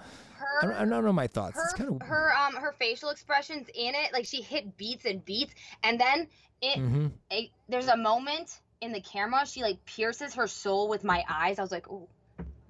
I 0.61 0.65
don't, 0.65 0.71
Her, 0.73 0.81
I 0.81 0.85
don't 0.89 1.05
know 1.05 1.13
my 1.13 1.27
thoughts. 1.27 1.55
her, 1.55 1.63
it's 1.63 1.73
kind 1.73 1.89
of 2.01 2.05
her, 2.05 2.33
um, 2.35 2.55
her 2.55 2.73
facial 2.79 3.11
expressions 3.11 3.65
in 3.73 3.95
it, 3.95 4.11
like 4.11 4.25
she 4.25 4.41
hit 4.41 4.75
beats 4.75 5.05
and 5.05 5.23
beats, 5.23 5.53
and 5.85 5.97
then 5.97 6.27
it, 6.61 6.77
hmm 6.77 7.07
a, 7.31 7.49
there's 7.69 7.87
a 7.87 7.95
moment 7.95 8.59
in 8.81 8.91
the 8.91 8.99
camera 8.99 9.45
she 9.47 9.61
like 9.61 9.85
pierces 9.85 10.35
her 10.35 10.47
soul 10.47 10.89
with 10.89 11.05
my 11.05 11.23
eyes. 11.29 11.59
I 11.59 11.61
was 11.61 11.71
like, 11.71 11.89
ooh, 11.89 12.09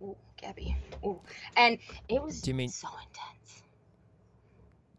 ooh, 0.03 0.15
Gabby, 0.39 0.75
ooh, 1.03 1.19
and 1.57 1.79
it 2.09 2.21
was 2.21 2.41
Do 2.41 2.51
you 2.51 2.55
mean- 2.55 2.69
so 2.69 2.89
intense. 3.07 3.40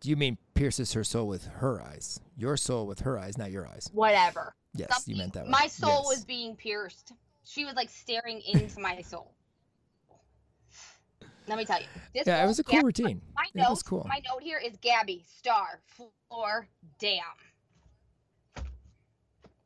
You 0.04 0.16
mean 0.16 0.38
pierces 0.54 0.92
her 0.94 1.04
soul 1.04 1.26
with 1.28 1.46
her 1.46 1.80
eyes? 1.80 2.20
Your 2.36 2.56
soul 2.56 2.86
with 2.86 3.00
her 3.00 3.18
eyes, 3.18 3.38
not 3.38 3.50
your 3.50 3.66
eyes. 3.66 3.88
Whatever. 3.92 4.54
Yes, 4.74 4.88
Something- 4.94 5.14
you 5.14 5.18
meant 5.18 5.32
that. 5.34 5.46
My 5.48 5.66
soul 5.66 6.02
Yes. 6.04 6.16
was 6.16 6.24
being 6.24 6.56
pierced. 6.56 7.12
She 7.44 7.64
was 7.64 7.74
like 7.74 7.90
staring 7.90 8.40
into 8.42 8.80
my 8.80 9.00
soul. 9.02 9.34
Let 11.48 11.58
me 11.58 11.64
tell 11.64 11.80
you. 11.80 11.86
This 12.14 12.26
Yeah, 12.26 12.42
it 12.42 12.46
was 12.46 12.58
a 12.60 12.64
cool 12.64 12.76
Gab- 12.76 12.84
routine. 12.84 13.20
My 13.34 13.44
It 13.46 13.54
note, 13.56 13.70
was 13.70 13.82
cool. 13.82 14.04
my 14.08 14.20
note 14.28 14.42
here 14.42 14.58
is 14.58 14.76
Gabby 14.80 15.24
star 15.26 15.80
floor 16.28 16.68
damn. 16.98 17.20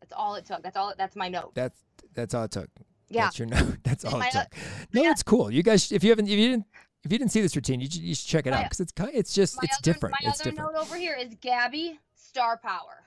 That's 0.00 0.12
all 0.12 0.34
it 0.36 0.46
took. 0.46 0.62
That's 0.62 0.76
all. 0.76 0.94
That's 0.96 1.16
my 1.16 1.28
note. 1.28 1.54
That's 1.54 1.82
that's 2.14 2.32
all 2.34 2.44
it 2.44 2.50
took. 2.50 2.70
Yeah. 3.08 3.24
That's 3.24 3.38
your 3.38 3.46
note. 3.48 3.76
That's 3.84 4.04
all 4.04 4.20
it 4.22 4.30
took. 4.32 4.48
No, 4.92 5.02
yeah. 5.02 5.10
it's 5.10 5.22
cool. 5.22 5.50
You 5.50 5.62
guys, 5.62 5.92
if 5.92 6.02
you 6.02 6.10
haven't, 6.10 6.26
if 6.26 6.38
you 6.38 6.50
didn't, 6.50 6.66
if 7.06 7.12
you 7.12 7.18
didn't 7.18 7.30
see 7.30 7.40
this 7.40 7.54
routine, 7.54 7.80
you 7.80 7.88
should, 7.88 8.02
you 8.02 8.14
should 8.14 8.26
check 8.26 8.46
it 8.46 8.52
out 8.52 8.64
because 8.64 8.80
it's 8.80 8.92
it's 9.14 9.32
just, 9.32 9.56
My 9.56 9.62
it's 9.62 9.76
other, 9.76 9.82
different. 9.82 10.16
My 10.20 10.28
It's 10.28 10.40
other 10.40 10.50
different. 10.50 10.74
note 10.74 10.80
over 10.80 10.96
here 10.96 11.14
is 11.14 11.34
Gabby 11.40 12.00
star 12.16 12.58
power. 12.58 13.04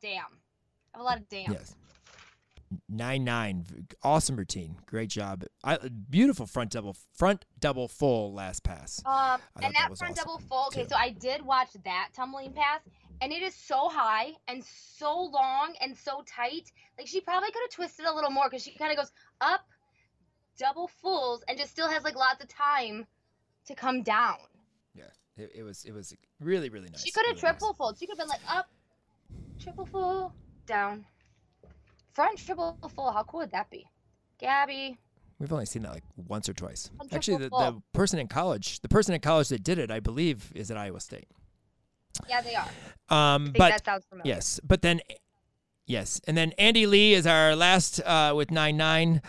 Damn. 0.00 0.22
I 0.94 0.98
have 0.98 1.00
a 1.00 1.02
lot 1.02 1.18
of 1.18 1.28
damn. 1.28 1.52
Yes. 1.52 1.74
Nine 2.88 3.24
nine, 3.24 3.64
awesome 4.02 4.36
routine. 4.36 4.76
Great 4.86 5.08
job. 5.08 5.44
I 5.64 5.78
beautiful 6.10 6.46
front 6.46 6.70
double, 6.70 6.96
front 7.14 7.44
double 7.58 7.88
full 7.88 8.34
last 8.34 8.62
pass. 8.62 9.02
Um, 9.06 9.40
and 9.56 9.64
that 9.64 9.72
that 9.72 9.98
front 9.98 10.12
awesome, 10.12 10.14
double 10.14 10.38
full. 10.38 10.66
Okay, 10.66 10.82
too. 10.82 10.90
so 10.90 10.96
I 10.96 11.10
did 11.10 11.40
watch 11.44 11.70
that 11.84 12.10
tumbling 12.14 12.52
pass, 12.52 12.80
and 13.22 13.32
it 13.32 13.42
is 13.42 13.54
so 13.54 13.88
high 13.88 14.32
and 14.48 14.62
so 14.64 15.18
long 15.18 15.74
and 15.80 15.96
so 15.96 16.22
tight. 16.26 16.70
Like 16.98 17.06
she 17.08 17.22
probably 17.22 17.50
could 17.50 17.62
have 17.62 17.70
twisted 17.70 18.04
a 18.04 18.14
little 18.14 18.30
more 18.30 18.44
because 18.50 18.62
she 18.62 18.76
kind 18.76 18.92
of 18.92 18.98
goes 18.98 19.12
up, 19.40 19.62
double 20.58 20.88
fulls, 20.88 21.42
and 21.48 21.58
just 21.58 21.70
still 21.70 21.88
has 21.88 22.04
like 22.04 22.16
lots 22.16 22.42
of 22.42 22.48
time 22.48 23.06
to 23.66 23.74
come 23.74 24.02
down. 24.02 24.36
Yeah, 24.94 25.04
it, 25.36 25.52
it 25.56 25.62
was, 25.62 25.84
it 25.84 25.92
was 25.92 26.14
really, 26.40 26.68
really 26.68 26.88
nice. 26.90 27.02
She 27.02 27.10
could 27.10 27.26
have 27.26 27.36
really 27.36 27.42
nice. 27.42 27.58
triple 27.58 27.74
fold. 27.74 27.98
She 27.98 28.06
could 28.06 28.18
have 28.18 28.26
been 28.26 28.28
like 28.28 28.40
up, 28.48 28.68
triple 29.58 29.86
full, 29.86 30.34
down, 30.66 31.04
front 32.14 32.38
triple 32.38 32.78
full. 32.94 33.12
How 33.12 33.22
cool 33.22 33.40
would 33.40 33.52
that 33.52 33.70
be? 33.70 33.86
Gabby, 34.38 34.98
We've 35.38 35.52
only 35.52 35.66
seen 35.66 35.82
that 35.82 35.92
like 35.92 36.04
once 36.16 36.48
or 36.48 36.52
twice. 36.52 36.90
Actually, 37.12 37.36
the, 37.38 37.50
the 37.50 37.82
person 37.92 38.18
in 38.18 38.26
college, 38.26 38.80
the 38.80 38.88
person 38.88 39.14
in 39.14 39.20
college 39.20 39.48
that 39.48 39.62
did 39.62 39.78
it, 39.78 39.90
I 39.90 40.00
believe, 40.00 40.50
is 40.54 40.70
at 40.70 40.76
Iowa 40.76 41.00
State. 41.00 41.28
yeah, 42.28 42.40
they 42.40 42.56
are. 42.56 42.68
Um, 43.08 43.42
I 43.42 43.44
think 43.44 43.58
but 43.58 43.68
that 43.70 43.84
sounds 43.84 44.04
familiar. 44.08 44.34
Yes, 44.34 44.58
but 44.64 44.82
then 44.82 45.00
yes, 45.86 46.20
and 46.26 46.36
then 46.36 46.52
Andi 46.58 46.88
Li 46.88 47.14
is 47.14 47.24
our 47.26 47.54
last 47.54 48.00
uh, 48.00 48.32
with 48.34 48.50
nine 48.50 48.76
nine. 48.76 49.22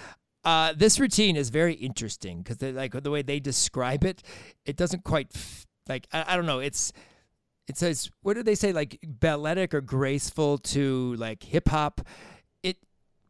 Uh, 0.43 0.73
this 0.75 0.99
routine 0.99 1.35
is 1.35 1.49
very 1.49 1.73
interesting 1.73 2.41
because 2.41 2.61
like 2.61 2.91
the 3.03 3.11
way 3.11 3.21
they 3.21 3.39
describe 3.39 4.03
it, 4.05 4.23
it 4.65 4.77
doesn't 4.77 5.03
quite 5.03 5.27
f- 5.35 5.65
like 5.87 6.07
I, 6.13 6.25
I 6.29 6.35
don't 6.35 6.45
know. 6.45 6.59
It's 6.59 6.93
it 7.67 7.77
says 7.77 8.09
what 8.21 8.35
do 8.35 8.43
they 8.43 8.55
say 8.55 8.71
like 8.71 8.99
balletic 9.05 9.73
or 9.73 9.81
graceful 9.81 10.57
to 10.59 11.13
like 11.15 11.43
hip 11.43 11.67
hop. 11.69 12.01
It 12.63 12.77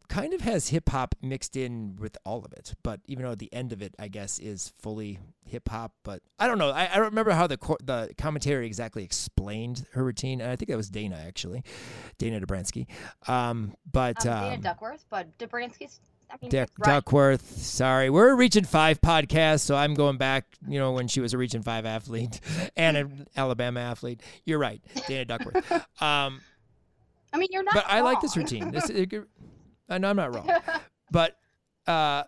kind 0.08 0.34
of 0.34 0.42
has 0.42 0.70
hip 0.70 0.90
hop 0.90 1.16
mixed 1.22 1.58
in 1.58 1.96
with 2.00 2.16
all 2.26 2.46
of 2.46 2.54
it, 2.54 2.76
but 2.84 3.00
even 3.06 3.26
though 3.26 3.32
at 3.32 3.40
the 3.40 3.52
end 3.52 3.74
of 3.74 3.82
it, 3.82 3.96
I 3.98 4.08
guess, 4.08 4.38
is 4.38 4.72
fully 4.80 5.20
hip 5.46 5.68
hop. 5.68 5.94
But 6.04 6.22
I 6.38 6.46
don't 6.46 6.60
know. 6.60 6.70
I, 6.70 6.92
I 6.92 6.96
don't 6.96 7.06
remember 7.06 7.32
how 7.32 7.48
the 7.48 7.58
co- 7.58 7.78
the 7.84 8.12
commentary 8.20 8.68
exactly 8.68 9.04
explained 9.04 9.88
her 9.94 10.04
routine, 10.04 10.42
and 10.42 10.52
I 10.52 10.56
think 10.56 10.70
that 10.70 10.78
was 10.78 10.90
Dana 10.92 11.22
actually, 11.28 11.64
Dana 12.20 12.40
Dobransky. 12.40 12.86
Um, 13.28 13.74
but 13.92 14.24
Um, 14.28 14.34
um, 14.34 14.50
Dana 14.52 14.62
Duckworth, 14.62 15.06
but 15.10 15.36
Dobransky's. 15.40 16.00
I 16.32 16.38
mean, 16.42 16.52
right. 16.54 16.70
Duckworth. 16.84 17.58
Sorry, 17.58 18.10
we're 18.10 18.30
a 18.30 18.36
Region 18.36 18.64
Five 18.64 19.02
podcast, 19.02 19.62
so 19.62 19.76
I'm 19.76 19.96
going 19.96 20.18
back. 20.18 20.46
You 20.68 20.80
know, 20.80 20.92
when 20.92 21.08
she 21.08 21.22
was 21.22 21.34
a 21.34 21.38
Region 21.38 21.64
Five 21.64 21.86
athlete 21.86 22.40
and 22.78 22.98
an 22.98 23.28
Alabama 23.36 23.80
athlete. 23.80 24.22
You're 24.46 24.60
right, 24.60 24.82
Dana 25.08 25.26
Duckworth. 25.26 25.72
um, 26.02 26.42
I 27.34 27.38
mean, 27.38 27.50
you're 27.52 27.64
not. 27.64 27.74
but 27.74 27.86
I 27.88 28.02
like 28.02 28.22
this 28.22 28.38
routine. 28.38 28.72
This, 28.72 28.90
it, 28.90 29.14
I 29.90 29.98
know 29.98 30.10
I'm 30.10 30.16
not 30.16 30.36
wrong, 30.36 30.50
but 31.12 31.36
uh, 31.88 32.24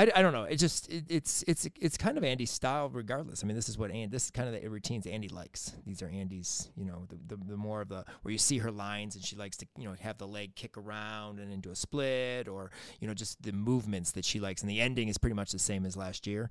I, 0.00 0.10
I 0.14 0.22
don't 0.22 0.32
know. 0.32 0.44
It 0.44 0.56
just 0.56 0.90
it, 0.90 1.04
it's 1.10 1.44
it's 1.46 1.68
it's 1.78 1.98
kind 1.98 2.16
of 2.16 2.24
Andi's 2.24 2.50
style, 2.50 2.88
regardless. 2.88 3.44
I 3.44 3.46
mean, 3.46 3.54
this 3.54 3.68
is 3.68 3.76
what 3.76 3.90
Andi. 3.90 4.10
This 4.10 4.24
is 4.24 4.30
kind 4.30 4.48
of 4.48 4.58
the 4.58 4.66
routines 4.68 5.04
Andi 5.04 5.30
likes. 5.30 5.74
These 5.86 6.00
are 6.00 6.08
Andi's. 6.08 6.70
You 6.74 6.86
know, 6.86 7.04
the, 7.08 7.36
the, 7.36 7.44
the 7.50 7.56
more 7.56 7.82
of 7.82 7.90
the 7.90 8.06
where 8.22 8.32
you 8.32 8.38
see 8.38 8.58
her 8.58 8.70
lines 8.70 9.14
and 9.14 9.22
she 9.22 9.36
likes 9.36 9.58
to 9.58 9.66
you 9.76 9.84
know 9.84 9.94
have 10.00 10.16
the 10.16 10.26
leg 10.26 10.54
kick 10.54 10.78
around 10.78 11.38
and 11.38 11.52
into 11.52 11.70
a 11.70 11.76
split, 11.76 12.48
or 12.48 12.70
you 12.98 13.08
know 13.08 13.12
just 13.12 13.42
the 13.42 13.52
movements 13.52 14.12
that 14.12 14.24
she 14.24 14.40
likes. 14.40 14.62
And 14.62 14.70
the 14.70 14.80
ending 14.80 15.08
is 15.08 15.18
pretty 15.18 15.34
much 15.34 15.52
the 15.52 15.58
same 15.58 15.84
as 15.84 15.98
last 15.98 16.26
year. 16.26 16.48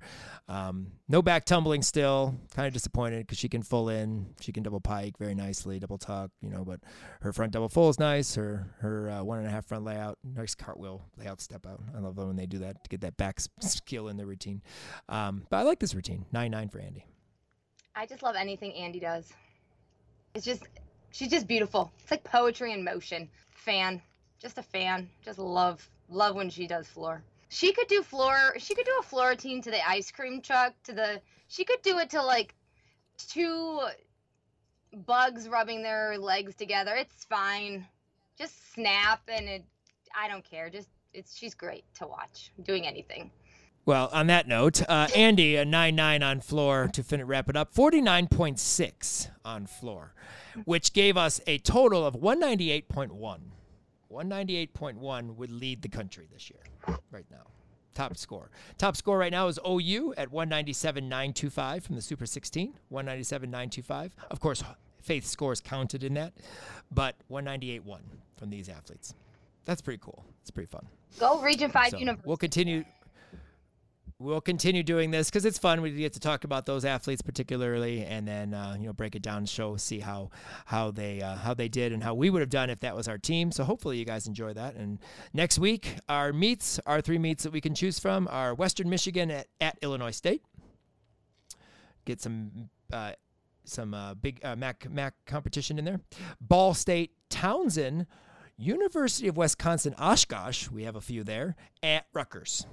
Um, 0.48 0.92
no 1.08 1.20
back 1.20 1.44
tumbling 1.44 1.82
still. 1.82 2.36
Kind 2.54 2.68
of 2.68 2.72
disappointed 2.72 3.26
because 3.26 3.38
she 3.38 3.48
can 3.48 3.62
full 3.62 3.88
in, 3.88 4.26
she 4.40 4.52
can 4.52 4.62
double 4.62 4.80
pike 4.80 5.18
very 5.18 5.34
nicely, 5.34 5.80
double 5.80 5.98
tuck. 5.98 6.30
You 6.40 6.50
know, 6.50 6.64
but 6.64 6.78
her 7.22 7.32
front 7.32 7.50
double 7.50 7.68
full 7.68 7.88
is 7.88 7.98
nice. 7.98 8.36
Her 8.36 8.76
her 8.78 9.10
uh, 9.10 9.24
one 9.24 9.38
and 9.38 9.48
a 9.48 9.50
half 9.50 9.66
front 9.66 9.84
layout, 9.84 10.18
nice 10.22 10.54
cartwheel 10.54 11.02
layout 11.16 11.40
step 11.40 11.66
out. 11.66 11.80
I 11.96 11.98
love 11.98 12.16
when 12.16 12.36
they 12.36 12.46
do 12.46 12.58
that 12.58 12.84
to 12.84 12.88
get 12.88 13.00
that 13.00 13.16
back 13.16 13.39
skill 13.60 14.08
in 14.08 14.16
the 14.16 14.26
routine. 14.26 14.62
Um, 15.08 15.44
but 15.50 15.58
I 15.58 15.62
like 15.62 15.78
this 15.78 15.94
routine. 15.94 16.26
Nine 16.32 16.50
nine 16.50 16.68
for 16.68 16.78
Andi. 16.78 17.04
I 17.94 18.06
just 18.06 18.22
love 18.22 18.36
anything 18.36 18.72
Andi 18.72 19.00
does. 19.00 19.32
It's 20.34 20.44
just 20.44 20.62
she's 21.10 21.28
just 21.28 21.46
beautiful. 21.46 21.92
It's 22.00 22.10
like 22.10 22.24
poetry 22.24 22.72
in 22.72 22.84
motion. 22.84 23.28
Fan, 23.50 24.00
just 24.38 24.58
a 24.58 24.62
fan. 24.62 25.08
Just 25.24 25.38
love 25.38 25.88
love 26.08 26.34
when 26.34 26.50
she 26.50 26.66
does 26.66 26.86
floor. 26.86 27.22
She 27.48 27.72
could 27.72 27.88
do 27.88 28.02
floor. 28.02 28.54
She 28.58 28.74
could 28.74 28.86
do 28.86 28.96
a 29.00 29.02
floor 29.02 29.30
routine 29.30 29.60
to 29.62 29.70
the 29.70 29.88
ice 29.88 30.10
cream 30.10 30.40
truck. 30.40 30.74
To 30.84 30.92
the 30.92 31.20
she 31.48 31.64
could 31.64 31.82
do 31.82 31.98
it 31.98 32.10
to 32.10 32.22
like 32.22 32.54
two 33.28 33.80
bugs 35.06 35.48
rubbing 35.48 35.82
their 35.82 36.16
legs 36.18 36.54
together. 36.54 36.94
It's 36.94 37.24
fine. 37.24 37.86
Just 38.38 38.72
snap 38.72 39.22
and 39.28 39.48
it. 39.48 39.64
I 40.16 40.28
don't 40.28 40.44
care. 40.44 40.70
Just 40.70 40.88
it's 41.12 41.36
she's 41.36 41.54
great 41.54 41.84
to 41.94 42.06
watch 42.06 42.52
doing 42.62 42.86
anything. 42.86 43.30
Well, 43.86 44.10
on 44.12 44.26
that 44.26 44.46
note, 44.46 44.82
uh, 44.88 45.06
Andi, 45.08 45.58
a 45.58 45.64
9 45.64 45.94
9 45.94 46.22
on 46.22 46.40
floor 46.40 46.88
to 46.92 47.02
fin- 47.02 47.26
wrap 47.26 47.48
it 47.48 47.56
up, 47.56 47.74
49.6 47.74 49.28
on 49.44 49.66
floor, 49.66 50.14
which 50.64 50.92
gave 50.92 51.16
us 51.16 51.40
a 51.46 51.58
total 51.58 52.04
of 52.04 52.14
198.1. 52.14 53.40
198.1 54.12 55.36
would 55.36 55.50
lead 55.50 55.82
the 55.82 55.88
country 55.88 56.28
this 56.32 56.50
year, 56.50 56.96
right 57.10 57.26
now. 57.30 57.46
Top 57.94 58.16
score. 58.16 58.50
Top 58.76 58.96
score 58.96 59.18
right 59.18 59.32
now 59.32 59.48
is 59.48 59.58
OU 59.66 60.14
at 60.16 60.30
197.925 60.30 61.82
from 61.82 61.96
the 61.96 62.02
Super 62.02 62.26
16. 62.26 62.74
197.925. 62.92 64.10
Of 64.30 64.40
course, 64.40 64.62
Faith 65.02 65.26
scores 65.26 65.60
counted 65.60 66.04
in 66.04 66.14
that, 66.14 66.34
but 66.90 67.16
198.1 67.30 68.00
from 68.36 68.50
these 68.50 68.68
athletes. 68.68 69.14
That's 69.64 69.80
pretty 69.80 70.00
cool. 70.02 70.24
It's 70.50 70.54
pretty 70.56 70.68
fun. 70.68 70.84
Go 71.20 71.40
Region 71.42 71.70
Five 71.70 71.90
So 71.90 71.98
University. 71.98 72.26
we'll 72.26 72.36
continue. 72.36 72.84
We'll 74.18 74.40
continue 74.40 74.82
doing 74.82 75.12
this 75.12 75.30
because 75.30 75.44
it's 75.44 75.58
fun. 75.58 75.80
We 75.80 75.92
get 75.92 76.12
to 76.14 76.20
talk 76.20 76.42
about 76.42 76.66
those 76.66 76.84
athletes 76.84 77.22
particularly, 77.22 78.04
and 78.04 78.26
then 78.26 78.52
uh, 78.52 78.74
you 78.78 78.86
know 78.86 78.92
break 78.92 79.14
it 79.14 79.22
down, 79.22 79.38
and 79.38 79.48
show, 79.48 79.76
see 79.76 80.00
how 80.00 80.30
how 80.66 80.90
they 80.90 81.22
uh, 81.22 81.36
how 81.36 81.54
they 81.54 81.68
did, 81.68 81.92
and 81.92 82.02
how 82.02 82.14
we 82.14 82.30
would 82.30 82.40
have 82.40 82.50
done 82.50 82.68
if 82.68 82.80
that 82.80 82.96
was 82.96 83.06
our 83.06 83.16
team. 83.16 83.52
So 83.52 83.62
hopefully 83.62 83.96
you 83.98 84.04
guys 84.04 84.26
enjoy 84.26 84.52
that. 84.54 84.74
And 84.74 84.98
next 85.32 85.60
week, 85.60 85.94
our 86.08 86.32
meets, 86.32 86.80
our 86.84 87.00
three 87.00 87.18
meets 87.18 87.44
that 87.44 87.52
we 87.52 87.60
can 87.60 87.76
choose 87.76 88.00
from 88.00 88.26
are 88.28 88.52
Western 88.52 88.90
Michigan 88.90 89.30
at, 89.30 89.46
at 89.60 89.78
Illinois 89.82 90.10
State. 90.10 90.42
Get 92.04 92.20
some 92.20 92.70
uh, 92.92 93.12
some 93.64 93.94
uh, 93.94 94.14
big 94.14 94.40
uh, 94.44 94.56
MAC 94.56 94.90
MAC 94.90 95.14
competition 95.26 95.78
in 95.78 95.84
there. 95.84 96.00
Ball 96.40 96.74
State 96.74 97.12
Towson, 97.30 98.06
University 98.60 99.26
of 99.26 99.36
Wisconsin 99.36 99.94
Oshkosh. 99.98 100.68
We 100.70 100.84
have 100.84 100.96
a 100.96 101.00
few 101.00 101.24
there 101.24 101.56
at 101.82 102.06
Rutgers. 102.12 102.66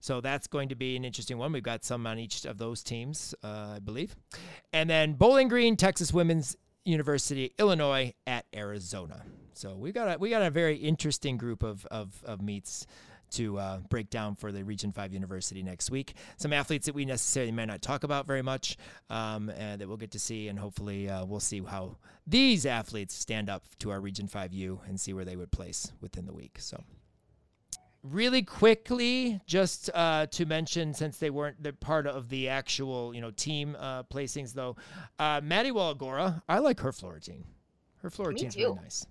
So 0.00 0.20
that's 0.20 0.46
going 0.46 0.68
to 0.68 0.74
be 0.74 0.94
an 0.94 1.04
interesting 1.04 1.38
one. 1.38 1.52
We've 1.52 1.62
got 1.62 1.84
some 1.84 2.06
on 2.06 2.18
each 2.18 2.44
of 2.44 2.58
those 2.58 2.82
teams, 2.82 3.34
uh, 3.42 3.74
I 3.76 3.78
believe. 3.78 4.14
And 4.72 4.88
then 4.88 5.14
Bowling 5.14 5.48
Green, 5.48 5.76
Texas 5.76 6.12
Women's 6.12 6.56
University, 6.84 7.52
Illinois 7.58 8.14
at 8.26 8.44
Arizona. 8.54 9.22
So 9.54 9.74
we 9.74 9.90
got 9.90 10.16
a 10.16 10.18
we 10.18 10.28
got 10.28 10.42
a 10.42 10.50
very 10.50 10.76
interesting 10.76 11.38
group 11.38 11.62
of 11.62 11.86
of, 11.86 12.22
of 12.24 12.42
meets 12.42 12.86
to 13.36 13.58
uh, 13.58 13.78
break 13.90 14.10
down 14.10 14.34
for 14.34 14.52
the 14.52 14.64
Region 14.64 14.92
5 14.92 15.12
University 15.12 15.62
next 15.62 15.90
week. 15.90 16.14
Some 16.36 16.52
athletes 16.52 16.86
that 16.86 16.94
we 16.94 17.04
necessarily 17.04 17.52
may 17.52 17.66
not 17.66 17.82
talk 17.82 18.04
about 18.04 18.26
very 18.26 18.42
much 18.42 18.76
um, 19.10 19.50
and 19.50 19.80
that 19.80 19.88
we'll 19.88 19.96
get 19.96 20.10
to 20.12 20.18
see, 20.18 20.48
and 20.48 20.58
hopefully 20.58 21.08
uh, 21.08 21.24
we'll 21.24 21.40
see 21.40 21.60
how 21.60 21.96
these 22.26 22.66
athletes 22.66 23.14
stand 23.14 23.50
up 23.50 23.64
to 23.80 23.90
our 23.90 24.00
Region 24.00 24.26
5U 24.26 24.80
and 24.88 24.98
see 24.98 25.12
where 25.12 25.24
they 25.24 25.36
would 25.36 25.52
place 25.52 25.92
within 26.00 26.26
the 26.26 26.32
week. 26.32 26.56
So 26.58 26.82
really 28.02 28.42
quickly 28.42 29.40
just 29.46 29.90
uh, 29.94 30.26
to 30.26 30.46
mention 30.46 30.94
since 30.94 31.18
they 31.18 31.30
weren't 31.30 31.62
the 31.62 31.72
part 31.72 32.06
of 32.06 32.28
the 32.28 32.48
actual 32.48 33.14
you 33.14 33.20
know 33.20 33.32
team 33.32 33.76
uh, 33.78 34.02
placings 34.04 34.52
though 34.52 34.76
uh, 35.18 35.40
maddie 35.42 35.72
Waligora, 35.72 36.40
i 36.48 36.58
like 36.58 36.78
her 36.78 36.92
floor 36.92 37.14
routine 37.14 37.44
her 38.02 38.10
floor 38.10 38.28
routine's 38.28 38.56
really 38.56 38.76
nice 38.76 39.06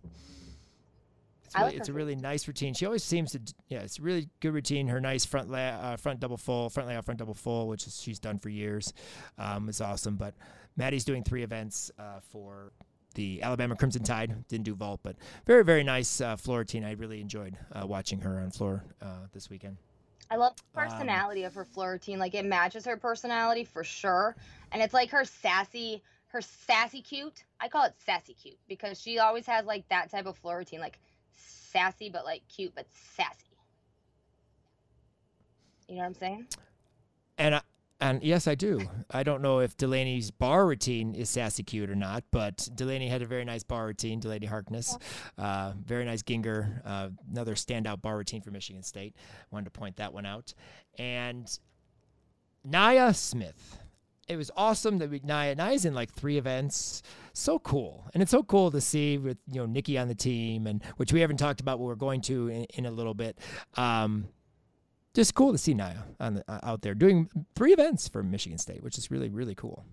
it's, 1.46 1.56
really, 1.56 1.66
like 1.68 1.76
it's 1.76 1.90
a 1.90 1.94
really 1.94 2.16
nice 2.16 2.48
routine 2.48 2.74
she 2.74 2.86
always 2.86 3.04
seems 3.04 3.32
to 3.32 3.40
yeah 3.70 3.80
it's 3.80 4.00
a 4.00 4.02
really 4.02 4.30
good 4.40 4.54
routine 4.54 4.88
her 4.88 5.00
nice 5.00 5.26
front 5.26 5.50
lay, 5.50 5.70
uh, 5.70 5.96
front 5.96 6.20
double 6.20 6.38
full 6.38 6.70
front 6.70 6.90
layout 6.90 7.06
front 7.06 7.20
double 7.20 7.34
full 7.34 7.68
which 7.68 7.88
is, 7.88 8.02
she's 8.02 8.20
done 8.20 8.38
for 8.38 8.50
years 8.50 8.94
um, 9.38 9.70
is 9.70 9.82
awesome 9.82 10.16
but 10.16 10.34
maddie's 10.76 11.06
doing 11.06 11.24
three 11.24 11.44
events 11.44 11.92
uh, 12.00 12.20
for 12.32 12.72
the 13.16 13.42
Alabama 13.42 13.76
Crimson 13.76 14.04
Tide 14.04 14.46
didn't 14.50 14.66
do 14.66 14.76
vault, 14.76 15.00
but 15.02 15.16
very 15.46 15.64
very 15.64 15.84
nice 15.84 16.20
uh, 16.20 16.36
floor 16.36 16.60
routine. 16.60 16.84
I 16.84 16.92
really 16.92 17.22
enjoyed 17.22 17.58
uh, 17.72 17.88
watching 17.88 18.20
her 18.20 18.40
on 18.40 18.52
floor 18.52 18.84
uh, 19.02 19.28
this 19.32 19.50
weekend. 19.50 19.78
I 20.30 20.36
love 20.36 20.54
the 20.56 20.82
Um, 20.82 20.90
personality 20.90 21.44
of 21.44 21.54
her 21.54 21.66
floor 21.66 21.92
routine. 21.92 22.20
Like 22.20 22.36
it 22.36 22.46
matches 22.46 22.86
her 22.86 22.98
personality 22.98 23.64
for 23.64 23.84
sure. 23.84 24.36
And 24.72 24.82
it's 24.82 24.94
like 24.94 25.10
her 25.12 25.24
sassy, 25.24 26.04
her 26.28 26.42
sassy 26.42 27.02
cute. 27.02 27.44
I 27.60 27.70
call 27.70 27.86
it 27.86 27.94
sassy 28.06 28.34
cute 28.34 28.58
because 28.68 29.00
she 29.00 29.20
always 29.20 29.46
has 29.46 29.66
like 29.66 29.88
that 29.90 30.12
type 30.12 30.26
of 30.26 30.38
floor 30.38 30.58
routine, 30.58 30.80
like 30.82 31.00
sassy 31.38 32.10
but 32.10 32.26
like 32.26 32.42
cute 32.48 32.74
but 32.76 32.88
sassy. 33.16 33.46
You 35.88 35.96
know 35.96 36.02
what 36.02 36.08
I'm 36.08 36.14
saying? 36.16 36.48
And 37.38 37.56
I, 37.56 37.62
and 38.02 38.24
yes, 38.24 38.48
I 38.48 38.56
do. 38.56 38.82
I 39.10 39.24
don't 39.24 39.42
know 39.42 39.60
if 39.60 39.78
Delaney's 39.78 40.32
bar 40.32 40.66
routine 40.66 41.16
is 41.16 41.30
sassy 41.30 41.64
cute 41.64 41.90
or 41.90 41.96
not, 41.96 42.24
but 42.32 42.68
Delaney 42.76 43.08
had 43.08 43.22
a 43.22 43.26
very 43.26 43.46
nice 43.46 43.64
bar 43.64 43.86
routine. 43.86 44.20
Delaney 44.20 44.48
Harkness, 44.48 44.98
uh, 45.38 45.74
very 45.84 46.06
nice 46.06 46.22
Ginger, 46.22 46.82
uh, 46.86 47.10
another 47.32 47.56
standout 47.56 48.02
bar 48.02 48.18
routine 48.18 48.42
for 48.42 48.52
Michigan 48.52 48.84
State. 48.84 49.16
Wanted 49.52 49.66
to 49.66 49.72
point 49.72 49.98
that 49.98 50.14
one 50.14 50.26
out. 50.26 50.54
And 50.98 51.48
Naya 52.64 53.14
Smith. 53.14 53.80
It 54.28 54.38
was 54.38 54.50
awesome 54.58 54.98
that 55.00 55.10
we 55.10 55.22
Naya 55.24 55.54
Naya's 55.56 55.86
in 55.86 55.94
like 55.94 56.12
three 56.14 56.38
events. 56.38 57.04
So 57.34 57.60
cool, 57.60 58.06
and 58.14 58.24
it's 58.24 58.32
so 58.32 58.44
cool 58.44 58.72
to 58.72 58.82
see 58.82 59.18
with 59.18 59.38
you 59.52 59.60
know 59.60 59.66
Nikki 59.66 59.98
on 59.98 60.08
the 60.08 60.16
team, 60.16 60.66
and 60.66 60.84
which 60.98 61.14
we 61.14 61.22
haven't 61.22 61.38
talked 61.38 61.62
about, 61.62 61.78
but 61.78 61.86
we're 61.86 61.96
going 61.96 62.22
to 62.22 62.48
in, 62.48 62.64
in 62.76 62.86
a 62.86 62.92
little 62.92 63.14
bit. 63.14 63.38
Um, 63.76 64.28
just 65.14 65.36
cool 65.36 65.52
to 65.52 65.58
see 65.58 65.74
Naya 65.74 66.00
on 66.20 66.36
the, 66.36 66.44
uh, 66.48 66.60
out 66.64 66.82
there 66.82 66.96
doing 66.96 67.30
three 67.56 67.72
events 67.72 68.08
for 68.08 68.24
Michigan 68.24 68.58
State, 68.58 68.84
which 68.84 68.98
is 68.98 69.12
really 69.12 69.30
really 69.30 69.56
cool. 69.56 69.86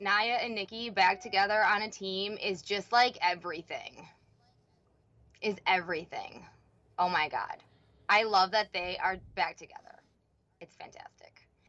Naya 0.00 0.38
and 0.42 0.54
Nikki 0.54 0.90
back 0.90 1.20
together 1.20 1.62
on 1.62 1.82
a 1.82 1.90
team 1.90 2.38
is 2.42 2.62
just 2.62 2.90
like 2.90 3.18
everything. 3.22 4.08
Is 5.42 5.56
everything. 5.66 6.44
Oh 6.98 7.08
my 7.08 7.28
god. 7.28 7.58
I 8.08 8.24
love 8.24 8.50
that 8.50 8.72
they 8.72 8.98
are 9.02 9.18
back 9.36 9.56
together. 9.56 10.00
It's 10.60 10.74
fantastic. 10.74 11.19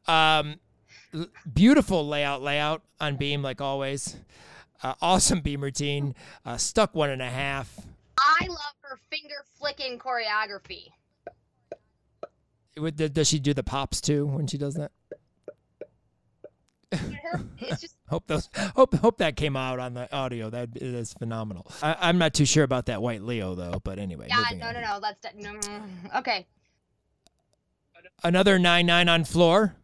Um, 0.06 0.46
l- 0.46 0.54
beautiful 1.52 2.06
layout, 2.06 2.42
layout 2.42 2.82
on 3.00 3.16
beam 3.16 3.42
like 3.42 3.60
always. 3.60 4.16
Uh, 4.82 4.94
awesome 5.00 5.40
beam 5.40 5.62
routine. 5.62 6.14
Uh, 6.44 6.56
stuck 6.56 6.94
one 6.94 7.10
and 7.10 7.22
a 7.22 7.30
half. 7.30 7.78
I 8.18 8.46
love 8.48 8.58
her 8.82 8.98
finger 9.10 9.44
flicking 9.58 9.98
choreography. 9.98 10.88
Would- 12.76 13.14
Does 13.14 13.28
she 13.28 13.38
do 13.38 13.54
the 13.54 13.62
pops 13.62 14.00
too 14.00 14.26
when 14.26 14.46
she 14.46 14.58
does 14.58 14.74
that? 14.74 14.90
Just 17.78 17.96
Hope 18.08 18.26
those 18.26 18.48
hope 18.76 18.94
hope 18.96 19.16
that 19.18 19.34
came 19.34 19.56
out 19.56 19.80
on 19.80 19.94
the 19.94 20.12
audio. 20.14 20.50
That 20.50 20.68
is 20.76 21.14
phenomenal. 21.14 21.66
I, 21.82 21.96
I'm 21.98 22.18
not 22.18 22.34
too 22.34 22.44
sure 22.44 22.62
about 22.62 22.86
that 22.86 23.00
white 23.02 23.22
Leo 23.22 23.54
though. 23.54 23.80
But 23.82 23.98
anyway, 23.98 24.26
yeah. 24.28 24.44
No, 24.58 24.66
on. 24.66 24.74
no, 24.74 24.80
no. 24.80 24.98
Let's 25.02 25.24
no, 25.34 25.58
okay. 26.18 26.46
Another 28.22 28.58
nine 28.58 28.86
nine 28.86 29.08
on 29.08 29.24
floor. 29.24 29.74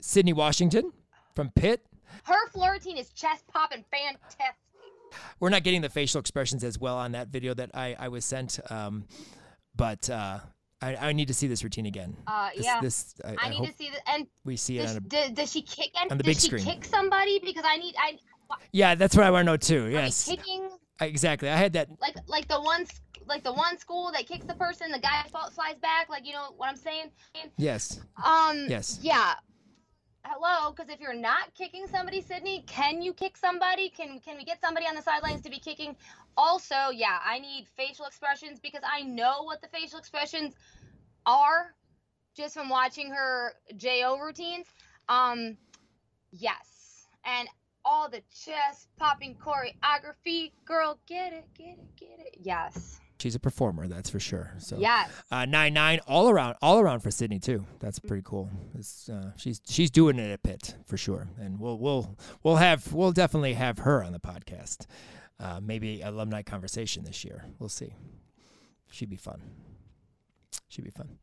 Sydney 0.00 0.32
Washington 0.32 0.92
from 1.34 1.50
Pitt. 1.50 1.84
Her 2.24 2.48
floor 2.50 2.72
routine 2.72 2.96
is 2.98 3.10
chest 3.10 3.44
popping 3.52 3.84
fantastic. 3.90 4.54
We're 5.40 5.50
not 5.50 5.62
getting 5.62 5.80
the 5.80 5.88
facial 5.88 6.20
expressions 6.20 6.62
as 6.64 6.78
well 6.78 6.96
on 6.96 7.12
that 7.12 7.28
video 7.28 7.54
that 7.54 7.70
I 7.74 7.96
I 7.98 8.08
was 8.08 8.24
sent. 8.24 8.60
Um, 8.70 9.04
but 9.74 10.08
uh, 10.10 10.40
I 10.82 10.96
I 10.96 11.12
need 11.12 11.28
to 11.28 11.34
see 11.34 11.46
this 11.46 11.64
routine 11.64 11.86
again. 11.86 12.16
Uh, 12.26 12.50
This, 12.54 12.64
yeah. 12.64 12.80
This 12.80 13.14
I, 13.24 13.30
I, 13.30 13.36
I 13.40 13.48
need 13.50 13.66
to 13.66 13.72
see 13.76 13.90
the 13.90 14.10
and 14.10 14.26
we 14.44 14.56
see 14.56 14.78
it 14.78 14.82
does, 14.82 14.90
on 14.92 14.96
a. 14.98 15.00
does, 15.00 15.30
does 15.30 15.52
she 15.52 15.62
kick 15.62 15.90
and 16.00 16.12
on 16.12 16.18
the 16.18 16.24
does 16.24 16.34
big 16.36 16.40
she 16.40 16.46
screen. 16.48 16.64
kick 16.64 16.84
somebody? 16.84 17.38
Because 17.38 17.64
I 17.66 17.76
need 17.78 17.94
I 17.98 18.18
Yeah, 18.72 18.94
that's 18.94 19.16
what 19.16 19.24
I 19.24 19.30
want 19.30 19.46
to 19.46 19.52
know 19.52 19.56
too. 19.56 19.88
Yes, 19.90 20.26
kicking 20.26 20.68
exactly. 21.00 21.48
I 21.48 21.56
had 21.56 21.72
that. 21.72 21.88
like 22.00 22.16
like 22.26 22.48
the 22.48 22.60
one 22.60 22.86
like 23.26 23.44
the 23.44 23.52
one 23.52 23.78
school 23.78 24.10
that 24.12 24.26
kicks 24.26 24.46
the 24.46 24.54
person, 24.54 24.90
the 24.92 24.98
guy 24.98 25.24
flies 25.30 25.76
back. 25.80 26.08
Like 26.08 26.26
you 26.26 26.32
know 26.32 26.52
what 26.56 26.68
I'm 26.68 26.76
saying? 26.76 27.10
Yes. 27.56 28.00
Um. 28.22 28.66
Yes. 28.68 28.98
Yeah. 29.02 29.34
Hello, 30.24 30.72
because 30.72 30.90
if 30.92 31.00
you're 31.00 31.14
not 31.14 31.54
kicking 31.54 31.86
somebody, 31.86 32.20
Sydney, 32.20 32.62
can 32.66 33.00
you 33.00 33.12
kick 33.14 33.36
somebody? 33.36 33.88
Can 33.88 34.20
can 34.20 34.36
we 34.36 34.44
get 34.44 34.60
somebody 34.60 34.86
on 34.86 34.94
the 34.94 35.02
sidelines 35.02 35.42
to 35.42 35.50
be 35.50 35.58
kicking? 35.58 35.96
Also, 36.36 36.90
yeah, 36.92 37.18
I 37.24 37.38
need 37.38 37.66
facial 37.76 38.04
expressions 38.04 38.60
because 38.60 38.82
I 38.84 39.02
know 39.02 39.44
what 39.44 39.62
the 39.62 39.68
facial 39.68 39.98
expressions 39.98 40.54
are 41.24 41.74
just 42.36 42.54
from 42.54 42.68
watching 42.68 43.10
her 43.10 43.52
JO 43.76 44.18
routines. 44.18 44.66
Um, 45.08 45.56
yes, 46.32 47.06
and 47.24 47.48
all 47.84 48.08
the 48.10 48.22
chest 48.44 48.88
popping 48.98 49.36
choreography, 49.36 50.52
girl, 50.64 50.98
get 51.06 51.32
it, 51.32 51.46
get 51.56 51.78
it, 51.78 51.96
get 51.96 52.18
it. 52.18 52.36
Yes, 52.40 53.00
She's 53.18 53.34
a 53.34 53.40
performer, 53.40 53.88
that's 53.88 54.10
for 54.10 54.20
sure. 54.20 54.54
So 54.58 54.78
yes. 54.78 55.10
uh, 55.30 55.44
nine 55.44 55.74
nine 55.74 56.00
all 56.06 56.30
around, 56.30 56.56
all 56.62 56.78
around 56.78 57.00
for 57.00 57.10
Sydney 57.10 57.40
too. 57.40 57.64
That's 57.80 57.98
pretty 57.98 58.22
cool. 58.24 58.48
Uh, 59.12 59.30
she's 59.36 59.60
she's 59.68 59.90
doing 59.90 60.18
it 60.18 60.30
at 60.30 60.42
Pitt 60.44 60.76
for 60.86 60.96
sure, 60.96 61.28
and 61.40 61.58
we'll 61.58 61.78
we'll 61.78 62.16
we'll 62.44 62.56
have 62.56 62.92
we'll 62.92 63.12
definitely 63.12 63.54
have 63.54 63.78
her 63.78 64.04
on 64.04 64.12
the 64.12 64.20
podcast. 64.20 64.86
Uh, 65.40 65.60
maybe 65.62 66.00
alumni 66.00 66.42
conversation 66.42 67.04
this 67.04 67.24
year. 67.24 67.44
We'll 67.58 67.68
see. 67.68 67.94
She'd 68.90 69.10
be 69.10 69.16
fun. 69.16 69.40
She'd 70.68 70.84
be 70.84 70.90
fun. 70.90 71.18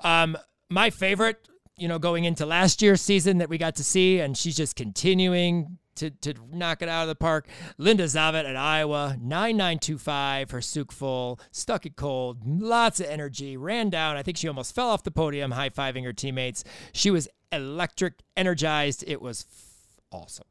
Um, 0.00 0.36
my 0.68 0.90
favorite, 0.90 1.48
you 1.76 1.88
know, 1.88 1.98
going 1.98 2.24
into 2.24 2.46
last 2.46 2.82
year's 2.82 3.00
season 3.00 3.38
that 3.38 3.48
we 3.48 3.58
got 3.58 3.76
to 3.76 3.84
see, 3.84 4.20
and 4.20 4.36
she's 4.36 4.56
just 4.56 4.76
continuing 4.76 5.78
to, 5.96 6.10
to 6.10 6.34
knock 6.50 6.82
it 6.82 6.88
out 6.88 7.02
of 7.02 7.08
the 7.08 7.14
park. 7.14 7.46
Linda 7.78 8.04
Zavet 8.04 8.48
at 8.48 8.56
Iowa, 8.56 9.16
9925, 9.20 10.50
her 10.50 10.58
Tsuk 10.58 10.92
full, 10.92 11.40
stuck 11.50 11.86
it 11.86 11.96
cold, 11.96 12.38
lots 12.44 13.00
of 13.00 13.06
energy, 13.06 13.56
ran 13.56 13.90
down. 13.90 14.16
I 14.16 14.22
think 14.22 14.36
she 14.36 14.48
almost 14.48 14.74
fell 14.74 14.90
off 14.90 15.04
the 15.04 15.10
podium, 15.10 15.52
high 15.52 15.70
fiving 15.70 16.04
her 16.04 16.12
teammates. 16.12 16.64
She 16.92 17.10
was 17.10 17.28
electric, 17.50 18.14
energized. 18.36 19.04
It 19.06 19.20
was 19.20 19.46
f- 19.50 20.02
awesome. 20.10 20.46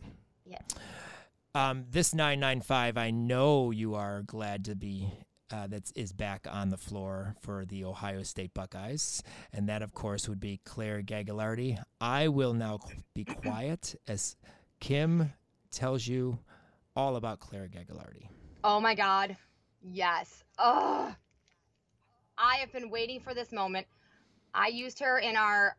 Yes. 0.45 0.61
Um, 1.53 1.85
this 1.89 2.13
995, 2.13 2.97
I 2.97 3.11
know 3.11 3.71
you 3.71 3.95
are 3.95 4.23
glad 4.23 4.65
to 4.65 4.75
be. 4.75 5.11
Uh, 5.53 5.67
that 5.67 5.91
is 5.97 6.13
back 6.13 6.47
on 6.49 6.69
the 6.69 6.77
floor 6.77 7.35
for 7.41 7.65
the 7.65 7.83
Ohio 7.83 8.23
State 8.23 8.53
Buckeyes, 8.53 9.21
and 9.51 9.67
that, 9.67 9.81
of 9.81 9.93
course, 9.93 10.29
would 10.29 10.39
be 10.39 10.61
Claire 10.63 11.01
Gagliardi. 11.01 11.77
I 11.99 12.29
will 12.29 12.53
now 12.53 12.79
be 13.13 13.25
quiet 13.25 13.93
as 14.07 14.37
Kim 14.81 15.31
tells 15.69 16.05
you 16.05 16.37
all 16.95 17.15
about 17.15 17.39
Claire 17.39 17.69
Gagliardi. 17.69 18.27
Oh 18.63 18.81
my 18.81 18.95
god. 18.95 19.37
Yes. 19.81 20.43
Oh. 20.57 21.15
I 22.37 22.55
have 22.55 22.73
been 22.73 22.89
waiting 22.89 23.21
for 23.21 23.33
this 23.33 23.51
moment. 23.51 23.87
I 24.53 24.67
used 24.67 24.99
her 24.99 25.19
in 25.19 25.37
our 25.37 25.75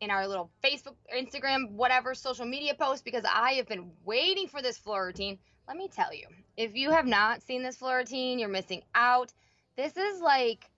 in 0.00 0.10
our 0.10 0.26
little 0.26 0.50
Facebook, 0.64 0.94
Instagram, 1.14 1.72
whatever 1.72 2.14
social 2.14 2.46
media 2.46 2.74
post 2.74 3.04
because 3.04 3.24
I 3.24 3.52
have 3.54 3.68
been 3.68 3.90
waiting 4.04 4.48
for 4.48 4.62
this 4.62 4.78
floor 4.78 5.06
routine. 5.06 5.38
Let 5.66 5.76
me 5.76 5.88
tell 5.88 6.14
you, 6.14 6.26
if 6.56 6.74
you 6.74 6.90
have 6.90 7.06
not 7.06 7.42
seen 7.42 7.62
this 7.62 7.76
floor 7.76 7.98
routine, 7.98 8.38
you're 8.38 8.48
missing 8.48 8.82
out. 8.94 9.32
This 9.76 9.96
is 9.96 10.20
like 10.20 10.70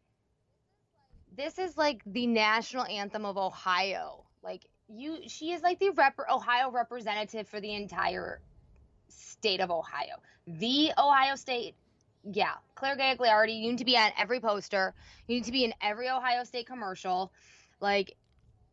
this 1.36 1.58
is 1.58 1.76
like 1.76 2.02
the 2.04 2.26
national 2.26 2.84
anthem 2.86 3.24
of 3.24 3.38
Ohio. 3.38 4.24
Like 4.42 4.66
you 4.90 5.18
she 5.28 5.52
is 5.52 5.62
like 5.62 5.78
the 5.78 5.90
rep- 5.90 6.18
Ohio 6.30 6.70
representative 6.70 7.48
for 7.48 7.60
the 7.60 7.74
entire 7.74 8.40
state 9.08 9.60
of 9.60 9.70
Ohio. 9.70 10.16
The 10.46 10.92
Ohio 10.98 11.36
State, 11.36 11.74
yeah, 12.24 12.54
Claire 12.74 12.96
Gagliardi. 12.96 13.60
You 13.60 13.70
need 13.70 13.78
to 13.78 13.84
be 13.84 13.96
on 13.96 14.10
every 14.18 14.40
poster. 14.40 14.94
You 15.26 15.36
need 15.36 15.44
to 15.44 15.52
be 15.52 15.64
in 15.64 15.74
every 15.80 16.08
Ohio 16.08 16.44
State 16.44 16.66
commercial. 16.66 17.32
Like 17.80 18.16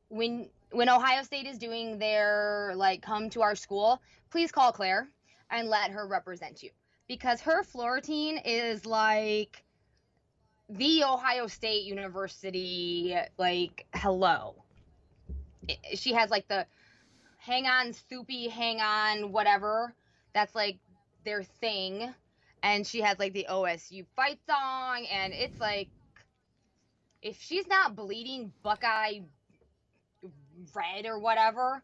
when 0.09 0.49
when 0.71 0.89
Ohio 0.89 1.23
State 1.23 1.45
is 1.47 1.57
doing 1.57 1.99
their 1.99 2.73
like 2.75 3.01
come 3.01 3.29
to 3.31 3.41
our 3.41 3.55
school, 3.55 4.01
please 4.31 4.51
call 4.51 4.71
Claire 4.71 5.07
and 5.49 5.69
let 5.69 5.91
her 5.91 6.07
represent 6.07 6.63
you 6.63 6.71
because 7.07 7.41
her 7.41 7.63
floor 7.63 8.01
is 8.05 8.85
like 8.85 9.63
the 10.69 11.03
Ohio 11.03 11.47
State 11.47 11.85
University. 11.85 13.15
Like 13.37 13.85
hello, 13.93 14.55
She 15.95 16.13
has 16.13 16.29
like 16.29 16.47
the 16.47 16.65
hang 17.37 17.65
on, 17.65 17.93
sloopy, 17.93 18.49
hang 18.49 18.81
on, 18.81 19.31
whatever. 19.31 19.93
That's 20.33 20.53
like 20.55 20.77
their 21.23 21.43
thing. 21.43 22.13
And 22.63 22.85
she 22.85 23.01
has 23.01 23.19
like 23.19 23.33
the 23.33 23.47
OSU 23.49 24.05
fight 24.15 24.39
song, 24.47 25.05
and 25.11 25.33
it's 25.33 25.59
like 25.59 25.89
if 27.21 27.41
she's 27.41 27.67
not 27.67 27.95
bleeding 27.95 28.51
Buckeye 28.63 29.19
red 30.73 31.05
or 31.05 31.19
whatever, 31.19 31.83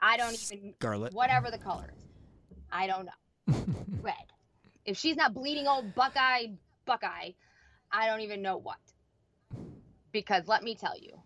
I 0.00 0.16
don't 0.16 0.34
even 0.34 0.74
Scarlet. 0.74 1.12
whatever 1.12 1.50
the 1.50 1.58
color 1.58 1.92
is. 1.96 2.04
I 2.70 2.86
don't 2.86 3.06
know. 3.06 3.54
red. 4.02 4.14
If 4.84 4.96
she's 4.98 5.16
not 5.16 5.34
bleeding 5.34 5.66
old 5.66 5.94
Buckeye 5.94 6.46
Buckeye, 6.86 7.32
I 7.90 8.06
don't 8.06 8.20
even 8.20 8.42
know 8.42 8.56
what. 8.56 8.78
Because 10.12 10.48
let 10.48 10.62
me 10.62 10.74
tell 10.74 10.98
you, 10.98 11.21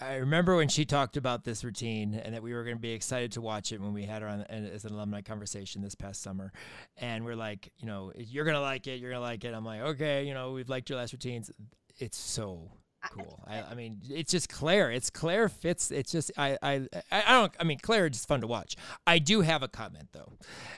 I 0.00 0.16
remember 0.16 0.56
when 0.56 0.68
she 0.68 0.84
talked 0.84 1.16
about 1.16 1.44
this 1.44 1.62
routine 1.62 2.14
and 2.14 2.34
that 2.34 2.42
we 2.42 2.54
were 2.54 2.64
going 2.64 2.76
to 2.76 2.80
be 2.80 2.92
excited 2.92 3.32
to 3.32 3.40
watch 3.40 3.70
it 3.72 3.80
when 3.80 3.92
we 3.92 4.04
had 4.04 4.22
her 4.22 4.28
on 4.28 4.42
as 4.42 4.84
an 4.84 4.94
alumni 4.94 5.20
conversation 5.20 5.82
this 5.82 5.94
past 5.94 6.22
summer. 6.22 6.52
And 6.96 7.24
we're 7.24 7.36
like, 7.36 7.70
you 7.78 7.86
know, 7.86 8.12
you're 8.16 8.44
going 8.44 8.54
to 8.54 8.62
like 8.62 8.86
it. 8.86 9.00
You're 9.00 9.10
going 9.10 9.20
to 9.20 9.26
like 9.26 9.44
it. 9.44 9.54
I'm 9.54 9.64
like, 9.64 9.82
okay, 9.82 10.24
you 10.24 10.32
know, 10.32 10.52
we've 10.52 10.68
liked 10.68 10.88
your 10.88 10.98
last 10.98 11.12
routines. 11.12 11.50
It's 11.98 12.16
so, 12.16 12.70
cool. 13.12 13.44
I, 13.46 13.62
I, 13.62 13.74
mean, 13.74 14.00
it's 14.08 14.32
just 14.32 14.48
Claire. 14.48 14.90
It's 14.90 15.10
Claire 15.10 15.48
fits. 15.48 15.90
It's 15.90 16.12
just 16.12 16.32
I, 16.36 16.56
I 16.62 16.86
I 17.10 17.32
don't. 17.32 17.52
I 17.60 17.64
mean, 17.64 17.78
Claire 17.78 18.06
is 18.06 18.12
just 18.12 18.28
fun 18.28 18.40
to 18.40 18.46
watch. 18.46 18.76
I 19.06 19.18
do 19.18 19.42
have 19.42 19.62
a 19.62 19.68
comment 19.68 20.08
though, 20.12 20.32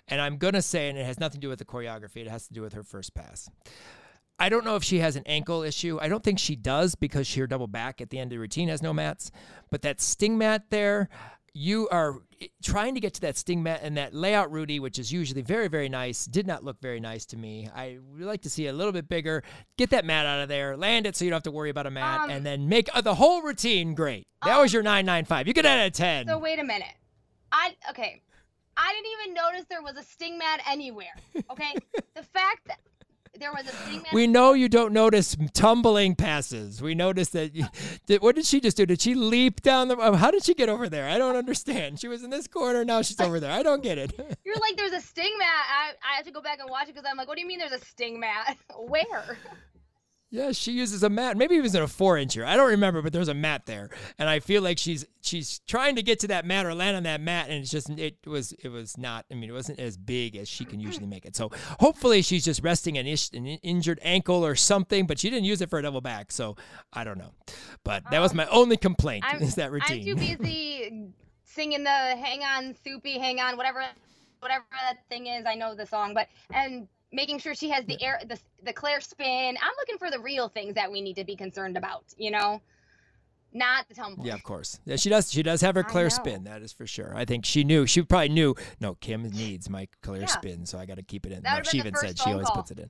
and 0.08 0.20
I'm 0.20 0.36
gonna 0.36 0.62
say, 0.62 0.88
and 0.88 0.98
it 0.98 1.06
has 1.06 1.20
nothing 1.20 1.40
to 1.40 1.46
do 1.46 1.48
with 1.48 1.58
the 1.58 1.64
choreography. 1.64 2.16
It 2.16 2.28
has 2.28 2.48
to 2.48 2.54
do 2.54 2.62
with 2.62 2.72
her 2.72 2.82
first 2.82 3.14
pass. 3.14 3.48
I 4.38 4.48
don't 4.48 4.64
know 4.64 4.76
if 4.76 4.82
she 4.82 4.98
has 4.98 5.16
an 5.16 5.22
ankle 5.26 5.62
issue. 5.62 5.98
I 6.00 6.08
don't 6.08 6.22
think 6.22 6.38
she 6.38 6.56
does 6.56 6.94
because 6.94 7.26
she 7.26 7.40
her 7.40 7.46
double 7.46 7.68
back 7.68 8.00
at 8.00 8.10
the 8.10 8.18
end 8.18 8.32
of 8.32 8.36
the 8.36 8.38
routine 8.38 8.68
has 8.68 8.82
no 8.82 8.92
mats. 8.92 9.30
But 9.70 9.82
that 9.82 10.00
sting 10.00 10.36
mat 10.36 10.64
there, 10.70 11.08
you 11.54 11.88
are 11.90 12.16
trying 12.62 12.94
to 12.94 13.00
get 13.00 13.14
to 13.14 13.20
that 13.22 13.36
sting 13.36 13.62
mat 13.62 13.80
and 13.82 13.96
that 13.96 14.14
layout 14.14 14.50
Rudy, 14.50 14.80
which 14.80 14.98
is 14.98 15.12
usually 15.12 15.42
very, 15.42 15.68
very 15.68 15.88
nice, 15.88 16.24
did 16.24 16.46
not 16.46 16.64
look 16.64 16.80
very 16.80 16.98
nice 16.98 17.26
to 17.26 17.36
me. 17.36 17.68
I 17.74 17.98
would 18.10 18.22
like 18.22 18.42
to 18.42 18.50
see 18.50 18.66
a 18.66 18.72
little 18.72 18.92
bit 18.92 19.08
bigger. 19.08 19.42
Get 19.76 19.90
that 19.90 20.04
mat 20.04 20.26
out 20.26 20.40
of 20.40 20.48
there, 20.48 20.76
land 20.76 21.06
it 21.06 21.14
so 21.14 21.24
you 21.24 21.30
don't 21.30 21.36
have 21.36 21.42
to 21.44 21.50
worry 21.50 21.70
about 21.70 21.86
a 21.86 21.90
mat, 21.90 22.22
um, 22.22 22.30
and 22.30 22.44
then 22.44 22.68
make 22.68 22.88
uh, 22.94 23.00
the 23.00 23.14
whole 23.14 23.42
routine 23.42 23.94
great. 23.94 24.26
That 24.44 24.56
um, 24.56 24.62
was 24.62 24.72
your 24.72 24.82
995. 24.82 25.46
You 25.46 25.52
get 25.52 25.66
out 25.66 25.86
of 25.86 25.92
10. 25.92 26.26
So 26.26 26.38
wait 26.38 26.58
a 26.58 26.64
minute. 26.64 26.94
I 27.52 27.76
okay. 27.90 28.22
I 28.76 28.92
didn't 28.94 29.12
even 29.20 29.34
notice 29.34 29.66
there 29.68 29.82
was 29.82 29.96
a 29.96 30.02
sting 30.02 30.38
mat 30.38 30.60
anywhere. 30.66 31.14
Okay? 31.50 31.74
the 32.14 32.22
fact 32.22 32.66
that 32.66 32.80
there 33.42 33.52
was 33.52 33.66
a 33.66 33.72
thing. 33.72 34.04
we 34.12 34.26
know 34.26 34.52
you 34.52 34.68
don't 34.68 34.92
notice 34.92 35.36
tumbling 35.52 36.14
passes. 36.14 36.80
We 36.80 36.94
noticed 36.94 37.32
that. 37.32 37.54
You, 37.54 37.66
did, 38.06 38.22
what 38.22 38.36
did 38.36 38.46
she 38.46 38.60
just 38.60 38.76
do? 38.76 38.86
Did 38.86 39.00
she 39.00 39.14
leap 39.14 39.62
down 39.62 39.88
the? 39.88 39.96
Oh, 39.96 40.14
how 40.14 40.30
did 40.30 40.44
she 40.44 40.54
get 40.54 40.68
over 40.68 40.88
there? 40.88 41.08
I 41.08 41.18
don't 41.18 41.34
understand. 41.34 41.98
She 42.00 42.06
was 42.08 42.22
in 42.22 42.30
this 42.30 42.46
corner. 42.46 42.84
Now 42.84 43.02
she's 43.02 43.20
over 43.20 43.40
there. 43.40 43.50
I 43.50 43.62
don't 43.62 43.82
get 43.82 43.98
it. 43.98 44.12
You're 44.44 44.56
like, 44.56 44.76
there's 44.76 44.92
a 44.92 45.00
sting 45.00 45.36
mat. 45.38 45.48
I, 45.48 45.92
I 46.12 46.16
have 46.16 46.26
to 46.26 46.30
go 46.30 46.40
back 46.40 46.60
and 46.60 46.70
watch 46.70 46.88
it 46.88 46.94
because 46.94 47.06
I'm 47.10 47.16
like, 47.16 47.26
what 47.26 47.34
do 47.36 47.42
you 47.42 47.48
mean 47.48 47.58
there's 47.58 47.72
a 47.72 47.84
sting 47.84 48.20
mat? 48.20 48.56
Where? 48.78 49.38
Yeah, 50.32 50.52
she 50.52 50.72
uses 50.72 51.02
a 51.02 51.10
mat. 51.10 51.36
Maybe 51.36 51.58
it 51.58 51.60
was 51.60 51.74
in 51.74 51.82
a 51.82 51.86
four 51.86 52.16
incher. 52.16 52.42
I 52.46 52.56
don't 52.56 52.70
remember, 52.70 53.02
but 53.02 53.12
there's 53.12 53.28
a 53.28 53.34
mat 53.34 53.66
there, 53.66 53.90
and 54.18 54.30
I 54.30 54.40
feel 54.40 54.62
like 54.62 54.78
she's 54.78 55.04
she's 55.20 55.58
trying 55.68 55.96
to 55.96 56.02
get 56.02 56.20
to 56.20 56.28
that 56.28 56.46
mat 56.46 56.64
or 56.64 56.74
land 56.74 56.96
on 56.96 57.02
that 57.02 57.20
mat, 57.20 57.50
and 57.50 57.60
it's 57.60 57.70
just 57.70 57.90
it 57.90 58.16
was 58.26 58.52
it 58.52 58.70
was 58.70 58.96
not. 58.96 59.26
I 59.30 59.34
mean, 59.34 59.50
it 59.50 59.52
wasn't 59.52 59.78
as 59.78 59.98
big 59.98 60.36
as 60.36 60.48
she 60.48 60.64
can 60.64 60.80
usually 60.80 61.04
make 61.04 61.26
it. 61.26 61.36
So 61.36 61.50
hopefully 61.80 62.22
she's 62.22 62.46
just 62.46 62.62
resting 62.62 62.96
an, 62.96 63.06
ish, 63.06 63.30
an 63.34 63.44
injured 63.46 64.00
ankle 64.00 64.42
or 64.42 64.56
something, 64.56 65.06
but 65.06 65.18
she 65.18 65.28
didn't 65.28 65.44
use 65.44 65.60
it 65.60 65.68
for 65.68 65.78
a 65.78 65.82
double 65.82 66.00
back. 66.00 66.32
So 66.32 66.56
I 66.94 67.04
don't 67.04 67.18
know, 67.18 67.34
but 67.84 68.02
that 68.10 68.20
was 68.20 68.30
um, 68.30 68.38
my 68.38 68.46
only 68.46 68.78
complaint 68.78 69.26
I'm, 69.28 69.42
is 69.42 69.56
that 69.56 69.70
routine. 69.70 70.08
I'm 70.08 70.16
too 70.16 70.36
busy 70.38 71.10
singing 71.44 71.84
the 71.84 71.90
"Hang 71.90 72.40
On, 72.40 72.74
Sloopy, 72.86 73.18
Hang 73.18 73.38
On," 73.38 73.58
whatever 73.58 73.84
whatever 74.40 74.64
that 74.70 75.06
thing 75.10 75.26
is. 75.26 75.44
I 75.44 75.56
know 75.56 75.74
the 75.74 75.84
song, 75.84 76.14
but 76.14 76.28
and 76.54 76.88
making 77.12 77.38
sure 77.38 77.54
she 77.54 77.70
has 77.70 77.84
the 77.84 78.02
air 78.02 78.20
the, 78.26 78.38
the 78.64 78.72
Claire 78.72 79.00
spin. 79.00 79.56
I'm 79.60 79.72
looking 79.78 79.98
for 79.98 80.10
the 80.10 80.18
real 80.18 80.48
things 80.48 80.74
that 80.74 80.90
we 80.90 81.00
need 81.00 81.16
to 81.16 81.24
be 81.24 81.36
concerned 81.36 81.76
about, 81.76 82.04
you 82.16 82.30
know? 82.30 82.60
Not 83.54 83.86
the 83.88 83.94
tumble. 83.94 84.26
Yeah, 84.26 84.34
of 84.34 84.42
course. 84.42 84.80
Yeah, 84.86 84.96
she 84.96 85.10
does. 85.10 85.30
She 85.30 85.42
does 85.42 85.60
have 85.60 85.74
her 85.74 85.82
Claire 85.82 86.08
spin. 86.08 86.44
That 86.44 86.62
is 86.62 86.72
for 86.72 86.86
sure. 86.86 87.12
I 87.14 87.26
think 87.26 87.44
she 87.44 87.64
knew. 87.64 87.86
She 87.86 88.00
probably 88.00 88.30
knew. 88.30 88.54
No, 88.80 88.94
Kim 88.94 89.28
needs 89.28 89.68
my 89.68 89.88
Claire 90.00 90.22
yeah. 90.22 90.26
spin, 90.26 90.64
so 90.64 90.78
I 90.78 90.86
got 90.86 90.96
to 90.96 91.02
keep 91.02 91.26
it 91.26 91.32
in. 91.32 91.42
No, 91.42 91.62
she 91.62 91.76
even 91.76 91.94
said 91.94 92.18
she 92.18 92.30
always 92.30 92.46
call. 92.46 92.56
puts 92.56 92.70
it 92.70 92.78
in. 92.78 92.88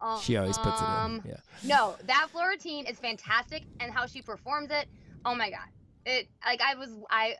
Um, 0.00 0.18
she 0.20 0.38
always 0.38 0.56
puts 0.56 0.80
it 0.80 0.84
in. 0.84 0.90
Um, 0.90 1.22
yeah. 1.26 1.36
No, 1.62 1.96
that 2.06 2.28
floor 2.30 2.48
routine 2.48 2.86
is 2.86 2.98
fantastic, 2.98 3.64
and 3.80 3.92
how 3.92 4.06
she 4.06 4.22
performs 4.22 4.70
it. 4.70 4.88
Oh 5.26 5.34
my 5.34 5.50
god! 5.50 5.68
It 6.06 6.28
like 6.46 6.62
I 6.62 6.74
was 6.76 6.96
I, 7.10 7.34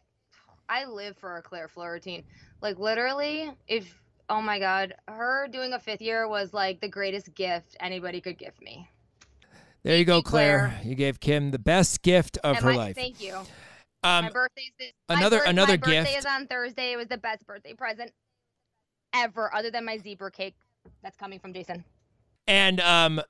I 0.68 0.84
live 0.84 1.16
for 1.16 1.38
a 1.38 1.42
Claire 1.42 1.68
floor 1.68 1.92
routine. 1.92 2.24
Like 2.60 2.78
literally, 2.78 3.50
if 3.66 3.98
oh 4.30 4.40
my 4.40 4.58
god, 4.58 4.94
her 5.08 5.48
doing 5.48 5.74
a 5.74 5.78
fifth 5.78 6.00
year 6.00 6.26
was 6.28 6.54
like 6.54 6.80
the 6.80 6.88
greatest 6.88 7.34
gift 7.34 7.76
anybody 7.80 8.20
could 8.20 8.38
give 8.38 8.58
me. 8.62 8.88
There 9.82 9.96
you 9.96 10.04
go, 10.04 10.22
Claire. 10.22 10.68
Claire. 10.68 10.80
You 10.84 10.94
gave 10.94 11.20
Kim 11.20 11.50
the 11.50 11.58
best 11.58 12.02
gift 12.02 12.38
of 12.44 12.56
and 12.56 12.64
her 12.64 12.70
my, 12.70 12.76
life. 12.76 12.96
Thank 12.96 13.20
you. 13.20 13.34
Um, 14.02 14.24
my 14.24 14.30
birthday's 14.30 14.72
this, 14.78 14.92
another 15.08 15.38
my 15.38 15.42
birth, 15.42 15.48
another 15.50 15.72
my 15.72 15.76
gift. 15.76 16.06
birthday 16.06 16.18
is 16.18 16.26
on 16.26 16.46
Thursday. 16.46 16.92
It 16.92 16.96
was 16.96 17.08
the 17.08 17.18
best 17.18 17.46
birthday 17.46 17.74
present 17.74 18.12
ever, 19.14 19.54
other 19.54 19.70
than 19.70 19.84
my 19.84 19.98
zebra 19.98 20.30
cake 20.30 20.54
that's 21.02 21.16
coming 21.16 21.38
from 21.38 21.52
Jason. 21.52 21.84
And 22.46 22.80
um, 22.80 23.20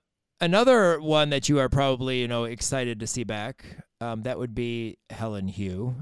another 0.41 1.01
one 1.01 1.31
that 1.31 1.49
you 1.49 1.59
are 1.59 1.69
probably 1.69 2.21
you 2.21 2.29
know 2.29 2.45
excited 2.45 3.01
to 3.01 3.07
see 3.07 3.25
back. 3.25 3.65
Um, 4.01 4.23
that 4.23 4.39
would 4.39 4.55
be 4.55 4.97
Helen 5.11 5.49
Hu 5.49 5.95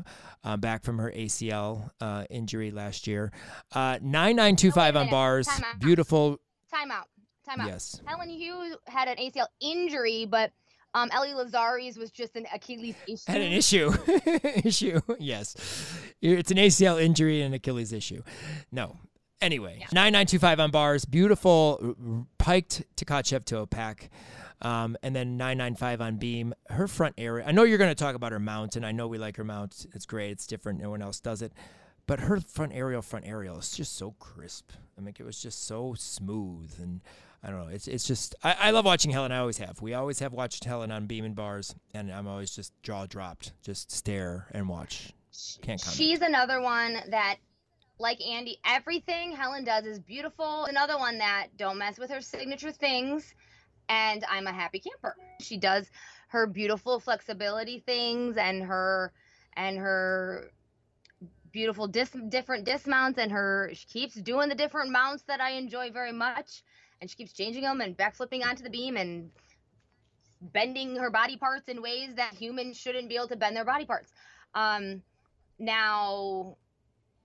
um, 0.45 0.61
back 0.61 0.85
from 0.85 0.99
her 0.99 1.11
ACL 1.11 1.91
uh, 2.01 2.25
injury 2.31 2.71
last 2.71 3.07
year. 3.07 3.33
Uh, 3.73 3.99
9925 4.01 4.97
on 4.97 5.11
bars. 5.11 5.47
Time 5.47 5.65
Beautiful. 5.81 6.39
Time 6.73 6.91
out. 6.91 7.07
Time 7.45 7.61
out. 7.61 7.67
Yes. 7.67 8.01
Helen 8.07 8.31
Hu 8.31 8.77
had 8.87 9.09
an 9.09 9.17
ACL 9.17 9.47
injury, 9.61 10.27
but 10.27 10.53
um, 10.95 11.11
Ellie 11.13 11.33
Lazzari's 11.33 11.99
was 11.99 12.11
just 12.11 12.37
an 12.37 12.47
Achilles 12.55 12.97
issue. 13.07 13.31
Had 13.33 13.41
an 13.41 13.53
issue. 13.53 13.93
issue. 14.65 15.01
Yes. 15.19 15.57
It's 16.23 16.51
an 16.51 16.57
ACL 16.57 17.03
injury 17.03 17.43
and 17.43 17.55
Achilles 17.55 17.93
issue. 17.93 18.23
No. 18.73 18.97
Anyway, 19.41 19.77
yeah. 19.79 19.87
9925 19.93 20.61
on 20.61 20.71
bars. 20.71 21.05
Beautiful 21.05 21.97
piked 22.39 22.85
Tkachev 22.97 23.45
to 23.47 23.67
Pak. 23.67 24.11
Um, 24.61 24.97
and 25.03 25.15
then 25.15 25.37
995 25.37 26.01
on 26.01 26.17
beam. 26.17 26.55
Her 26.69 26.89
front 26.89 27.15
area, 27.19 27.45
I 27.47 27.53
know 27.53 27.63
you're 27.63 27.79
going 27.79 27.91
to 27.91 27.95
talk 27.95 28.15
about 28.15 28.33
her 28.33 28.41
mount, 28.41 28.77
and 28.77 28.85
I 28.85 28.93
know 28.93 29.07
we 29.07 29.19
like 29.19 29.37
her 29.37 29.45
mount. 29.45 29.87
It's 29.95 30.07
great. 30.07 30.33
It's 30.33 30.47
different. 30.47 30.81
No 30.81 30.91
one 30.91 31.03
else 31.03 31.21
does 31.21 31.43
it. 31.43 31.53
But 32.07 32.21
her 32.21 32.41
front 32.41 32.73
aerial, 32.75 33.03
front 33.03 33.27
aerial 33.27 33.59
is 33.59 33.71
just 33.71 33.97
so 33.97 34.13
crisp. 34.19 34.73
I 34.97 35.03
mean, 35.03 35.15
it 35.19 35.23
was 35.23 35.41
just 35.41 35.67
so 35.67 35.95
smooth. 35.97 36.73
And 36.81 37.03
I 37.43 37.51
don't 37.51 37.61
know. 37.61 37.69
It's 37.69 37.87
it's 37.87 38.05
just, 38.05 38.35
I, 38.43 38.57
I 38.59 38.71
love 38.71 38.85
watching 38.85 39.11
Helen. 39.11 39.31
I 39.31 39.39
always 39.39 39.59
have. 39.59 39.81
We 39.83 39.95
always 39.95 40.19
have 40.21 40.33
watched 40.33 40.65
Helen 40.65 40.91
on 40.91 41.07
beam 41.07 41.25
and 41.25 41.37
bars, 41.37 41.75
and 41.95 42.11
I'm 42.11 42.27
always 42.27 42.51
just 42.51 42.73
jaw 42.83 43.07
dropped, 43.07 43.53
just 43.63 43.93
stare 43.93 44.49
and 44.53 44.69
watch. 44.69 45.13
Can't. 45.63 45.81
She's 45.81 46.21
another 46.21 46.61
one 46.61 46.99
that 47.11 47.37
like 47.99 48.19
Andi, 48.21 48.57
everything 48.65 49.33
Helen 49.33 49.65
does 49.65 49.85
is 49.85 49.99
beautiful. 49.99 50.65
Another 50.65 50.97
one 50.97 51.19
that 51.19 51.49
don't 51.57 51.79
mess 51.79 51.99
with 51.99 52.11
her 52.11 52.21
signature 52.21 52.73
things 52.73 53.35
and 53.89 54.25
I'm 54.29 54.47
a 54.47 54.53
happy 54.53 54.79
camper. 54.81 55.17
She 55.41 55.57
does 55.57 55.91
her 56.29 56.47
beautiful 56.47 57.01
flexibility 57.01 57.81
things 57.81 58.37
and 58.37 58.63
her 58.63 59.13
and 59.57 59.79
her 59.79 60.51
beautiful 61.53 61.89
dis- 61.89 62.17
different 62.29 62.65
dismounts 62.65 63.19
and 63.19 63.33
her 63.33 63.71
she 63.73 63.87
keeps 63.87 64.15
doing 64.15 64.49
the 64.51 64.55
different 64.55 64.91
mounts 64.91 65.23
that 65.25 65.41
I 65.41 65.53
enjoy 65.53 65.91
very 65.91 66.13
much 66.13 66.63
and 67.01 67.09
she 67.09 67.17
keeps 67.17 67.33
changing 67.33 67.63
them 67.63 67.81
and 67.81 67.97
backflipping 67.97 68.45
onto 68.45 68.63
the 68.63 68.71
beam 68.71 68.97
and 68.97 69.31
bending 70.41 70.97
her 70.97 71.11
body 71.11 71.37
parts 71.37 71.69
in 71.69 71.83
ways 71.83 72.15
that 72.15 72.35
humans 72.35 72.77
shouldn't 72.79 73.09
be 73.09 73.17
able 73.17 73.29
to 73.29 73.37
bend 73.37 73.57
their 73.57 73.65
body 73.65 73.85
parts. 73.85 74.13
Um, 74.55 75.03
now, 75.59 76.57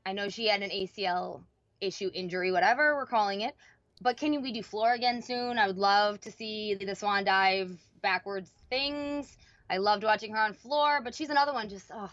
I 0.06 0.14
know 0.14 0.30
she 0.30 0.48
had 0.48 0.62
an 0.62 0.72
ACL 0.72 1.44
issue, 1.80 2.10
injury, 2.14 2.52
whatever 2.52 2.96
we're 2.96 3.06
calling 3.06 3.42
it, 3.42 3.56
but 4.04 4.18
can 4.18 4.42
we 4.42 4.52
do 4.52 4.62
floor 4.62 4.94
again 4.94 5.22
soon? 5.22 5.58
I 5.58 5.68
would 5.68 5.78
love 5.78 6.20
to 6.22 6.32
see 6.32 6.76
the 6.76 6.96
swan 6.96 7.24
dive 7.24 7.72
backwards 8.02 8.52
things. 8.70 9.38
I 9.70 9.78
loved 9.78 10.04
watching 10.04 10.34
her 10.34 10.40
on 10.40 10.54
floor, 10.54 11.02
but 11.02 11.16
she's 11.16 11.30
another 11.30 11.54
one 11.54 11.70
just 11.70 11.90
oh 11.94 12.12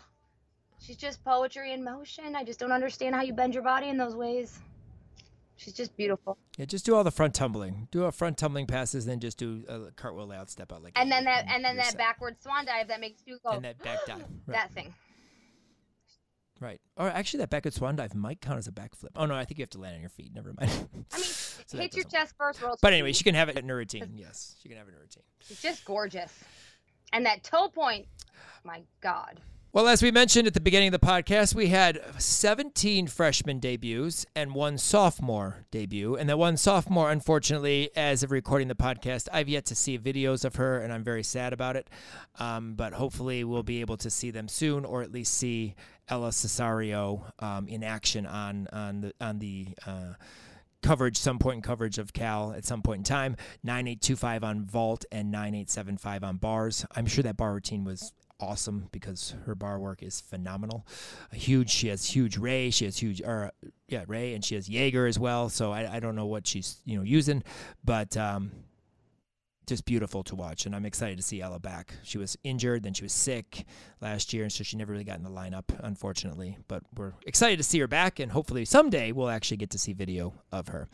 she's 0.81 0.97
just 0.97 1.23
poetry 1.25 1.73
in 1.73 1.85
motion. 1.85 2.35
I 2.35 2.45
just 2.45 2.59
don't 2.59 2.73
understand 2.73 3.15
how 3.15 3.23
you 3.23 3.33
bend 3.33 3.55
your 3.55 3.63
body 3.63 3.89
in 3.89 3.97
those 3.97 4.17
ways. 4.17 4.59
She's 5.57 5.75
just 5.75 5.95
beautiful. 5.95 6.39
Yeah, 6.57 6.65
just 6.65 6.87
do 6.87 6.95
all 6.95 7.05
the 7.05 7.11
front 7.11 7.35
tumbling. 7.35 7.87
Do 7.91 8.05
a 8.05 8.13
front 8.13 8.39
tumbling 8.39 8.67
passes, 8.67 9.05
then 9.05 9.21
just 9.21 9.37
do 9.37 9.63
a 9.69 9.91
cartwheel 9.91 10.27
layout 10.27 10.49
step 10.49 10.73
out 10.73 10.83
like. 10.83 10.95
And 10.97 11.13
then 11.13 11.25
that, 11.25 11.45
and 11.49 11.63
then 11.63 11.77
that 11.77 11.99
backward 11.99 12.41
swan 12.41 12.65
dive 12.65 12.89
that 12.89 12.99
makes 12.99 13.21
you 13.27 13.39
go. 13.45 13.53
And 13.53 13.65
that 13.65 13.79
back 13.83 14.07
dive. 14.07 14.25
Right. 14.47 14.57
That 14.57 14.73
thing. 14.73 14.95
Right. 16.61 16.81
Or 16.97 17.09
actually, 17.09 17.39
that 17.39 17.51
backward 17.51 17.73
swan 17.73 17.97
dive 17.97 18.15
might 18.15 18.41
count 18.43 18.59
as 18.59 18.67
a 18.67 18.73
backflip. 18.73 19.11
Oh 19.17 19.25
no, 19.25 19.35
I 19.35 19.45
think 19.45 19.59
you 19.59 19.63
have 19.63 19.71
to 19.71 19.81
land 19.81 19.95
on 19.95 20.01
your 20.01 20.11
feet. 20.11 20.33
Never 20.35 20.53
mind. 20.59 20.71
I 20.71 20.97
mean, 20.97 21.07
so 21.11 21.79
hit 21.79 21.97
your 21.97 22.05
chest 22.05 22.35
first. 22.37 22.61
Roll 22.61 22.77
but 22.83 22.93
anyway, 22.93 23.13
she 23.13 23.25
can 23.25 23.35
have 23.35 23.49
it 23.49 23.59
in 23.59 23.69
her 23.69 23.77
routine. 23.77 24.13
Yes, 24.15 24.57
she 24.63 24.69
can 24.69 24.77
have 24.77 24.87
it 24.87 24.91
in 24.91 24.95
her 24.97 25.01
routine. 25.01 25.23
It's 25.49 25.63
just 25.63 25.85
gorgeous, 25.85 26.33
and 27.13 27.25
that 27.25 27.43
toe 27.43 27.69
point. 27.69 28.07
My 28.63 28.83
God. 29.01 29.41
Well, 29.73 29.87
as 29.87 30.03
we 30.03 30.11
mentioned 30.11 30.49
at 30.49 30.55
the 30.55 30.61
beginning 30.61 30.93
of 30.93 31.01
the 31.01 31.07
podcast, 31.07 31.55
we 31.55 31.69
had 31.69 32.01
17 32.19 33.07
freshman 33.07 33.61
debuts 33.61 34.27
and 34.35 34.53
one 34.53 34.79
sophomore 34.79 35.65
debut. 35.71 36.17
And 36.17 36.29
that 36.29 36.41
one 36.41 36.57
sophomore, 36.57 37.13
unfortunately, 37.13 37.89
as 37.95 38.25
of 38.25 38.33
recording 38.33 38.67
the 38.67 38.75
podcast, 38.75 39.29
I've 39.33 39.49
yet 39.49 39.67
to 39.67 39.77
see 39.77 39.97
videos 39.97 40.45
of 40.45 40.57
her, 40.57 40.81
and 40.81 40.93
I'm 40.93 41.05
very 41.05 41.23
sad 41.23 41.53
about 41.53 41.77
it. 41.77 41.89
Um, 42.41 42.75
but 42.75 42.95
hopefully, 42.95 43.45
we'll 43.45 43.63
be 43.63 43.81
able 43.81 43.97
to 43.99 44.11
see 44.11 44.33
them 44.33 44.49
soon, 44.49 44.85
or 44.85 45.03
at 45.03 45.13
least 45.13 45.35
see 45.35 45.77
Ella 46.11 46.31
Cesario 46.31 47.33
um, 47.39 47.69
in 47.69 47.83
action 47.83 48.27
on 48.27 48.69
on 48.73 49.01
the 49.01 49.15
on 49.21 49.39
the. 49.39 49.69
Uh, 49.87 50.15
coverage, 50.83 51.19
some 51.19 51.39
point 51.39 51.57
in 51.57 51.63
coverage 51.63 51.99
of 51.99 52.15
Cal 52.15 52.53
at 52.53 52.65
some 52.65 52.81
point 52.81 53.01
in 53.01 53.05
time. 53.05 53.37
9825 53.65 54.43
on 54.43 54.65
vault 54.65 55.05
and 55.13 55.31
9875 55.31 56.25
on 56.25 56.37
bars. 56.39 56.87
I'm 56.97 57.05
sure 57.05 57.23
that 57.23 57.37
bar 57.37 57.53
routine 57.53 57.85
was 57.85 58.13
awesome 58.41 58.89
because 58.91 59.35
her 59.45 59.55
bar 59.55 59.79
work 59.79 60.03
is 60.03 60.21
phenomenal. 60.21 60.87
huge, 61.33 61.71
she 61.71 61.89
has 61.89 62.07
huge 62.07 62.39
Ray, 62.39 62.71
she 62.71 62.87
has 62.87 62.99
huge, 62.99 63.21
or 63.23 63.53
yeah, 63.89 64.05
Ray, 64.07 64.35
and 64.35 64.45
she 64.45 64.55
has 64.55 64.69
Jaeger 64.69 65.07
as 65.07 65.19
well. 65.19 65.49
So 65.49 65.73
I, 65.73 65.97
I 65.97 66.01
don't 66.01 66.17
know 66.17 66.27
what 66.27 66.47
she's 66.47 66.81
you 66.85 66.97
know 66.97 67.05
using, 67.05 67.43
but 67.85 68.17
um, 68.17 68.51
just 69.71 69.87
beautiful 69.87 70.23
to 70.25 70.35
watch, 70.35 70.67
and 70.67 70.77
I'm 70.77 70.85
excited 70.85 71.17
to 71.17 71.23
see 71.23 71.41
Ella 71.41 71.59
back. 71.59 71.95
She 72.03 72.19
was 72.19 72.37
injured, 72.45 72.83
then 72.83 72.93
she 72.93 73.05
was 73.05 73.13
sick 73.13 73.65
last 74.01 74.33
year, 74.33 74.43
and 74.43 74.53
so 74.53 74.63
she 74.63 74.77
never 74.77 74.93
really 74.93 75.05
got 75.05 75.17
in 75.17 75.25
the 75.25 75.31
lineup, 75.31 75.65
unfortunately. 75.79 76.59
But 76.69 76.83
we're 76.97 77.15
excited 77.25 77.57
to 77.57 77.63
see 77.63 77.79
her 77.79 77.87
back, 77.87 78.19
and 78.19 78.33
hopefully 78.33 78.65
someday 78.65 79.13
we'll 79.13 79.31
actually 79.31 79.57
get 79.57 79.71
to 79.71 79.79
see 79.79 79.93
video 79.93 80.35
of 80.53 80.69
her. 80.69 80.89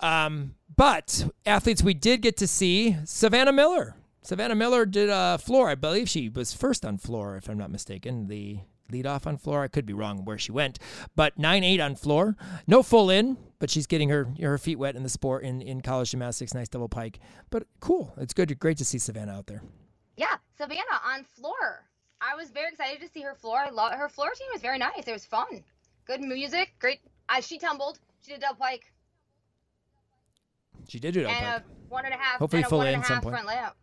Um, 0.00 0.54
but 0.76 1.28
athletes 1.44 1.82
we 1.82 1.94
did 1.94 2.22
get 2.22 2.36
to 2.36 2.46
see 2.46 2.96
Savannah 3.04 3.52
Miller. 3.52 3.96
Savannah 4.22 4.54
Miller 4.54 4.84
did 4.84 5.08
uh, 5.08 5.38
floor. 5.38 5.70
I 5.70 5.74
believe 5.74 6.08
she 6.08 6.28
was 6.28 6.52
first 6.52 6.84
on 6.84 6.98
floor, 6.98 7.36
if 7.36 7.48
I'm 7.48 7.58
not 7.58 7.70
mistaken. 7.70 8.28
The 8.28 8.60
lead 8.90 9.06
off 9.06 9.26
on 9.26 9.36
floor. 9.36 9.62
I 9.62 9.68
could 9.68 9.86
be 9.86 9.92
wrong 9.92 10.24
where 10.24 10.38
she 10.38 10.52
went, 10.52 10.78
but 11.14 11.38
nine 11.38 11.64
eight 11.64 11.80
on 11.80 11.94
floor. 11.94 12.36
No 12.66 12.82
full 12.82 13.10
in, 13.10 13.36
but 13.58 13.70
she's 13.70 13.86
getting 13.86 14.08
her 14.08 14.28
her 14.40 14.58
feet 14.58 14.78
wet 14.78 14.96
in 14.96 15.02
the 15.02 15.08
sport 15.08 15.44
in, 15.44 15.60
in 15.60 15.80
college 15.80 16.10
gymnastics. 16.10 16.54
Nice 16.54 16.68
double 16.68 16.88
pike, 16.88 17.18
but 17.50 17.64
cool. 17.80 18.12
It's 18.16 18.34
good, 18.34 18.58
great 18.58 18.78
to 18.78 18.84
see 18.84 18.98
Savannah 18.98 19.32
out 19.32 19.46
there. 19.46 19.62
Yeah, 20.16 20.36
Savannah 20.56 21.00
on 21.06 21.24
floor. 21.24 21.84
I 22.20 22.34
was 22.34 22.50
very 22.50 22.70
excited 22.70 23.00
to 23.00 23.08
see 23.08 23.22
her 23.22 23.34
floor. 23.34 23.58
I 23.58 23.70
love 23.70 23.92
her 23.92 24.08
floor 24.08 24.30
team 24.36 24.48
was 24.52 24.62
very 24.62 24.78
nice. 24.78 25.06
It 25.06 25.12
was 25.12 25.24
fun, 25.24 25.62
good 26.06 26.20
music, 26.20 26.74
great. 26.78 27.00
Uh, 27.28 27.40
she 27.40 27.58
tumbled. 27.58 27.98
She 28.22 28.32
did 28.32 28.38
a 28.38 28.40
double 28.40 28.56
pike. 28.56 28.92
She 30.88 30.98
did 30.98 31.14
do 31.14 31.22
double 31.22 31.34
and 31.34 31.44
pike. 31.44 31.62
a 31.62 31.92
one 31.92 32.04
and 32.06 32.14
a 32.14 32.16
half. 32.16 32.38
Hopefully 32.38 32.62
and 32.62 32.66
a 32.66 32.70
full 32.70 32.82
in 32.82 33.04
some 33.04 33.20
point. 33.20 33.34
front 33.34 33.46
layout. 33.46 33.76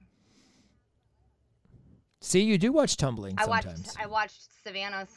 See, 2.26 2.42
you 2.42 2.58
do 2.58 2.72
watch 2.72 2.98
tumbling 2.98 3.36
I 3.38 3.44
sometimes. 3.46 3.84
watched. 3.86 4.02
I 4.02 4.08
watched 4.08 4.48
Savannah's. 4.64 5.10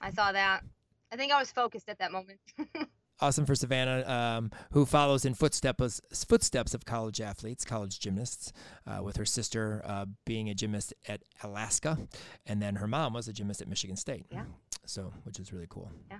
I 0.00 0.10
saw 0.10 0.32
that. 0.32 0.64
I 1.12 1.16
think 1.16 1.32
I 1.32 1.38
was 1.38 1.52
focused 1.52 1.88
at 1.88 2.00
that 2.00 2.10
moment. 2.10 2.40
awesome 3.20 3.46
for 3.46 3.54
Savannah, 3.54 4.04
um, 4.08 4.50
who 4.72 4.84
follows 4.84 5.24
in 5.24 5.34
footsteps 5.34 6.00
footsteps 6.12 6.74
of 6.74 6.84
college 6.84 7.20
athletes, 7.20 7.64
college 7.64 8.00
gymnasts, 8.00 8.52
uh, 8.88 9.04
with 9.04 9.16
her 9.18 9.24
sister 9.24 9.82
uh, 9.84 10.06
being 10.24 10.50
a 10.50 10.54
gymnast 10.54 10.92
at 11.06 11.22
Alaska, 11.44 11.96
and 12.44 12.60
then 12.60 12.74
her 12.74 12.88
mom 12.88 13.12
was 13.12 13.28
a 13.28 13.32
gymnast 13.32 13.62
at 13.62 13.68
Michigan 13.68 13.96
State. 13.96 14.26
Yeah. 14.32 14.46
So, 14.84 15.12
which 15.22 15.38
is 15.38 15.52
really 15.52 15.68
cool. 15.70 15.92
Yeah. 16.10 16.18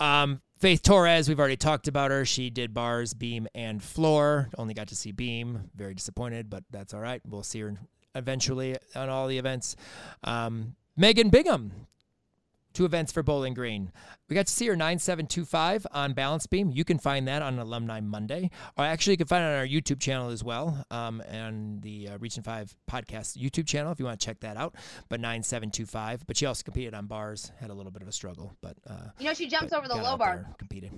Um, 0.00 0.40
Faith 0.58 0.82
Torres, 0.82 1.28
we've 1.28 1.38
already 1.38 1.56
talked 1.56 1.86
about 1.86 2.10
her. 2.10 2.24
She 2.24 2.50
did 2.50 2.74
bars, 2.74 3.14
beam, 3.14 3.46
and 3.54 3.80
floor. 3.80 4.48
Only 4.58 4.74
got 4.74 4.88
to 4.88 4.96
see 4.96 5.12
beam. 5.12 5.70
Very 5.76 5.94
disappointed, 5.94 6.50
but 6.50 6.64
that's 6.70 6.92
all 6.92 7.00
right. 7.00 7.22
We'll 7.24 7.44
see 7.44 7.60
her 7.60 7.76
eventually 8.14 8.76
on 8.94 9.08
all 9.08 9.28
the 9.28 9.38
events. 9.38 9.76
Um, 10.24 10.74
Megan 10.96 11.30
Bingham, 11.30 11.72
two 12.72 12.84
events 12.84 13.12
for 13.12 13.22
Bowling 13.22 13.54
Green. 13.54 13.92
We 14.28 14.34
got 14.34 14.46
to 14.46 14.52
see 14.52 14.66
her 14.66 14.76
9725 14.76 15.86
on 15.92 16.12
Balance 16.12 16.46
Beam. 16.46 16.70
You 16.72 16.84
can 16.84 16.98
find 16.98 17.26
that 17.28 17.42
on 17.42 17.58
Alumni 17.58 18.00
Monday. 18.00 18.50
Or 18.76 18.84
actually, 18.84 19.14
you 19.14 19.18
can 19.18 19.26
find 19.26 19.44
it 19.44 19.48
on 19.48 19.54
our 19.54 19.66
YouTube 19.66 20.00
channel 20.00 20.30
as 20.30 20.44
well, 20.44 20.84
um, 20.90 21.20
and 21.28 21.82
the 21.82 22.08
uh, 22.08 22.18
Region 22.18 22.42
5 22.42 22.74
podcast 22.90 23.36
YouTube 23.36 23.66
channel 23.66 23.92
if 23.92 23.98
you 23.98 24.04
want 24.04 24.20
to 24.20 24.24
check 24.24 24.40
that 24.40 24.56
out. 24.56 24.74
But 25.08 25.20
9725. 25.20 26.26
But 26.26 26.36
she 26.36 26.46
also 26.46 26.62
competed 26.62 26.94
on 26.94 27.06
bars, 27.06 27.50
had 27.60 27.70
a 27.70 27.74
little 27.74 27.92
bit 27.92 28.02
of 28.02 28.08
a 28.08 28.12
struggle, 28.12 28.54
but. 28.60 28.76
Uh, 28.88 29.08
you 29.18 29.26
know, 29.26 29.34
she 29.34 29.48
jumps 29.48 29.72
over 29.72 29.88
the 29.88 29.96
low 29.96 30.16
bar. 30.16 30.46
Competed. 30.58 30.92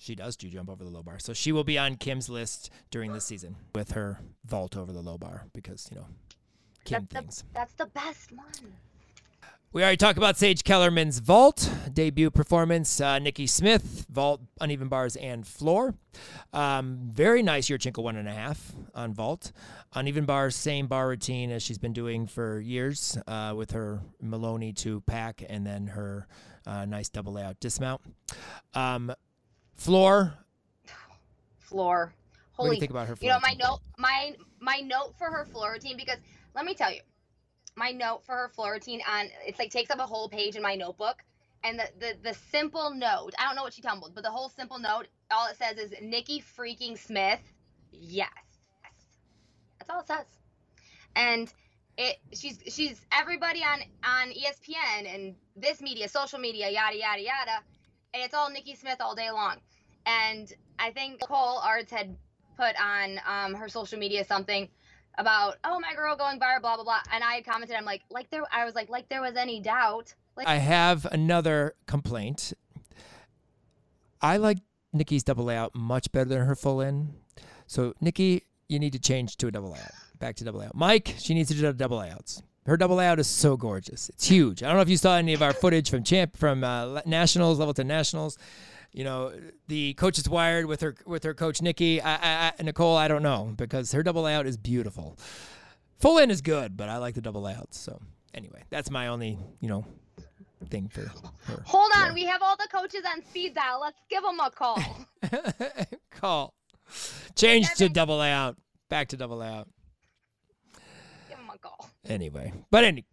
She 0.00 0.14
does 0.14 0.34
do 0.34 0.48
jump 0.48 0.70
over 0.70 0.82
the 0.82 0.88
low 0.88 1.02
bar. 1.02 1.18
So 1.18 1.34
she 1.34 1.52
will 1.52 1.62
be 1.62 1.78
on 1.78 1.96
Kim's 1.96 2.30
list 2.30 2.70
during 2.90 3.12
this 3.12 3.26
season 3.26 3.56
with 3.74 3.92
her 3.92 4.18
vault 4.46 4.74
over 4.74 4.92
the 4.92 5.02
low 5.02 5.18
bar 5.18 5.44
because, 5.52 5.88
you 5.92 5.98
know, 5.98 6.06
Kim 6.86 7.06
That's 7.10 7.42
the, 7.42 7.48
that's 7.52 7.72
the 7.74 7.84
best 7.84 8.32
one. 8.32 8.72
We 9.74 9.82
already 9.82 9.98
talked 9.98 10.16
about 10.16 10.38
Sage 10.38 10.64
Kellerman's 10.64 11.18
vault 11.18 11.70
debut 11.92 12.30
performance. 12.30 12.98
Uh, 12.98 13.18
Nikki 13.18 13.46
Smith, 13.46 14.06
vault, 14.10 14.40
uneven 14.58 14.88
bars, 14.88 15.16
and 15.16 15.46
floor. 15.46 15.94
Um, 16.54 16.98
very 17.12 17.42
nice 17.42 17.68
Yurchenko 17.68 18.02
one 18.02 18.16
and 18.16 18.26
a 18.26 18.32
half 18.32 18.72
on 18.94 19.12
vault. 19.12 19.52
Uneven 19.94 20.24
bars, 20.24 20.56
same 20.56 20.86
bar 20.86 21.08
routine 21.08 21.50
as 21.50 21.62
she's 21.62 21.78
been 21.78 21.92
doing 21.92 22.26
for 22.26 22.58
years 22.58 23.18
uh, 23.28 23.52
with 23.54 23.72
her 23.72 24.00
Maloney 24.20 24.72
to 24.72 25.02
Pak 25.02 25.44
and 25.46 25.66
then 25.66 25.88
her 25.88 26.26
uh, 26.66 26.86
nice 26.86 27.10
double 27.10 27.34
layout 27.34 27.60
dismount. 27.60 28.00
Um, 28.72 29.12
floor. 29.80 30.34
Floor. 31.58 32.12
What 32.56 32.64
do 32.64 32.68
Holy 32.68 32.76
you 32.76 32.80
think 32.80 32.90
about 32.90 33.08
her 33.08 33.16
You 33.20 33.30
know, 33.30 33.40
my 33.40 33.54
note 33.58 33.80
my 33.98 34.34
my 34.60 34.80
note 34.80 35.14
for 35.16 35.30
her 35.30 35.46
floor 35.46 35.72
routine 35.72 35.96
because 35.96 36.18
let 36.54 36.64
me 36.64 36.74
tell 36.74 36.92
you, 36.92 37.00
my 37.76 37.90
note 37.90 38.22
for 38.24 38.34
her 38.34 38.48
floor 38.50 38.72
routine 38.72 39.00
on 39.10 39.26
it's 39.46 39.58
like 39.58 39.70
takes 39.70 39.90
up 39.90 39.98
a 39.98 40.06
whole 40.06 40.28
page 40.28 40.56
in 40.56 40.62
my 40.62 40.74
notebook. 40.74 41.16
And 41.64 41.78
the, 41.78 41.88
the 41.98 42.16
the 42.22 42.34
simple 42.50 42.90
note, 42.90 43.32
I 43.38 43.46
don't 43.46 43.56
know 43.56 43.62
what 43.62 43.72
she 43.72 43.82
tumbled, 43.82 44.14
but 44.14 44.22
the 44.24 44.30
whole 44.30 44.50
simple 44.50 44.78
note, 44.78 45.08
all 45.30 45.46
it 45.48 45.56
says 45.56 45.78
is 45.78 45.94
Nikki 46.02 46.42
freaking 46.58 46.98
Smith. 46.98 47.40
Yes. 47.92 48.28
That's 49.78 49.90
all 49.90 50.00
it 50.00 50.06
says. 50.06 50.26
And 51.16 51.52
it 51.96 52.16
she's 52.34 52.58
she's 52.68 53.00
everybody 53.12 53.60
on 53.60 53.80
on 54.04 54.28
ESPN 54.28 55.14
and 55.14 55.34
this 55.56 55.80
media, 55.80 56.08
social 56.08 56.38
media, 56.38 56.68
yada 56.68 56.96
yada 56.96 57.22
yada, 57.22 57.62
and 58.14 58.22
it's 58.22 58.34
all 58.34 58.50
Nikki 58.50 58.74
Smith 58.74 58.98
all 59.00 59.14
day 59.14 59.30
long. 59.30 59.56
And 60.06 60.52
I 60.78 60.90
think 60.90 61.20
Cole 61.20 61.58
Arts 61.58 61.90
had 61.92 62.16
put 62.56 62.74
on 62.80 63.20
um, 63.26 63.54
her 63.54 63.68
social 63.68 63.98
media 63.98 64.24
something 64.24 64.68
about 65.18 65.56
oh 65.64 65.78
my 65.80 65.94
girl 65.94 66.16
going 66.16 66.38
viral, 66.38 66.60
blah 66.60 66.76
blah 66.76 66.84
blah, 66.84 67.00
and 67.12 67.22
I 67.22 67.42
commented, 67.42 67.76
I'm 67.76 67.84
like 67.84 68.02
like 68.10 68.30
there, 68.30 68.42
I 68.52 68.64
was 68.64 68.74
like 68.74 68.88
like 68.88 69.08
there 69.08 69.20
was 69.20 69.36
any 69.36 69.60
doubt. 69.60 70.14
Like 70.36 70.46
I 70.46 70.56
have 70.56 71.06
another 71.06 71.74
complaint. 71.86 72.52
I 74.22 74.36
like 74.36 74.58
Nikki's 74.92 75.22
double 75.22 75.44
layout 75.44 75.74
much 75.74 76.10
better 76.12 76.28
than 76.28 76.46
her 76.46 76.54
full 76.54 76.80
in. 76.80 77.14
So 77.66 77.94
Nikki, 78.00 78.44
you 78.68 78.78
need 78.78 78.92
to 78.92 78.98
change 78.98 79.36
to 79.38 79.46
a 79.46 79.50
double 79.50 79.72
layout. 79.72 79.92
Back 80.18 80.36
to 80.36 80.44
double 80.44 80.60
layout. 80.60 80.74
Mike, 80.74 81.14
she 81.18 81.34
needs 81.34 81.48
to 81.48 81.54
do 81.54 81.72
double 81.72 81.98
layouts. 81.98 82.42
Her 82.66 82.76
double 82.76 82.96
layout 82.96 83.18
is 83.18 83.26
so 83.26 83.56
gorgeous. 83.56 84.08
It's 84.10 84.26
huge. 84.26 84.62
I 84.62 84.66
don't 84.66 84.76
know 84.76 84.82
if 84.82 84.88
you 84.88 84.96
saw 84.96 85.16
any 85.16 85.32
of 85.32 85.42
our 85.42 85.52
footage 85.52 85.90
from 85.90 86.02
champ 86.04 86.36
from 86.36 86.62
uh, 86.62 87.00
nationals, 87.06 87.58
level 87.58 87.74
to 87.74 87.84
nationals. 87.84 88.36
You 88.92 89.04
know, 89.04 89.32
the 89.68 89.94
coaches 89.94 90.28
wired 90.28 90.66
with 90.66 90.80
her 90.80 90.94
with 91.06 91.22
her 91.24 91.32
coach 91.32 91.62
Nikki. 91.62 92.00
I, 92.02 92.48
I, 92.48 92.62
Nicole, 92.62 92.96
I 92.96 93.08
don't 93.08 93.22
know 93.22 93.54
because 93.56 93.92
her 93.92 94.02
double 94.02 94.22
layout 94.22 94.46
is 94.46 94.56
beautiful. 94.56 95.16
Full 96.00 96.18
in 96.18 96.30
is 96.30 96.40
good, 96.40 96.76
but 96.76 96.88
I 96.88 96.96
like 96.98 97.14
the 97.14 97.20
double 97.20 97.42
layouts. 97.42 97.78
So 97.78 98.00
anyway, 98.34 98.64
that's 98.68 98.90
my 98.90 99.08
only 99.08 99.38
you 99.60 99.68
know 99.68 99.84
thing 100.68 100.88
for 100.88 101.02
her. 101.02 101.62
hold 101.64 101.90
on, 101.96 102.02
floor. 102.02 102.14
we 102.14 102.24
have 102.24 102.42
all 102.42 102.56
the 102.56 102.68
coaches 102.70 103.02
on 103.10 103.24
speed 103.24 103.54
dial. 103.54 103.80
Let's 103.80 104.00
give 104.10 104.22
them 104.22 104.38
a 104.40 104.50
call. 104.50 104.82
Call. 106.10 106.54
Change 107.34 107.68
to 107.76 107.88
double 107.88 108.18
layout. 108.18 108.56
Back 108.88 109.08
to 109.08 109.16
double 109.16 109.38
layout. 109.38 109.68
give 111.28 111.38
them 111.38 111.50
a 111.52 111.58
call. 111.58 111.88
Anyway, 112.10 112.52
but 112.70 112.84
any, 112.84 113.04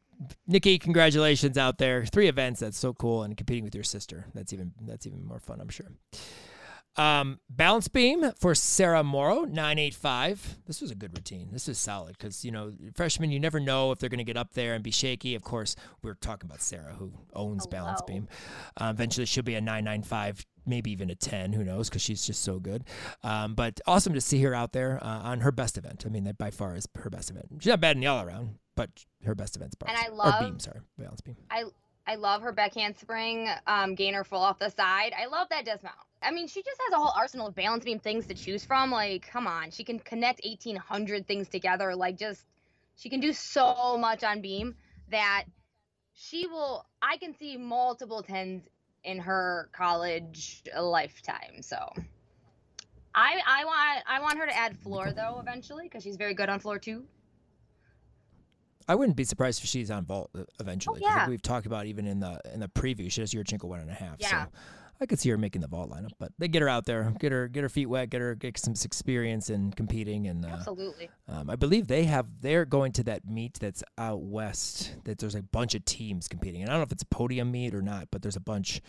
Nikki, 0.47 0.79
congratulations 0.79 1.57
out 1.57 1.77
there. 1.77 2.03
Three 2.05 2.27
events. 2.27 2.59
That's 2.59 2.77
so 2.77 2.93
cool, 2.93 3.23
and 3.23 3.37
competing 3.37 3.63
with 3.63 3.75
your 3.75 3.83
sister. 3.83 4.25
That's 4.33 4.51
even 4.53 4.71
that's 4.81 5.05
even 5.05 5.23
more 5.23 5.39
fun. 5.39 5.61
I'm 5.61 5.69
sure. 5.69 5.87
Um, 6.97 7.39
balance 7.47 7.87
beam 7.87 8.31
for 8.39 8.55
Sarah 8.55 9.03
Morrow, 9.03 9.43
985. 9.43 10.57
This 10.65 10.81
was 10.81 10.89
a 10.89 10.95
good 10.95 11.13
routine. 11.15 11.49
This 11.51 11.69
is 11.69 11.77
solid 11.77 12.17
because, 12.17 12.43
you 12.43 12.51
know, 12.51 12.73
freshmen, 12.95 13.29
you 13.29 13.39
never 13.39 13.59
know 13.59 13.91
if 13.91 13.99
they're 13.99 14.09
going 14.09 14.17
to 14.17 14.23
get 14.23 14.35
up 14.35 14.55
there 14.55 14.73
and 14.73 14.83
be 14.83 14.89
shaky. 14.89 15.35
Of 15.35 15.43
course, 15.43 15.75
we're 16.01 16.15
talking 16.15 16.49
about 16.49 16.59
Sarah, 16.59 16.95
who 16.97 17.13
owns 17.33 17.67
balance 17.67 18.01
Hello. 18.03 18.21
beam. 18.21 18.27
Uh, 18.81 18.91
eventually, 18.95 19.27
she'll 19.27 19.43
be 19.43 19.53
a 19.53 19.61
995, 19.61 20.43
maybe 20.65 20.89
even 20.91 21.11
a 21.11 21.15
10. 21.15 21.53
Who 21.53 21.63
knows? 21.63 21.87
Because 21.87 22.01
she's 22.01 22.25
just 22.25 22.41
so 22.41 22.57
good. 22.57 22.83
Um, 23.21 23.53
but 23.53 23.79
awesome 23.85 24.13
to 24.15 24.21
see 24.21 24.41
her 24.41 24.55
out 24.55 24.73
there 24.73 24.97
uh, 25.03 25.19
on 25.21 25.41
her 25.41 25.51
best 25.51 25.77
event. 25.77 26.03
I 26.03 26.09
mean, 26.09 26.23
that 26.23 26.39
by 26.39 26.49
far 26.49 26.75
is 26.75 26.87
her 26.95 27.11
best 27.11 27.29
event. 27.29 27.45
She's 27.59 27.67
not 27.67 27.79
bad 27.79 27.95
in 27.95 28.01
the 28.01 28.07
all 28.07 28.25
around, 28.25 28.55
but 28.77 28.89
her 29.25 29.35
best 29.35 29.57
event's 29.57 29.75
bars. 29.75 29.91
And 29.93 29.97
I 29.97 30.09
or 30.09 30.15
love- 30.15 30.39
beam, 30.39 30.59
sorry, 30.59 30.79
balance 30.97 31.19
beam. 31.19 31.35
I 31.51 31.65
I 32.09 32.15
love 32.15 32.41
her 32.43 32.53
backhand 32.53 32.95
spring, 32.95 33.49
um, 33.65 33.93
gainer 33.93 34.23
full 34.23 34.39
off 34.39 34.59
the 34.59 34.69
side. 34.69 35.11
I 35.19 35.25
love 35.25 35.49
that 35.49 35.65
dismount. 35.65 35.97
I 36.21 36.31
mean, 36.31 36.47
she 36.47 36.63
just 36.63 36.79
has 36.85 36.93
a 36.93 36.95
whole 36.95 37.11
arsenal 37.13 37.47
of 37.47 37.55
balance 37.55 37.83
beam 37.83 37.99
things 37.99 38.27
to 38.27 38.33
choose 38.33 38.63
from. 38.63 38.91
Like, 38.91 39.27
come 39.29 39.45
on, 39.45 39.71
she 39.71 39.83
can 39.83 39.99
connect 39.99 40.39
1,800 40.45 41.27
things 41.27 41.49
together. 41.49 41.93
Like, 41.95 42.17
just 42.17 42.45
she 42.95 43.09
can 43.09 43.19
do 43.19 43.33
so 43.33 43.97
much 43.97 44.23
on 44.23 44.39
beam 44.39 44.75
that 45.11 45.43
she 46.13 46.47
will. 46.47 46.85
I 47.01 47.17
can 47.17 47.35
see 47.35 47.57
multiple 47.57 48.23
tens 48.23 48.63
in 49.03 49.19
her 49.19 49.69
college 49.73 50.63
lifetime. 50.79 51.61
So. 51.61 51.91
I, 53.15 53.41
I 53.47 53.65
want 53.65 54.03
I 54.07 54.21
want 54.21 54.37
her 54.37 54.45
to 54.45 54.55
add 54.55 54.77
floor 54.77 55.11
though 55.11 55.39
eventually 55.39 55.85
because 55.85 56.03
she's 56.03 56.17
very 56.17 56.35
good 56.35 56.49
on 56.49 56.59
floor 56.59 56.77
too. 56.77 57.03
I 58.87 58.95
wouldn't 58.95 59.17
be 59.17 59.23
surprised 59.23 59.61
if 59.63 59.69
she's 59.69 59.91
on 59.91 60.05
vault 60.05 60.31
eventually. 60.59 61.03
I 61.03 61.07
Oh, 61.07 61.09
yeah. 61.09 61.19
think 61.21 61.29
we've 61.31 61.41
talked 61.41 61.65
about 61.65 61.85
even 61.87 62.07
in 62.07 62.19
the 62.19 62.39
in 62.53 62.59
the 62.59 62.69
preview. 62.69 63.11
She 63.11 63.21
does 63.21 63.31
Yurchenko 63.33 63.65
one 63.65 63.79
and 63.79 63.89
a 63.89 63.93
half. 63.93 64.15
Yeah. 64.19 64.45
So 64.45 64.51
I 64.99 65.05
could 65.05 65.19
see 65.19 65.29
her 65.29 65.37
making 65.37 65.61
the 65.61 65.67
vault 65.67 65.91
lineup, 65.91 66.09
but 66.17 66.31
they 66.39 66.47
get 66.47 66.63
her 66.63 66.67
out 66.69 66.85
there, 66.85 67.13
get 67.19 67.31
her 67.31 67.47
get 67.47 67.61
her 67.61 67.69
feet 67.69 67.85
wet, 67.85 68.09
get 68.09 68.19
her 68.21 68.33
get 68.33 68.57
some 68.57 68.73
experience 68.83 69.49
in 69.51 69.71
competing, 69.73 70.25
and 70.27 70.43
uh, 70.43 70.49
Absolutely. 70.49 71.09
um, 71.27 71.49
I 71.51 71.55
believe 71.55 71.87
they 71.87 72.05
have 72.05 72.25
they're 72.41 72.65
going 72.65 72.91
to 72.93 73.03
that 73.03 73.27
meet 73.29 73.59
that's 73.59 73.83
out 73.99 74.21
west. 74.21 74.95
That 75.03 75.19
there's 75.19 75.35
a 75.35 75.43
bunch 75.43 75.75
of 75.75 75.85
teams 75.85 76.27
competing, 76.27 76.61
and 76.61 76.69
I 76.69 76.73
don't 76.73 76.79
know 76.79 76.85
if 76.85 76.91
it's 76.91 77.03
a 77.03 77.07
podium 77.07 77.51
meet 77.51 77.75
or 77.75 77.81
not, 77.83 78.07
but 78.11 78.21
there's 78.23 78.35
a 78.37 78.39
bunch. 78.41 78.81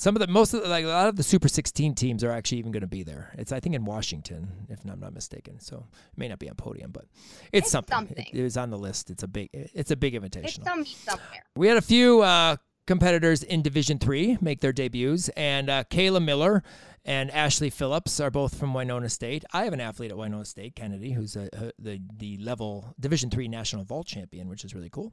Some 0.00 0.16
of 0.16 0.20
the 0.20 0.28
most 0.28 0.54
of 0.54 0.62
the, 0.62 0.68
like 0.68 0.86
a 0.86 0.88
lot 0.88 1.08
of 1.08 1.16
the 1.16 1.22
Super 1.22 1.46
16 1.46 1.94
teams 1.94 2.24
are 2.24 2.30
actually 2.30 2.56
even 2.56 2.72
going 2.72 2.80
to 2.80 2.86
be 2.86 3.02
there. 3.02 3.34
It's 3.36 3.52
I 3.52 3.60
think 3.60 3.74
in 3.74 3.84
Washington, 3.84 4.50
if 4.70 4.78
I'm 4.88 4.98
not 4.98 5.12
mistaken. 5.12 5.60
So 5.60 5.86
it 6.12 6.18
may 6.18 6.26
not 6.26 6.38
be 6.38 6.48
on 6.48 6.56
podium, 6.56 6.90
but 6.90 7.04
it's, 7.52 7.66
It's 7.66 7.70
something. 7.70 7.94
something. 7.94 8.26
It, 8.32 8.38
it 8.40 8.42
was 8.42 8.56
on 8.56 8.70
the 8.70 8.78
list. 8.78 9.10
It's 9.10 9.22
a 9.22 9.28
big 9.28 9.50
it's 9.52 9.90
a 9.90 9.96
big 9.96 10.14
It's 10.14 10.24
invitational. 10.24 10.64
some 10.64 10.78
meet 10.80 10.88
somewhere. 10.96 11.44
We 11.54 11.68
had 11.68 11.76
a 11.76 11.82
few 11.82 12.22
uh, 12.22 12.56
competitors 12.86 13.42
in 13.42 13.60
Division 13.60 13.98
Three 13.98 14.38
make 14.40 14.60
their 14.60 14.72
debuts, 14.72 15.28
and 15.36 15.68
uh, 15.68 15.84
Kayla 15.84 16.24
Miller 16.24 16.62
and 17.04 17.30
Ashley 17.30 17.68
Phillips 17.68 18.20
are 18.20 18.30
both 18.30 18.58
from 18.58 18.72
Winona 18.72 19.10
State. 19.10 19.44
I 19.52 19.64
have 19.64 19.74
an 19.74 19.80
athlete 19.80 20.10
at 20.12 20.16
Winona 20.16 20.46
State, 20.46 20.76
Kennedy, 20.76 21.12
who's 21.12 21.36
a, 21.36 21.50
a, 21.52 21.72
the 21.78 22.00
the 22.16 22.38
level 22.38 22.94
Division 22.98 23.28
Three 23.28 23.48
national 23.48 23.84
vault 23.84 24.06
champion, 24.06 24.48
which 24.48 24.64
is 24.64 24.74
really 24.74 24.90
cool. 24.90 25.12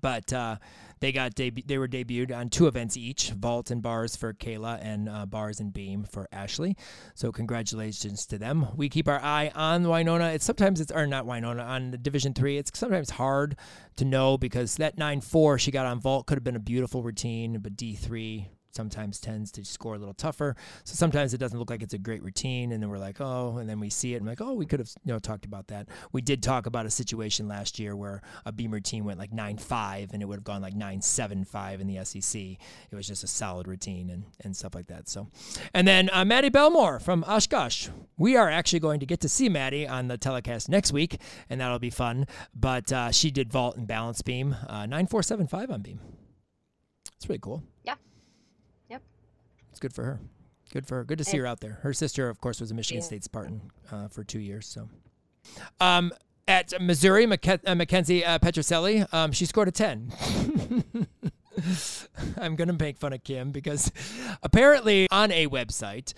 But 0.00 0.32
uh, 0.32 0.56
they 1.00 1.12
got 1.12 1.34
debu- 1.34 1.66
they 1.66 1.78
were 1.78 1.88
debuted 1.88 2.36
on 2.36 2.50
two 2.50 2.66
events 2.66 2.96
each: 2.96 3.30
vault 3.30 3.70
and 3.70 3.82
bars 3.82 4.16
for 4.16 4.34
Kayla, 4.34 4.78
and 4.82 5.08
uh, 5.08 5.26
bars 5.26 5.60
and 5.60 5.72
beam 5.72 6.04
for 6.04 6.28
Ashley. 6.30 6.76
So 7.14 7.32
congratulations 7.32 8.26
to 8.26 8.38
them. 8.38 8.66
We 8.76 8.88
keep 8.88 9.08
our 9.08 9.20
eye 9.20 9.50
on 9.54 9.88
Winona. 9.88 10.28
It's 10.28 10.44
sometimes 10.44 10.80
it's 10.80 10.92
or 10.92 11.06
not 11.06 11.26
Winona 11.26 11.62
on 11.62 11.90
the 11.90 11.98
Division 11.98 12.34
Three. 12.34 12.58
It's 12.58 12.78
sometimes 12.78 13.10
hard 13.10 13.56
to 13.96 14.04
know 14.04 14.36
because 14.36 14.76
that 14.76 14.98
nine 14.98 15.20
four 15.20 15.58
she 15.58 15.70
got 15.70 15.86
on 15.86 16.00
vault 16.00 16.26
could 16.26 16.36
have 16.36 16.44
been 16.44 16.56
a 16.56 16.60
beautiful 16.60 17.02
routine, 17.02 17.58
but 17.60 17.76
D 17.76 17.94
three 17.94 18.48
sometimes 18.74 19.20
tends 19.20 19.50
to 19.52 19.64
score 19.64 19.94
a 19.94 19.98
little 19.98 20.14
tougher. 20.14 20.56
So 20.84 20.94
sometimes 20.94 21.34
it 21.34 21.38
doesn't 21.38 21.58
look 21.58 21.70
like 21.70 21.82
it's 21.82 21.94
a 21.94 21.98
great 21.98 22.22
routine, 22.22 22.72
and 22.72 22.82
then 22.82 22.90
we're 22.90 22.98
like, 22.98 23.20
oh, 23.20 23.58
and 23.58 23.68
then 23.68 23.80
we 23.80 23.90
see 23.90 24.14
it 24.14 24.18
and 24.18 24.26
like, 24.26 24.40
oh, 24.40 24.54
we 24.54 24.66
could 24.66 24.80
have 24.80 24.90
you 25.04 25.12
know 25.12 25.18
talked 25.18 25.44
about 25.44 25.68
that. 25.68 25.88
We 26.12 26.20
did 26.20 26.42
talk 26.42 26.66
about 26.66 26.86
a 26.86 26.90
situation 26.90 27.48
last 27.48 27.78
year 27.78 27.96
where 27.96 28.22
a 28.44 28.52
beam 28.52 28.70
routine 28.72 29.04
went 29.04 29.18
like 29.18 29.32
nine 29.32 29.58
five, 29.58 30.10
and 30.12 30.22
it 30.22 30.26
would 30.26 30.36
have 30.36 30.44
gone 30.44 30.62
like 30.62 30.74
nine 30.74 31.00
seven 31.00 31.44
five 31.44 31.80
in 31.80 31.86
the 31.86 32.04
SEC. 32.04 32.40
It 32.40 32.94
was 32.94 33.06
just 33.06 33.24
a 33.24 33.28
solid 33.28 33.68
routine 33.68 34.10
and 34.10 34.24
and 34.40 34.56
stuff 34.56 34.74
like 34.74 34.86
that. 34.88 35.08
So, 35.08 35.28
and 35.72 35.86
then 35.86 36.10
uh, 36.12 36.24
Maddie 36.24 36.50
Belmore 36.50 36.98
from 36.98 37.24
Oshkosh. 37.24 37.88
We 38.16 38.36
are 38.36 38.48
actually 38.48 38.80
going 38.80 39.00
to 39.00 39.06
get 39.06 39.20
to 39.20 39.28
see 39.28 39.48
Maddie 39.48 39.88
on 39.88 40.08
the 40.08 40.16
telecast 40.16 40.68
next 40.68 40.92
week, 40.92 41.20
and 41.50 41.60
that'll 41.60 41.78
be 41.78 41.90
fun. 41.90 42.26
But 42.54 42.92
uh, 42.92 43.10
she 43.10 43.30
did 43.30 43.50
vault 43.52 43.76
and 43.76 43.86
balance 43.86 44.22
beam, 44.22 44.56
uh, 44.68 44.86
nine 44.86 45.06
four 45.06 45.22
seven 45.22 45.46
five 45.46 45.70
on 45.70 45.82
beam. 45.82 46.00
It's 47.16 47.26
pretty 47.26 47.40
cool. 47.40 47.62
Yeah. 47.84 47.94
It's 49.74 49.80
good 49.80 49.92
for 49.92 50.04
her. 50.04 50.20
Good 50.72 50.86
for 50.86 50.98
her. 50.98 51.04
Good 51.04 51.18
to 51.18 51.24
see 51.24 51.36
her 51.38 51.46
out 51.46 51.58
there. 51.58 51.80
Her 51.82 51.92
sister, 51.92 52.28
of 52.28 52.40
course, 52.40 52.60
was 52.60 52.70
a 52.70 52.74
Michigan 52.74 53.02
Yeah. 53.02 53.06
State 53.06 53.24
Spartan 53.24 53.60
uh, 53.90 54.06
for 54.06 54.22
two 54.22 54.38
years. 54.38 54.68
So, 54.68 54.88
um, 55.80 56.12
at 56.46 56.72
Missouri, 56.80 57.26
Mac- 57.26 57.66
uh, 57.66 57.74
Mackenzie 57.74 58.24
uh, 58.24 58.38
Petroselli, 58.38 59.12
um, 59.12 59.32
she 59.32 59.46
scored 59.46 59.66
a 59.66 59.72
ten. 59.72 60.12
I'm 62.38 62.56
gonna 62.56 62.72
make 62.78 62.98
fun 62.98 63.12
of 63.12 63.22
Kim 63.24 63.50
because 63.52 63.90
apparently 64.42 65.06
on 65.10 65.30
a 65.32 65.46
website, 65.48 66.12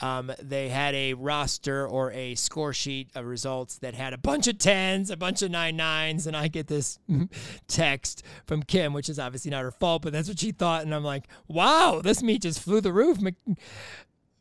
um, 0.00 0.32
they 0.40 0.68
had 0.68 0.94
a 0.94 1.14
roster 1.14 1.86
or 1.86 2.10
a 2.12 2.34
score 2.34 2.72
sheet 2.72 3.10
of 3.14 3.24
results 3.26 3.78
that 3.78 3.94
had 3.94 4.12
a 4.12 4.18
bunch 4.18 4.46
of 4.48 4.58
tens, 4.58 5.10
a 5.10 5.16
bunch 5.16 5.42
of 5.42 5.50
nine 5.50 5.76
nines, 5.76 6.26
and 6.26 6.36
I 6.36 6.48
get 6.48 6.66
this 6.66 6.98
text 7.68 8.22
from 8.46 8.62
Kim, 8.62 8.92
which 8.92 9.08
is 9.08 9.18
obviously 9.18 9.50
not 9.50 9.62
her 9.62 9.70
fault, 9.72 10.02
but 10.02 10.12
that's 10.12 10.28
what 10.28 10.38
she 10.38 10.52
thought, 10.52 10.82
and 10.84 10.94
I'm 10.94 11.04
like, 11.04 11.28
wow, 11.48 12.00
this 12.02 12.22
meet 12.22 12.42
just 12.42 12.60
flew 12.60 12.80
the 12.80 12.92
roof. 12.92 13.20
Mac- 13.20 13.34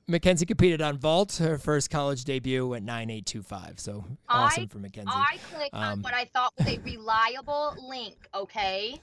Mackenzie 0.08 0.45
competed 0.45 0.82
on 0.82 0.97
vault. 0.97 1.38
Her 1.38 1.58
first 1.58 1.89
college 1.89 2.26
debut 2.26 2.68
went 2.68 2.84
9825. 2.84 3.80
So 3.80 4.04
awesome 4.28 4.64
I- 4.64 4.68
for 4.68 4.80
Mackenzie. 4.80 5.10
I 5.14 5.38
clicked 5.54 5.74
Um, 5.74 5.84
on 5.84 6.02
what 6.02 6.14
I 6.14 6.26
thought 6.26 6.52
was 6.58 6.68
a 6.68 6.80
reliable 6.80 7.76
link, 7.88 8.16
okay? 8.36 8.99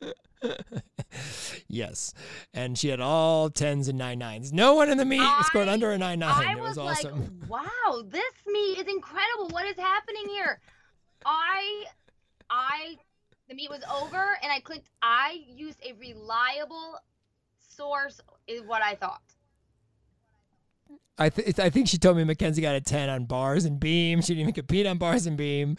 yes. 1.68 2.12
And 2.52 2.78
she 2.78 2.88
had 2.88 3.00
all 3.00 3.50
tens 3.50 3.88
and 3.88 3.98
nine 3.98 4.18
nines. 4.18 4.52
No 4.52 4.74
one 4.74 4.90
in 4.90 4.98
the 4.98 5.04
meet 5.04 5.26
scored 5.46 5.68
under 5.68 5.90
a 5.90 5.98
nine 5.98 6.18
nine. 6.18 6.46
I 6.46 6.52
It 6.52 6.58
was, 6.58 6.76
was 6.76 6.98
awesome. 6.98 7.40
like, 7.40 7.48
wow, 7.50 8.02
this 8.08 8.22
meet 8.46 8.78
is 8.78 8.86
incredible. 8.86 9.48
What 9.50 9.66
is 9.66 9.76
happening 9.76 10.28
here? 10.28 10.60
I, 11.24 11.84
I, 12.50 12.96
the 13.48 13.54
meet 13.54 13.70
was 13.70 13.82
over 13.92 14.36
and 14.42 14.52
I 14.52 14.60
clicked, 14.60 14.88
I 15.02 15.40
used 15.48 15.80
a 15.84 15.92
reliable 15.94 16.98
source, 17.58 18.20
is 18.46 18.62
what 18.62 18.82
I 18.82 18.94
thought. 18.94 19.22
I, 21.18 21.30
th- 21.30 21.58
I 21.58 21.70
think 21.70 21.88
she 21.88 21.96
told 21.96 22.18
me 22.18 22.24
Mackenzie 22.24 22.60
got 22.60 22.74
a 22.76 22.80
10 22.80 23.08
on 23.08 23.24
bars 23.24 23.64
and 23.64 23.80
beam. 23.80 24.20
She 24.20 24.28
didn't 24.34 24.42
even 24.42 24.54
compete 24.54 24.86
on 24.86 24.98
bars 24.98 25.26
and 25.26 25.36
beam. 25.36 25.78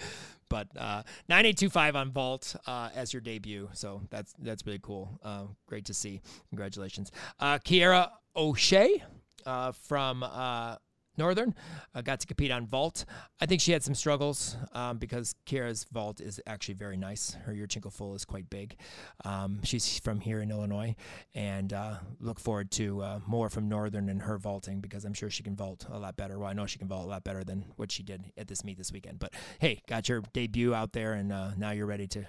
But 0.49 0.67
uh, 0.77 1.03
9825 1.29 1.95
on 1.95 2.11
vault 2.11 2.55
uh, 2.65 2.89
as 2.95 3.13
your 3.13 3.21
debut. 3.21 3.69
So 3.73 4.01
that's 4.09 4.33
that's 4.39 4.65
really 4.65 4.79
cool. 4.81 5.19
Uh, 5.23 5.43
great 5.67 5.85
to 5.85 5.93
see. 5.93 6.21
Congratulations. 6.49 7.11
Uh, 7.39 7.57
Kiera 7.59 8.09
O'Shea 8.35 9.03
uh, 9.45 9.71
from 9.71 10.23
uh, 10.23 10.75
Northern 11.17 11.55
uh, 11.95 12.01
got 12.01 12.19
to 12.19 12.27
compete 12.27 12.51
on 12.51 12.65
vault. 12.67 13.05
I 13.41 13.45
think 13.45 13.61
she 13.61 13.71
had 13.71 13.83
some 13.83 13.95
struggles 13.95 14.55
um, 14.73 14.97
because 14.97 15.35
Kiera's 15.45 15.85
vault 15.91 16.21
is 16.21 16.39
actually 16.45 16.75
very 16.75 16.97
nice. 16.97 17.35
Her 17.45 17.53
Yurchenko 17.53 17.91
full 17.91 18.15
is 18.15 18.25
quite 18.25 18.49
big. 18.49 18.77
Um, 19.25 19.59
she's 19.63 19.99
from 19.99 20.19
here 20.19 20.41
in 20.41 20.51
Illinois, 20.51 20.95
and 21.33 21.73
uh, 21.73 21.95
look 22.19 22.39
forward 22.39 22.71
to 22.71 23.01
uh, 23.01 23.19
more 23.25 23.49
from 23.49 23.67
Northern 23.67 24.09
and 24.09 24.21
her 24.21 24.37
vaulting 24.37 24.79
because 24.79 25.05
I'm 25.05 25.13
sure 25.13 25.29
she 25.29 25.43
can 25.43 25.55
vault 25.55 25.85
a 25.89 25.97
lot 25.97 26.17
better. 26.17 26.39
Well, 26.39 26.49
I 26.49 26.53
know 26.53 26.65
she 26.65 26.79
can 26.79 26.87
vault 26.87 27.05
a 27.05 27.09
lot 27.09 27.23
better 27.23 27.43
than 27.43 27.65
what 27.75 27.91
she 27.91 28.03
did 28.03 28.23
at 28.37 28.47
this 28.47 28.63
meet 28.63 28.77
this 28.77 28.91
weekend. 28.91 29.19
But 29.19 29.33
hey, 29.59 29.81
got 29.87 30.07
your 30.09 30.21
debut 30.33 30.73
out 30.73 30.93
there, 30.93 31.13
and 31.13 31.31
uh, 31.31 31.51
now 31.57 31.71
you're 31.71 31.85
ready 31.85 32.07
to 32.07 32.25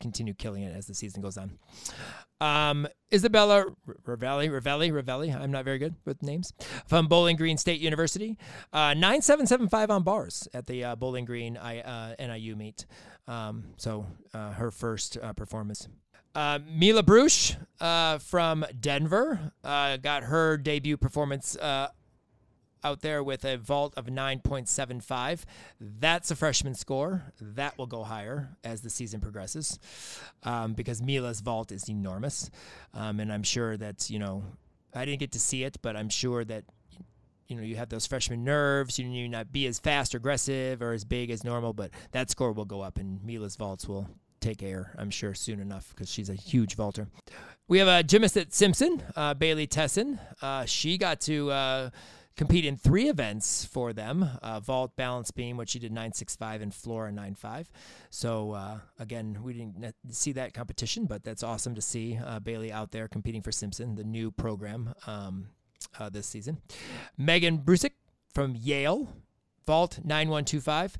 continue 0.00 0.34
killing 0.34 0.62
it 0.62 0.74
as 0.76 0.86
the 0.86 0.94
season 0.94 1.22
goes 1.22 1.36
on. 1.36 1.58
Um, 2.42 2.88
Isabella 3.14 3.66
Ravelli, 4.04 4.48
Ravelli, 4.48 4.90
Ravelli. 4.90 5.32
I'm 5.32 5.52
not 5.52 5.64
very 5.64 5.78
good 5.78 5.94
with 6.04 6.22
names. 6.24 6.52
From 6.86 7.06
Bowling 7.06 7.36
Green 7.36 7.56
State 7.56 7.80
University, 7.80 8.36
uh, 8.72 8.94
nine 8.94 9.22
seven 9.22 9.46
seven 9.46 9.68
five 9.68 9.90
on 9.90 10.02
bars 10.02 10.48
at 10.52 10.66
the 10.66 10.82
uh, 10.82 10.96
Bowling 10.96 11.24
Green 11.24 11.56
I, 11.56 11.80
uh, 11.80 12.14
NIU 12.18 12.56
meet. 12.56 12.86
Um, 13.28 13.64
so 13.76 14.06
uh, 14.34 14.50
her 14.52 14.72
first 14.72 15.18
uh, 15.22 15.32
performance. 15.34 15.86
Uh, 16.34 16.58
Mila 16.66 17.04
Bruce 17.04 17.54
uh, 17.80 18.18
from 18.18 18.64
Denver 18.80 19.52
got 19.62 20.24
her 20.24 20.56
debut 20.56 20.96
performance 20.96 21.56
out 22.84 23.00
there 23.00 23.22
with 23.22 23.44
a 23.44 23.56
vault 23.56 23.94
of 23.96 24.06
9.75. 24.06 25.42
That's 25.80 26.30
a 26.30 26.36
freshman 26.36 26.74
score. 26.74 27.32
That 27.40 27.78
will 27.78 27.86
go 27.86 28.04
higher 28.04 28.56
as 28.64 28.80
the 28.82 28.90
season 28.90 29.20
progresses 29.20 29.78
um, 30.42 30.74
because 30.74 31.02
Mila's 31.02 31.40
vault 31.40 31.72
is 31.72 31.88
enormous. 31.88 32.50
Um, 32.94 33.20
and 33.20 33.32
I'm 33.32 33.42
sure 33.42 33.76
that, 33.76 34.10
you 34.10 34.18
know, 34.18 34.44
I 34.94 35.04
didn't 35.04 35.20
get 35.20 35.32
to 35.32 35.40
see 35.40 35.64
it, 35.64 35.78
but 35.82 35.96
I'm 35.96 36.08
sure 36.08 36.44
that, 36.44 36.64
you 37.48 37.56
know, 37.56 37.62
you 37.62 37.76
have 37.76 37.88
those 37.88 38.06
freshman 38.06 38.44
nerves. 38.44 38.98
You 38.98 39.06
may 39.06 39.28
not 39.28 39.52
be 39.52 39.66
as 39.66 39.78
fast 39.78 40.14
or 40.14 40.18
aggressive 40.18 40.82
or 40.82 40.92
as 40.92 41.04
big 41.04 41.30
as 41.30 41.44
normal, 41.44 41.72
but 41.72 41.90
that 42.12 42.30
score 42.30 42.52
will 42.52 42.64
go 42.64 42.80
up 42.80 42.98
and 42.98 43.22
Mila's 43.24 43.56
vaults 43.56 43.88
will 43.88 44.08
take 44.42 44.62
air, 44.62 44.94
I'm 44.98 45.10
sure, 45.10 45.34
soon 45.34 45.60
enough 45.60 45.90
because 45.90 46.10
she's 46.10 46.28
a 46.28 46.34
huge 46.34 46.74
vaulter. 46.76 47.08
We 47.68 47.78
have 47.78 47.88
a 47.88 48.02
gymnast 48.02 48.36
at 48.36 48.52
Simpson, 48.52 49.02
uh, 49.16 49.34
Bailey 49.34 49.66
Tesson. 49.66 50.18
Uh, 50.42 50.66
she 50.66 50.98
got 50.98 51.20
to 51.22 51.50
uh, 51.50 51.90
compete 52.36 52.64
in 52.64 52.76
three 52.76 53.08
events 53.08 53.64
for 53.64 53.92
them 53.92 54.28
uh, 54.42 54.60
vault, 54.60 54.96
balance 54.96 55.30
beam, 55.30 55.56
which 55.56 55.70
she 55.70 55.78
did 55.78 55.92
965, 55.92 56.62
and 56.62 56.74
floor 56.74 57.10
95. 57.10 57.70
So, 58.10 58.52
uh, 58.52 58.78
again, 58.98 59.38
we 59.42 59.52
didn't 59.54 59.94
see 60.10 60.32
that 60.32 60.54
competition, 60.54 61.06
but 61.06 61.24
that's 61.24 61.42
awesome 61.42 61.74
to 61.74 61.82
see 61.82 62.18
uh, 62.24 62.40
Bailey 62.40 62.72
out 62.72 62.92
there 62.92 63.08
competing 63.08 63.42
for 63.42 63.52
Simpson, 63.52 63.94
the 63.94 64.04
new 64.04 64.30
program 64.30 64.94
um, 65.06 65.48
uh, 65.98 66.08
this 66.08 66.26
season. 66.26 66.58
Megan 67.16 67.58
Brusick 67.58 67.92
from 68.32 68.54
Yale, 68.56 69.08
vault 69.66 69.98
9125. 70.04 70.98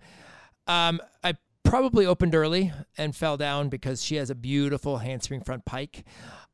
Um, 0.66 1.00
I 1.24 1.34
probably 1.64 2.04
opened 2.04 2.34
early 2.34 2.72
and 2.98 3.16
fell 3.16 3.36
down 3.36 3.68
because 3.68 4.04
she 4.04 4.16
has 4.16 4.30
a 4.30 4.34
beautiful 4.34 4.98
handspring 4.98 5.40
front 5.42 5.64
pike. 5.64 6.04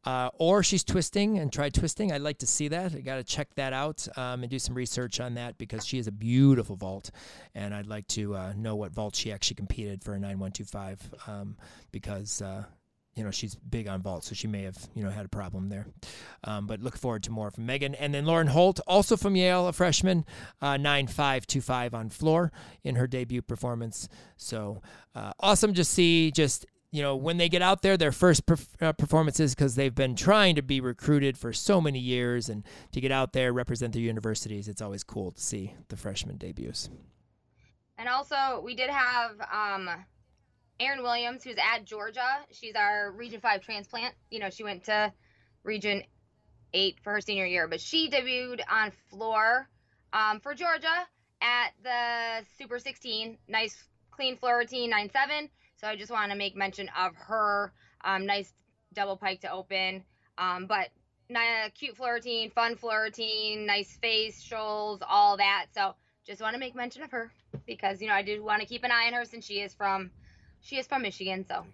Uh, 0.04 0.30
or 0.38 0.62
she's 0.62 0.84
twisting 0.84 1.38
and 1.38 1.52
tried 1.52 1.74
twisting. 1.74 2.12
I'd 2.12 2.22
like 2.22 2.38
to 2.38 2.46
see 2.46 2.68
that. 2.68 2.94
I 2.94 3.00
got 3.00 3.16
to 3.16 3.24
check 3.24 3.54
that 3.56 3.72
out 3.72 4.06
um, 4.16 4.42
and 4.42 4.50
do 4.50 4.58
some 4.58 4.74
research 4.74 5.20
on 5.20 5.34
that 5.34 5.58
because 5.58 5.84
she 5.84 5.96
has 5.96 6.06
a 6.06 6.12
beautiful 6.12 6.76
vault, 6.76 7.10
and 7.54 7.74
I'd 7.74 7.86
like 7.86 8.06
to 8.08 8.36
uh, 8.36 8.52
know 8.56 8.76
what 8.76 8.92
vault 8.92 9.16
she 9.16 9.32
actually 9.32 9.56
competed 9.56 10.04
for 10.04 10.14
a 10.14 10.18
9125 10.18 11.14
um, 11.26 11.56
because 11.90 12.40
uh, 12.40 12.64
you 13.18 13.24
know 13.24 13.32
she's 13.32 13.56
big 13.56 13.88
on 13.88 14.00
vault, 14.00 14.22
so 14.22 14.34
she 14.34 14.46
may 14.46 14.62
have 14.62 14.78
you 14.94 15.02
know 15.02 15.10
had 15.10 15.26
a 15.26 15.28
problem 15.28 15.68
there. 15.68 15.86
Um, 16.44 16.68
but 16.68 16.80
look 16.80 16.96
forward 16.96 17.24
to 17.24 17.32
more 17.32 17.50
from 17.50 17.66
Megan, 17.66 17.96
and 17.96 18.14
then 18.14 18.24
Lauren 18.24 18.46
Holt, 18.46 18.78
also 18.86 19.16
from 19.16 19.34
Yale, 19.34 19.66
a 19.66 19.72
freshman, 19.72 20.24
uh, 20.62 20.76
nine 20.76 21.08
five 21.08 21.44
two 21.46 21.60
five 21.60 21.94
on 21.94 22.10
floor 22.10 22.52
in 22.84 22.94
her 22.94 23.08
debut 23.08 23.42
performance. 23.42 24.08
So 24.36 24.80
uh, 25.16 25.32
awesome 25.40 25.74
to 25.74 25.84
see 25.84 26.30
just 26.30 26.64
you 26.90 27.02
know, 27.02 27.14
when 27.16 27.36
they 27.36 27.48
get 27.48 27.60
out 27.60 27.82
there, 27.82 27.96
their 27.96 28.12
first 28.12 28.46
perf- 28.46 28.82
uh, 28.82 28.92
performances, 28.92 29.54
because 29.54 29.74
they've 29.74 29.94
been 29.94 30.16
trying 30.16 30.54
to 30.54 30.62
be 30.62 30.80
recruited 30.80 31.36
for 31.36 31.52
so 31.52 31.80
many 31.80 31.98
years 31.98 32.48
and 32.48 32.64
to 32.92 33.00
get 33.00 33.12
out 33.12 33.32
there, 33.32 33.52
represent 33.52 33.92
their 33.92 34.02
universities, 34.02 34.68
it's 34.68 34.80
always 34.80 35.04
cool 35.04 35.30
to 35.32 35.40
see 35.40 35.74
the 35.88 35.96
freshman 35.96 36.38
debuts. 36.38 36.88
And 37.98 38.08
also, 38.08 38.62
we 38.64 38.74
did 38.74 38.90
have 38.90 39.32
um, 39.52 39.90
Erin 40.80 41.02
Williams, 41.02 41.44
who's 41.44 41.56
at 41.56 41.84
Georgia. 41.84 42.38
She's 42.52 42.74
our 42.74 43.12
Region 43.12 43.40
5 43.40 43.60
transplant. 43.60 44.14
You 44.30 44.38
know, 44.38 44.48
she 44.48 44.62
went 44.62 44.84
to 44.84 45.12
Region 45.64 46.02
8 46.72 46.98
for 47.02 47.12
her 47.12 47.20
senior 47.20 47.44
year, 47.44 47.68
but 47.68 47.80
she 47.80 48.08
debuted 48.08 48.60
on 48.70 48.92
floor 49.10 49.68
um, 50.12 50.40
for 50.40 50.54
Georgia 50.54 51.06
at 51.42 51.70
the 51.82 52.46
Super 52.56 52.78
16. 52.78 53.36
Nice, 53.48 53.84
clean 54.10 54.38
floor 54.38 54.58
routine, 54.58 54.90
9 54.90 55.10
7. 55.10 55.50
So 55.78 55.86
I 55.86 55.96
just 55.96 56.10
want 56.10 56.30
to 56.32 56.36
make 56.36 56.56
mention 56.56 56.90
of 56.98 57.14
her. 57.16 57.72
Um, 58.04 58.26
nice 58.26 58.52
double 58.94 59.16
pike 59.16 59.40
to 59.42 59.52
open. 59.52 60.04
Um, 60.36 60.66
but 60.66 60.88
cute 61.74 61.96
floor 61.96 62.14
routine, 62.14 62.50
fun 62.50 62.76
floor 62.76 63.02
routine, 63.02 63.66
nice 63.66 63.96
face, 63.96 64.42
shoals, 64.42 65.00
all 65.08 65.36
that. 65.36 65.66
So 65.74 65.94
just 66.26 66.40
want 66.40 66.54
to 66.54 66.60
make 66.60 66.74
mention 66.74 67.02
of 67.02 67.10
her 67.10 67.30
because 67.66 68.00
you 68.00 68.08
know 68.08 68.14
I 68.14 68.22
do 68.22 68.42
want 68.42 68.60
to 68.60 68.66
keep 68.66 68.84
an 68.84 68.90
eye 68.90 69.06
on 69.06 69.12
her 69.14 69.24
since 69.24 69.44
she 69.44 69.60
is 69.60 69.74
from 69.74 70.10
she 70.60 70.76
is 70.76 70.86
from 70.86 71.02
Michigan. 71.02 71.44
So 71.48 71.64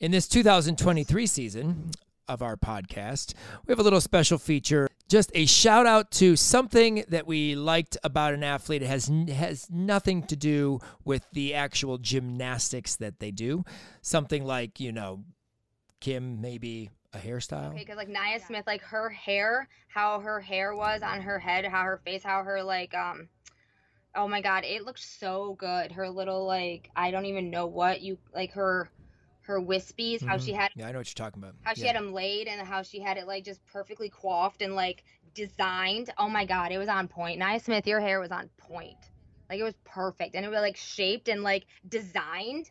in 0.00 0.10
this 0.10 0.28
2023 0.28 1.26
season 1.26 1.90
of 2.28 2.42
our 2.42 2.56
podcast, 2.56 3.34
we 3.66 3.72
have 3.72 3.78
a 3.78 3.82
little 3.82 4.00
special 4.00 4.38
feature. 4.38 4.88
Just 5.08 5.30
a 5.34 5.44
shout 5.44 5.86
out 5.86 6.10
to 6.12 6.34
something 6.34 7.04
that 7.08 7.26
we 7.26 7.54
liked 7.54 7.96
about 8.02 8.32
an 8.32 8.42
athlete. 8.42 8.82
It 8.82 8.86
has 8.86 9.10
has 9.28 9.70
nothing 9.70 10.22
to 10.24 10.36
do 10.36 10.80
with 11.04 11.26
the 11.32 11.54
actual 11.54 11.98
gymnastics 11.98 12.96
that 12.96 13.20
they 13.20 13.30
do. 13.30 13.64
Something 14.00 14.44
like 14.44 14.80
you 14.80 14.92
know, 14.92 15.24
Kim 16.00 16.40
maybe 16.40 16.90
a 17.12 17.18
hairstyle. 17.18 17.70
Okay, 17.70 17.80
because 17.80 17.96
like 17.96 18.08
Nia 18.08 18.40
Smith, 18.40 18.66
like 18.66 18.82
her 18.82 19.10
hair, 19.10 19.68
how 19.88 20.20
her 20.20 20.40
hair 20.40 20.74
was 20.74 21.02
on 21.02 21.20
her 21.20 21.38
head, 21.38 21.64
how 21.66 21.82
her 21.82 22.00
face, 22.04 22.22
how 22.22 22.42
her 22.42 22.62
like 22.62 22.94
um 22.94 23.28
oh 24.14 24.28
my 24.28 24.40
god, 24.40 24.64
it 24.64 24.84
looked 24.84 25.00
so 25.00 25.54
good. 25.58 25.92
Her 25.92 26.08
little 26.08 26.46
like 26.46 26.90
I 26.96 27.10
don't 27.10 27.26
even 27.26 27.50
know 27.50 27.66
what 27.66 28.00
you 28.00 28.18
like 28.34 28.52
her 28.52 28.90
her 29.46 29.60
wispies, 29.60 30.16
mm-hmm. 30.16 30.28
how 30.28 30.38
she 30.38 30.52
mm-hmm. 30.52 30.60
had 30.60 30.70
Yeah, 30.74 30.88
I 30.88 30.92
know 30.92 30.98
what 30.98 31.08
you're 31.08 31.24
talking 31.24 31.42
about. 31.42 31.54
How 31.62 31.74
she 31.74 31.86
had 31.86 31.96
them 31.96 32.12
laid 32.12 32.48
and 32.48 32.66
how 32.66 32.82
she 32.82 33.00
had 33.00 33.16
it 33.16 33.26
like 33.26 33.44
just 33.44 33.64
perfectly 33.66 34.08
coiffed 34.08 34.62
and 34.62 34.74
like 34.74 35.04
designed. 35.34 36.10
Oh 36.18 36.28
my 36.28 36.44
god, 36.44 36.72
it 36.72 36.78
was 36.78 36.88
on 36.88 37.08
point. 37.08 37.38
Nia 37.38 37.60
Smith, 37.60 37.86
your 37.86 38.00
hair 38.00 38.20
was 38.20 38.30
on 38.30 38.48
point. 38.58 38.96
Like 39.50 39.60
it 39.60 39.64
was 39.64 39.74
perfect. 39.84 40.34
And 40.34 40.44
it 40.44 40.48
was 40.48 40.60
like 40.60 40.76
shaped 40.76 41.28
and 41.28 41.42
like 41.42 41.66
designed. 41.88 42.70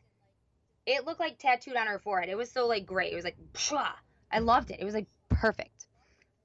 It 0.85 1.05
looked 1.05 1.19
like 1.19 1.37
tattooed 1.37 1.77
on 1.77 1.87
her 1.87 1.99
forehead. 1.99 2.29
It 2.29 2.37
was 2.37 2.51
so 2.51 2.67
like 2.67 2.85
great. 2.85 3.13
It 3.13 3.15
was 3.15 3.23
like. 3.23 3.37
I 4.31 4.39
loved 4.39 4.71
it. 4.71 4.79
It 4.79 4.85
was 4.85 4.93
like 4.93 5.07
perfect. 5.29 5.85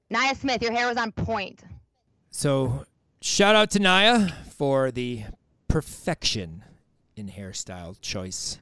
Nia 0.09 0.35
Smith, 0.35 0.61
your 0.61 0.71
hair 0.71 0.87
was 0.87 0.97
on 0.97 1.11
point. 1.11 1.63
So 2.31 2.85
shout 3.21 3.55
out 3.55 3.71
to 3.71 3.79
Nia 3.79 4.33
for 4.51 4.91
the 4.91 5.23
perfection 5.67 6.63
in 7.15 7.29
hairstyle 7.29 7.99
choice 8.01 8.59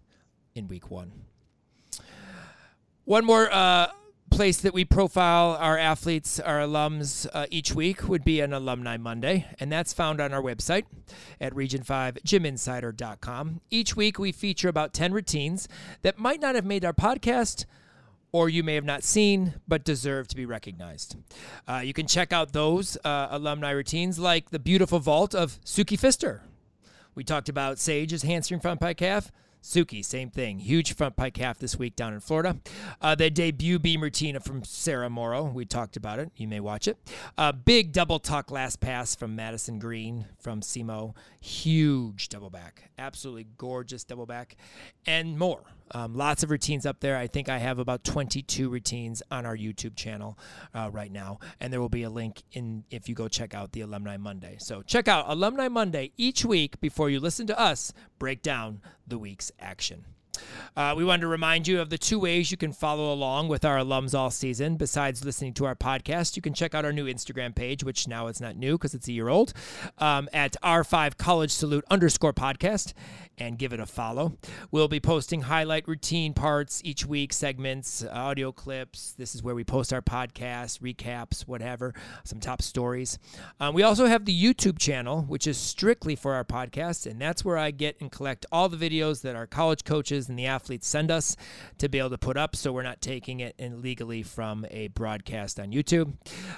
in 0.55 0.67
week 0.67 0.89
one. 0.89 1.11
One 3.07 3.23
more 3.23 3.49
uh, 3.49 3.87
place 4.29 4.57
that 4.57 4.73
we 4.73 4.83
profile 4.83 5.55
our 5.61 5.77
athletes, 5.77 6.41
our 6.41 6.59
alums 6.59 7.25
uh, 7.33 7.45
each 7.49 7.73
week 7.73 8.09
would 8.09 8.25
be 8.25 8.41
an 8.41 8.51
Alumni 8.51 8.97
Monday, 8.97 9.45
and 9.61 9.71
that's 9.71 9.93
found 9.93 10.19
on 10.19 10.33
our 10.33 10.41
website 10.41 10.83
at 11.39 11.53
region5gyminsider.com. 11.53 13.61
Each 13.69 13.95
week 13.95 14.19
we 14.19 14.33
feature 14.33 14.67
about 14.67 14.93
10 14.93 15.13
routines 15.13 15.69
that 16.01 16.19
might 16.19 16.41
not 16.41 16.55
have 16.55 16.65
made 16.65 16.83
our 16.83 16.91
podcast 16.91 17.63
or 18.33 18.49
you 18.49 18.61
may 18.61 18.75
have 18.75 18.83
not 18.83 19.05
seen 19.05 19.53
but 19.69 19.85
deserve 19.85 20.27
to 20.27 20.35
be 20.35 20.45
recognized. 20.45 21.15
Uh, 21.65 21.79
you 21.81 21.93
can 21.93 22.07
check 22.07 22.33
out 22.33 22.51
those 22.51 22.97
uh, 23.05 23.29
alumni 23.31 23.71
routines 23.71 24.19
like 24.19 24.49
the 24.49 24.59
beautiful 24.59 24.99
vault 24.99 25.33
of 25.33 25.61
Suki 25.61 25.97
Fister. 25.97 26.41
We 27.15 27.23
talked 27.23 27.47
about 27.47 27.79
Sage's 27.79 28.23
handspring 28.23 28.59
front 28.59 28.81
pike 28.81 28.99
half. 28.99 29.31
Suki, 29.67 30.03
same 30.03 30.29
thing. 30.29 30.59
Huge 30.59 30.93
front 30.95 31.17
pike 31.17 31.35
half 31.35 31.57
this 31.59 31.77
week 31.77 31.95
down 31.97 32.13
in 32.13 32.21
Florida. 32.21 32.55
Uh, 33.01 33.15
the 33.15 33.29
debut 33.29 33.77
beam 33.79 34.01
routine 34.01 34.39
from 34.39 34.63
Sarah 34.63 35.09
Morrow. 35.09 35.43
We 35.43 35.65
talked 35.65 35.97
about 35.97 36.19
it. 36.19 36.31
You 36.37 36.47
may 36.47 36.61
watch 36.61 36.87
it. 36.87 36.97
Uh, 37.37 37.51
big 37.51 37.91
double 37.91 38.19
tuck 38.19 38.49
last 38.49 38.79
pass 38.79 39.13
from 39.13 39.35
Madison 39.35 39.77
Green 39.77 40.25
from 40.39 40.61
SEMO. 40.61 41.15
Huge 41.41 42.29
double 42.29 42.49
back. 42.49 42.91
Absolutely 42.97 43.47
gorgeous 43.57 44.05
double 44.05 44.25
back. 44.25 44.55
And 45.05 45.37
more. 45.37 45.63
Um, 45.91 46.15
lots 46.15 46.43
of 46.43 46.51
routines 46.51 46.85
up 46.85 46.99
there. 46.99 47.17
I 47.17 47.27
think 47.27 47.49
I 47.49 47.57
have 47.57 47.79
about 47.79 48.03
22 48.03 48.69
routines 48.69 49.23
on 49.31 49.45
our 49.45 49.55
YouTube 49.55 49.95
channel 49.95 50.37
uh, 50.73 50.89
right 50.91 51.11
now, 51.11 51.39
and 51.59 51.71
there 51.71 51.81
will 51.81 51.89
be 51.89 52.03
a 52.03 52.09
link 52.09 52.43
in 52.51 52.83
if 52.89 53.07
you 53.07 53.15
go 53.15 53.27
check 53.27 53.53
out 53.53 53.71
the 53.71 53.81
Alumni 53.81 54.17
Monday. 54.17 54.57
So 54.59 54.81
check 54.81 55.07
out 55.07 55.25
Alumni 55.27 55.67
Monday 55.67 56.11
each 56.17 56.45
week 56.45 56.79
before 56.79 57.09
you 57.09 57.19
listen 57.19 57.47
to 57.47 57.59
us 57.59 57.93
break 58.19 58.41
down 58.41 58.81
the 59.07 59.17
week's 59.17 59.51
action. 59.59 60.05
Uh, 60.75 60.93
we 60.95 61.03
wanted 61.03 61.21
to 61.21 61.27
remind 61.27 61.67
you 61.67 61.81
of 61.81 61.89
the 61.89 61.97
two 61.97 62.19
ways 62.19 62.51
you 62.51 62.57
can 62.57 62.71
follow 62.71 63.11
along 63.13 63.47
with 63.47 63.65
our 63.65 63.77
alums 63.77 64.17
all 64.17 64.31
season. 64.31 64.75
Besides 64.75 65.25
listening 65.25 65.53
to 65.55 65.65
our 65.65 65.75
podcast, 65.75 66.35
you 66.35 66.41
can 66.41 66.53
check 66.53 66.75
out 66.75 66.85
our 66.85 66.93
new 66.93 67.05
Instagram 67.05 67.55
page, 67.55 67.83
which 67.83 68.07
now 68.07 68.27
is 68.27 68.39
not 68.41 68.55
new 68.55 68.77
because 68.77 68.93
it's 68.93 69.07
a 69.07 69.11
year 69.11 69.29
old, 69.29 69.53
um, 69.97 70.29
at 70.33 70.55
R5 70.63 71.17
College 71.17 71.51
Salute 71.51 71.85
underscore 71.89 72.33
podcast 72.33 72.93
and 73.37 73.57
give 73.57 73.73
it 73.73 73.79
a 73.79 73.85
follow. 73.85 74.37
We'll 74.71 74.87
be 74.87 74.99
posting 74.99 75.41
highlight 75.41 75.87
routine 75.87 76.33
parts 76.33 76.81
each 76.83 77.05
week, 77.05 77.33
segments, 77.33 78.03
audio 78.11 78.51
clips. 78.51 79.13
This 79.13 79.35
is 79.35 79.43
where 79.43 79.55
we 79.55 79.63
post 79.63 79.93
our 79.93 80.01
podcast, 80.01 80.79
recaps, 80.79 81.41
whatever, 81.41 81.93
some 82.23 82.39
top 82.39 82.61
stories. 82.61 83.19
Um, 83.59 83.75
we 83.75 83.83
also 83.83 84.07
have 84.07 84.25
the 84.25 84.43
YouTube 84.43 84.79
channel, 84.79 85.23
which 85.23 85.45
is 85.45 85.57
strictly 85.57 86.15
for 86.15 86.33
our 86.33 86.43
podcast, 86.43 87.09
and 87.09 87.21
that's 87.21 87.45
where 87.45 87.57
I 87.57 87.71
get 87.71 87.99
and 88.01 88.11
collect 88.11 88.45
all 88.51 88.69
the 88.69 88.77
videos 88.77 89.21
that 89.21 89.35
our 89.35 89.47
college 89.47 89.83
coaches 89.83 90.26
and 90.29 90.37
the 90.37 90.45
athletes 90.45 90.87
send 90.87 91.11
us 91.11 91.35
to 91.77 91.89
be 91.89 91.99
able 91.99 92.09
to 92.09 92.17
put 92.17 92.37
up 92.37 92.55
so 92.55 92.71
we're 92.71 92.83
not 92.83 93.01
taking 93.01 93.39
it 93.39 93.55
illegally 93.57 94.23
from 94.23 94.65
a 94.71 94.87
broadcast 94.89 95.59
on 95.59 95.71
YouTube. 95.71 96.13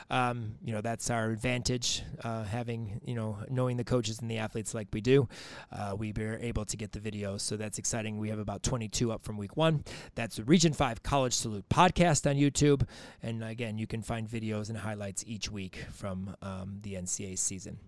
Um, 0.10 0.56
you 0.64 0.74
know, 0.74 0.82
that's 0.82 1.10
our 1.10 1.32
advantage, 1.32 2.04
uh, 2.24 2.44
having, 2.44 3.02
you 3.06 3.16
know, 3.16 3.38
knowing 3.50 3.78
the 3.78 3.84
coaches 3.84 4.20
and 4.20 4.30
the 4.30 4.38
athletes 4.38 4.74
like 4.74 4.88
we 4.94 5.02
do. 5.02 5.28
Uh, 5.72 5.96
we 5.98 6.14
are 6.18 6.38
able 6.42 6.66
to 6.66 6.78
get 6.78 6.92
the 6.92 7.00
videos. 7.00 7.42
So 7.42 7.58
that's 7.58 7.78
exciting. 7.78 8.18
We 8.18 8.30
have 8.30 8.40
about 8.40 8.64
22 8.64 9.12
up 9.12 9.24
from 9.24 9.38
week 9.38 9.58
one. 9.58 9.84
That's 10.16 10.38
the 10.38 10.44
Region 10.44 10.74
5 10.74 11.04
College 11.04 11.34
Salute 11.34 11.68
podcast 11.70 12.30
on 12.30 12.36
YouTube. 12.36 12.88
And 13.22 13.44
again, 13.44 13.78
you 13.78 13.88
can 13.88 14.02
find 14.02 14.28
videos 14.28 14.70
and 14.70 14.78
highlights 14.78 15.24
each 15.28 15.52
week 15.52 15.86
from 15.92 16.36
um, 16.42 16.80
the 16.82 16.94
NCAA 16.94 17.38
season. 17.38 17.80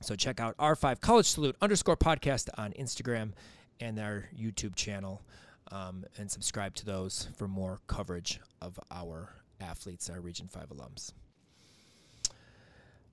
So 0.00 0.14
check 0.14 0.40
out 0.40 0.56
R5 0.58 1.00
College 1.00 1.26
Salute 1.26 1.56
underscore 1.60 1.96
podcast 1.96 2.48
on 2.56 2.72
Instagram 2.72 3.32
and 3.80 3.98
our 3.98 4.28
YouTube 4.38 4.74
channel 4.74 5.22
um, 5.70 6.04
and 6.16 6.30
subscribe 6.30 6.74
to 6.76 6.86
those 6.86 7.28
for 7.36 7.48
more 7.48 7.78
coverage 7.86 8.40
of 8.60 8.78
our 8.90 9.30
athletes, 9.60 10.08
our 10.08 10.20
Region 10.20 10.48
5 10.48 10.68
alums. 10.70 11.12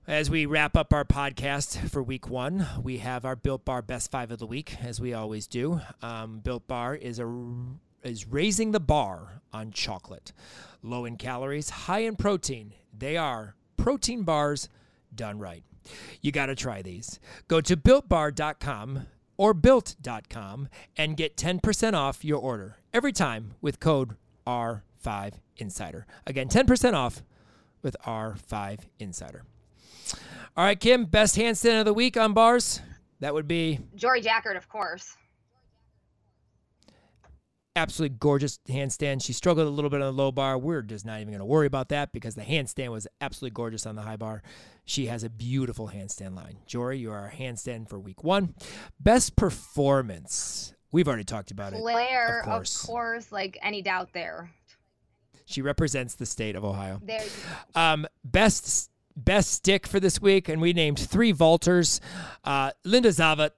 As 0.08 0.30
we 0.30 0.46
wrap 0.46 0.76
up 0.76 0.92
our 0.92 1.04
podcast 1.04 1.90
for 1.90 2.00
week 2.00 2.28
one, 2.28 2.64
we 2.80 2.98
have 2.98 3.24
our 3.24 3.34
Built 3.34 3.64
Bar 3.64 3.82
Best 3.82 4.12
Five 4.12 4.30
of 4.30 4.38
the 4.38 4.46
Week, 4.46 4.76
as 4.80 5.00
we 5.00 5.12
always 5.12 5.48
do. 5.48 5.80
Um, 6.00 6.38
Built 6.38 6.68
Bar 6.68 6.94
is 6.94 7.18
a 7.18 7.26
is 8.04 8.28
raising 8.28 8.70
the 8.70 8.78
bar 8.78 9.42
on 9.52 9.72
chocolate. 9.72 10.32
Low 10.80 11.06
in 11.06 11.16
calories, 11.16 11.70
high 11.70 12.00
in 12.00 12.14
protein. 12.14 12.72
They 12.96 13.16
are 13.16 13.56
protein 13.76 14.22
bars 14.22 14.68
done 15.12 15.40
right. 15.40 15.64
You 16.20 16.30
got 16.30 16.46
to 16.46 16.54
try 16.54 16.82
these. 16.82 17.18
Go 17.48 17.60
to 17.60 17.76
builtbar.com 17.76 19.06
or 19.36 19.54
built.com 19.54 20.68
and 20.96 21.16
get 21.16 21.36
10% 21.36 21.94
off 21.94 22.24
your 22.24 22.38
order 22.38 22.76
every 22.92 23.12
time 23.12 23.54
with 23.60 23.80
code 23.80 24.16
R5Insider. 24.46 26.04
Again, 26.26 26.48
10% 26.48 26.94
off 26.94 27.22
with 27.82 27.96
R5Insider. 28.04 29.42
All 30.56 30.64
right, 30.64 30.78
Kim, 30.78 31.04
best 31.04 31.36
handstand 31.36 31.80
of 31.80 31.84
the 31.84 31.94
week 31.94 32.16
on 32.16 32.32
bars. 32.32 32.80
That 33.20 33.34
would 33.34 33.48
be 33.48 33.80
Jory 33.94 34.22
Jackard, 34.22 34.56
of 34.56 34.68
course. 34.68 35.16
Absolutely 37.76 38.16
gorgeous 38.18 38.58
handstand. 38.68 39.22
She 39.22 39.34
struggled 39.34 39.66
a 39.66 39.70
little 39.70 39.90
bit 39.90 40.00
on 40.00 40.06
the 40.06 40.22
low 40.22 40.32
bar. 40.32 40.56
We're 40.56 40.80
just 40.82 41.04
not 41.04 41.20
even 41.20 41.28
going 41.28 41.40
to 41.40 41.44
worry 41.44 41.66
about 41.66 41.90
that 41.90 42.10
because 42.10 42.34
the 42.34 42.42
handstand 42.42 42.88
was 42.88 43.06
absolutely 43.20 43.54
gorgeous 43.54 43.84
on 43.86 43.96
the 43.96 44.02
high 44.02 44.16
bar. 44.16 44.42
She 44.86 45.06
has 45.06 45.22
a 45.22 45.28
beautiful 45.28 45.88
handstand 45.88 46.34
line. 46.36 46.56
Jory, 46.66 46.98
you 46.98 47.12
are 47.12 47.18
our 47.18 47.30
handstand 47.30 47.90
for 47.90 47.98
week 47.98 48.24
one. 48.24 48.54
Best 48.98 49.36
performance. 49.36 50.72
We've 50.90 51.06
already 51.06 51.24
talked 51.24 51.50
about 51.50 51.74
it. 51.74 51.80
Claire, 51.80 52.40
of 52.40 52.44
course. 52.46 52.82
of 52.82 52.88
course, 52.88 53.30
like 53.30 53.58
any 53.60 53.82
doubt 53.82 54.14
there. 54.14 54.50
She 55.44 55.60
represents 55.60 56.14
the 56.14 56.26
state 56.26 56.56
of 56.56 56.64
Ohio. 56.64 57.00
There. 57.04 57.22
you 57.22 57.30
Um, 57.74 58.06
best 58.24 58.90
best 59.16 59.50
stick 59.52 59.86
for 59.86 59.98
this 59.98 60.20
week, 60.20 60.48
and 60.48 60.60
we 60.60 60.72
named 60.72 60.98
three 60.98 61.32
vaulters. 61.32 62.00
Uh, 62.44 62.70
Linda 62.84 63.08
Zavat, 63.10 63.50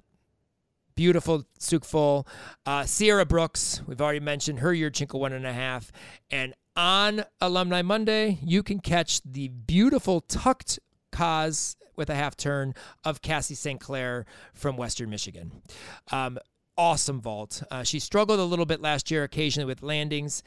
beautiful 0.98 1.44
Tsuk 1.60 2.26
Uh, 2.66 2.84
Sierra 2.84 3.24
Brooks, 3.24 3.82
we've 3.86 4.00
already 4.00 4.18
mentioned 4.18 4.58
her 4.58 4.72
Yurchenko 4.72 5.20
one 5.20 5.32
and 5.32 5.46
a 5.46 5.52
half. 5.52 5.92
And 6.28 6.54
on 6.74 7.24
Alumni 7.40 7.82
Monday, 7.82 8.40
you 8.42 8.64
can 8.64 8.80
catch 8.80 9.22
the 9.22 9.46
beautiful 9.46 10.20
tucked 10.20 10.80
Kas 11.12 11.76
with 11.94 12.10
a 12.10 12.16
half 12.16 12.36
turn 12.36 12.74
of 13.04 13.22
Cassie 13.22 13.54
St. 13.54 13.80
Clair 13.80 14.26
from 14.54 14.76
Western 14.76 15.08
Michigan. 15.08 15.62
Um, 16.10 16.36
awesome 16.76 17.20
vault. 17.20 17.62
Uh, 17.70 17.84
she 17.84 18.00
struggled 18.00 18.40
a 18.40 18.44
little 18.44 18.66
bit 18.66 18.80
last 18.80 19.08
year 19.08 19.22
occasionally 19.22 19.66
with 19.66 19.84
landings, 19.84 20.42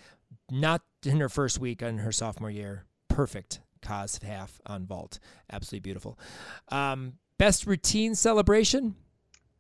not 0.50 0.82
in 1.06 1.22
her 1.22 1.30
first 1.30 1.60
week 1.60 1.82
on 1.82 2.00
her 2.00 2.12
sophomore 2.12 2.52
year. 2.52 2.84
Perfect 3.08 3.62
Kas 3.82 4.20
half 4.22 4.60
on 4.66 4.86
vault. 4.86 5.18
Absolutely 5.50 5.80
beautiful. 5.80 6.20
Um, 6.68 7.14
best 7.38 7.66
routine 7.66 8.16
celebration? 8.16 8.96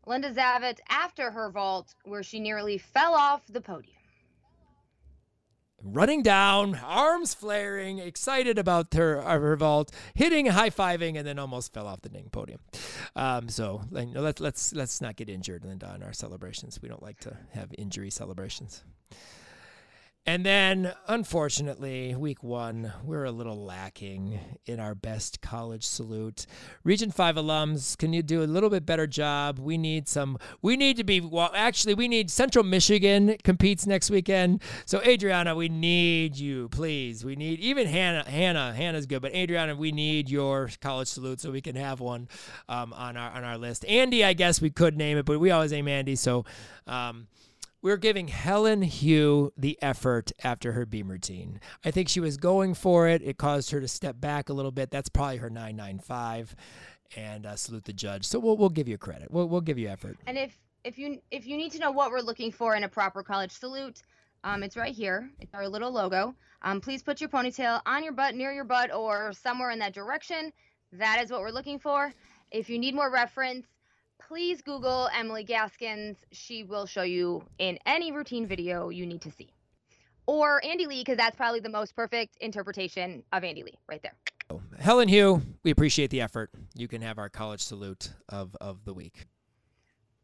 Linda 0.06 0.34
Zavitz 0.34 0.80
after 0.90 1.32
her 1.32 1.50
vault, 1.50 1.96
where 2.06 2.24
she 2.24 2.40
nearly 2.40 2.78
fell 2.78 3.14
off 3.14 3.42
the 3.48 3.62
podium 3.62 3.98
running 5.84 6.22
down, 6.22 6.76
arms 6.76 7.34
flaring, 7.34 8.00
excited 8.00 8.58
about 8.58 8.94
her, 8.94 9.22
her 9.22 9.56
vault, 9.56 9.92
hitting, 10.14 10.48
high 10.48 10.70
fiving, 10.70 11.18
and 11.18 11.26
then 11.26 11.40
almost 11.40 11.74
fell 11.74 11.88
off 11.88 12.02
the 12.02 12.10
dang 12.10 12.30
podium. 12.32 12.60
Um, 13.16 13.50
so 13.50 13.82
let's 13.92 14.40
let's 14.40 14.74
let's 14.74 15.02
not 15.02 15.16
get 15.16 15.30
injured, 15.30 15.66
Linda, 15.66 15.88
on 15.88 16.04
our 16.04 16.14
celebrations. 16.14 16.80
We 16.82 16.90
don't 16.90 17.04
like 17.04 17.20
to 17.22 17.38
have 17.52 17.74
injury 17.78 18.10
celebrations. 18.10 18.84
And 20.24 20.46
then, 20.46 20.94
unfortunately, 21.08 22.14
week 22.14 22.44
one, 22.44 22.94
we're 23.04 23.24
a 23.24 23.32
little 23.32 23.66
lacking 23.66 24.40
in 24.68 24.80
our 24.80 24.94
best 24.94 25.42
college 25.42 25.84
salute. 25.84 26.46
Region 26.84 27.10
5 27.10 27.38
alums, 27.38 27.98
can 27.98 28.14
you 28.14 28.22
do 28.22 28.44
a 28.44 28.46
little 28.46 28.70
bit 28.70 28.86
better 28.86 29.08
job? 29.08 29.58
We 29.58 29.80
need 29.80 30.08
some, 30.08 30.38
we 30.62 30.78
need 30.78 30.98
to 30.98 31.04
be, 31.04 31.22
well, 31.22 31.50
actually, 31.56 31.96
we 31.96 32.08
need 32.08 32.30
Central 32.30 32.64
Michigan 32.64 33.36
competes 33.44 33.88
next 33.88 34.12
weekend. 34.12 34.62
So, 34.86 35.02
Adriana, 35.02 35.56
we 35.56 35.70
need 35.70 36.38
you, 36.38 36.70
please. 36.70 37.26
We 37.26 37.36
need, 37.36 37.60
even 37.60 37.88
Hannah, 37.88 38.30
Hannah, 38.30 38.74
Hannah's 38.74 39.08
good, 39.08 39.24
but 39.24 39.34
Adriana, 39.34 39.76
we 39.76 39.92
need 39.92 40.30
your 40.30 40.70
college 40.82 41.08
salute 41.08 41.42
so 41.42 41.50
we 41.50 41.62
can 41.62 41.76
have 41.76 42.00
one 42.00 42.30
um, 42.70 42.94
on, 42.94 43.18
our, 43.18 43.32
on 43.32 43.44
our 43.44 43.58
list. 43.58 43.86
Andi, 43.90 44.24
I 44.24 44.34
guess 44.34 44.62
we 44.62 44.70
could 44.70 44.96
name 44.96 45.18
it, 45.18 45.26
but 45.26 45.40
we 45.40 45.50
always 45.50 45.74
aim 45.74 45.88
Andi. 45.88 46.16
So, 46.16 46.46
um, 46.86 47.26
we're 47.82 47.98
giving 47.98 48.28
Helen 48.28 48.82
Hugh 48.84 49.52
the 49.58 49.78
effort 49.82 50.32
after 50.44 50.74
her 50.74 50.86
beam 50.86 51.10
routine. 51.10 51.60
I 51.84 51.92
think 51.92 52.10
she 52.10 52.20
was 52.20 52.38
going 52.38 52.74
for 52.76 53.08
it. 53.08 53.22
It 53.24 53.38
caused 53.38 53.72
her 53.72 53.82
to 53.82 53.88
step 53.88 54.20
back 54.20 54.50
a 54.50 54.54
little 54.54 54.72
bit. 54.72 54.92
That's 54.92 55.10
probably 55.10 55.38
her 55.38 55.50
995 55.50 56.56
and 57.16 57.46
uh, 57.46 57.56
salute 57.56 57.86
the 57.86 57.94
judge. 57.94 58.26
So 58.26 58.40
we'll, 58.40 58.58
we'll 58.58 58.70
give 58.70 58.88
you 58.88 58.98
credit. 58.98 59.32
We'll, 59.32 59.48
we'll 59.50 59.62
give 59.62 59.78
you 59.78 59.88
effort. 59.88 60.18
And 60.28 60.38
if, 60.38 60.58
if 60.84 60.98
you 60.98 61.22
if 61.30 61.46
you 61.46 61.58
need 61.58 61.72
to 61.74 61.80
know 61.80 61.92
what 61.92 62.12
we're 62.12 62.22
looking 62.22 62.52
for 62.52 62.76
in 62.76 62.84
a 62.84 62.90
proper 62.90 63.24
college 63.24 63.52
salute, 63.52 64.02
um, 64.44 64.64
it's 64.64 64.78
right 64.78 64.94
here. 64.94 65.30
It's 65.40 65.54
our 65.54 65.68
little 65.68 65.92
logo. 65.92 66.36
Um, 66.64 66.82
please 66.82 67.04
put 67.04 67.20
your 67.20 67.30
ponytail 67.30 67.82
on 67.86 68.04
your 68.04 68.14
butt, 68.14 68.36
near 68.36 68.52
your 68.52 68.64
butt, 68.64 68.94
or 68.94 69.34
somewhere 69.34 69.72
in 69.72 69.80
that 69.80 69.94
direction. 69.94 70.52
That 70.94 71.22
is 71.24 71.32
what 71.32 71.42
we're 71.42 71.52
looking 71.52 71.80
for. 71.80 72.14
If 72.52 72.70
you 72.70 72.78
need 72.78 72.96
more 72.96 73.12
reference, 73.12 73.66
please 74.28 74.62
Google 74.62 75.10
Emily 75.16 75.44
Gaskins. 75.44 76.18
She 76.32 76.64
will 76.64 76.86
show 76.86 77.04
you 77.04 77.44
in 77.58 77.78
any 77.86 78.12
routine 78.12 78.48
video 78.48 78.90
you 78.90 79.06
need 79.06 79.22
to 79.22 79.32
see. 79.32 79.54
Or 80.28 80.62
Andi 80.62 80.88
Li, 80.88 81.02
because 81.02 81.18
that's 81.18 81.36
probably 81.36 81.60
the 81.60 81.70
most 81.70 81.96
perfect 81.96 82.38
interpretation 82.40 83.24
of 83.34 83.44
Andi 83.44 83.64
Li 83.64 83.74
right 83.88 84.02
there. 84.02 84.16
Helen 84.80 85.08
Hugh, 85.08 85.42
we 85.64 85.72
appreciate 85.72 86.10
the 86.10 86.22
effort. 86.22 86.52
You 86.76 86.88
can 86.88 87.02
have 87.02 87.18
our 87.18 87.30
college 87.30 87.62
salute 87.62 88.12
of, 88.30 88.56
of 88.60 88.86
the 88.86 88.94
week. 88.94 89.26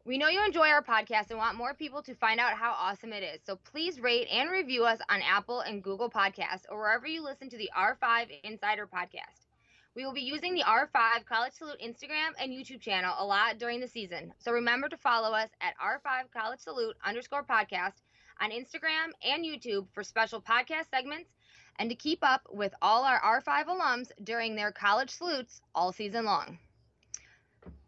We 0.04 0.16
know 0.16 0.28
you 0.28 0.42
enjoy 0.44 0.68
our 0.68 0.82
podcast 0.82 1.30
and 1.30 1.38
want 1.38 1.56
more 1.56 1.74
people 1.74 2.02
to 2.02 2.14
find 2.14 2.40
out 2.40 2.54
how 2.54 2.72
awesome 2.72 3.12
it 3.12 3.22
is. 3.22 3.40
So 3.44 3.56
please 3.56 4.00
rate 4.00 4.26
and 4.32 4.50
review 4.50 4.84
us 4.84 4.98
on 5.10 5.20
Apple 5.20 5.60
and 5.60 5.82
Google 5.82 6.08
Podcasts 6.08 6.64
or 6.70 6.78
wherever 6.78 7.06
you 7.06 7.22
listen 7.22 7.50
to 7.50 7.58
the 7.58 7.70
R5 7.76 8.28
Insider 8.42 8.86
podcast. 8.86 9.47
We 9.94 10.04
will 10.04 10.12
be 10.12 10.20
using 10.20 10.54
the 10.54 10.62
R5 10.62 11.24
College 11.24 11.52
Salute 11.54 11.80
Instagram 11.84 12.30
and 12.38 12.52
YouTube 12.52 12.80
channel 12.80 13.14
a 13.18 13.24
lot 13.24 13.58
during 13.58 13.80
the 13.80 13.88
season. 13.88 14.32
So 14.38 14.52
remember 14.52 14.88
to 14.88 14.96
follow 14.96 15.34
us 15.34 15.50
at 15.60 15.74
R5 15.78 16.30
College 16.32 16.60
Salute 16.60 16.96
underscore 17.04 17.42
podcast 17.42 17.94
on 18.40 18.50
Instagram 18.50 19.10
and 19.24 19.44
YouTube 19.44 19.86
for 19.92 20.04
special 20.04 20.40
podcast 20.40 20.90
segments 20.90 21.30
and 21.78 21.90
to 21.90 21.96
keep 21.96 22.20
up 22.22 22.42
with 22.50 22.74
all 22.82 23.04
our 23.04 23.20
R5 23.20 23.66
alums 23.66 24.10
during 24.22 24.54
their 24.54 24.72
college 24.72 25.10
salutes 25.10 25.60
all 25.74 25.92
season 25.92 26.24
long. 26.24 26.58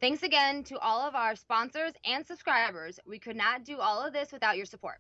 Thanks 0.01 0.23
again 0.23 0.65
to 0.65 0.79
all 0.79 1.07
of 1.07 1.15
our 1.15 1.37
sponsors 1.37 1.93
and 2.05 2.27
subscribers. 2.27 2.99
We 3.07 3.19
could 3.19 3.37
not 3.37 3.65
do 3.65 3.79
all 3.79 4.05
of 4.05 4.13
this 4.13 4.33
without 4.33 4.57
your 4.57 4.67
support. 4.67 4.97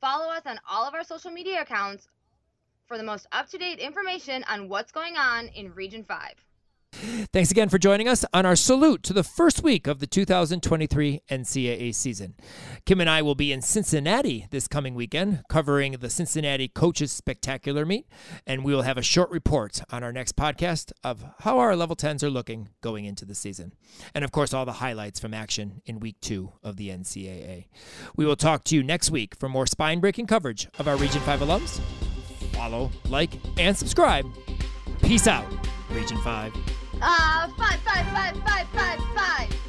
Follow 0.00 0.32
us 0.32 0.42
on 0.46 0.58
all 0.68 0.86
of 0.86 0.94
our 0.94 1.04
social 1.04 1.30
media 1.30 1.62
accounts 1.62 2.08
for 2.86 2.98
the 2.98 3.04
most 3.04 3.26
up 3.32 3.48
to 3.50 3.58
date 3.58 3.78
information 3.78 4.44
on 4.48 4.68
what's 4.68 4.92
going 4.92 5.16
on 5.16 5.48
in 5.48 5.74
Region 5.74 6.04
5. 6.04 6.34
Thanks 7.32 7.50
again 7.50 7.68
for 7.68 7.78
joining 7.78 8.06
us 8.06 8.24
on 8.34 8.44
our 8.44 8.54
salute 8.54 9.02
to 9.04 9.12
the 9.12 9.24
first 9.24 9.62
week 9.62 9.86
of 9.86 9.98
the 9.98 10.06
2023 10.06 11.22
NCAA 11.30 11.94
season. 11.94 12.34
Kim 12.84 13.00
and 13.00 13.08
I 13.08 13.22
will 13.22 13.34
be 13.34 13.50
in 13.50 13.62
Cincinnati 13.62 14.46
this 14.50 14.68
coming 14.68 14.94
weekend 14.94 15.42
covering 15.48 15.92
the 15.92 16.10
Cincinnati 16.10 16.68
Coaches 16.68 17.10
Spectacular 17.10 17.86
Meet, 17.86 18.06
and 18.46 18.62
we 18.62 18.74
will 18.74 18.82
have 18.82 18.98
a 18.98 19.02
short 19.02 19.30
report 19.30 19.80
on 19.90 20.04
our 20.04 20.12
next 20.12 20.36
podcast 20.36 20.92
of 21.02 21.24
how 21.40 21.58
our 21.58 21.74
level 21.74 21.96
10s 21.96 22.22
are 22.22 22.30
looking 22.30 22.68
going 22.82 23.06
into 23.06 23.24
the 23.24 23.34
season. 23.34 23.72
And 24.14 24.22
of 24.24 24.30
course, 24.30 24.52
all 24.52 24.66
the 24.66 24.72
highlights 24.72 25.18
from 25.18 25.32
action 25.32 25.80
in 25.86 25.98
week 25.98 26.20
two 26.20 26.52
of 26.62 26.76
the 26.76 26.90
NCAA. 26.90 27.68
We 28.16 28.26
will 28.26 28.36
talk 28.36 28.64
to 28.64 28.76
you 28.76 28.82
next 28.82 29.10
week 29.10 29.34
for 29.34 29.48
more 29.48 29.66
spine 29.66 30.00
breaking 30.00 30.26
coverage 30.26 30.68
of 30.78 30.86
our 30.86 30.96
Region 30.96 31.22
5 31.22 31.40
alums 31.40 31.80
follow, 32.62 32.90
like, 33.08 33.30
and 33.58 33.76
subscribe. 33.76 34.24
Peace 35.02 35.26
out, 35.26 35.46
Region 35.90 36.16
5. 36.18 36.52
Ah, 37.00 37.44
uh, 37.44 37.48
five, 37.58 37.80
five, 37.80 38.06
five, 38.12 38.68
five, 38.68 39.00
five. 39.16 39.61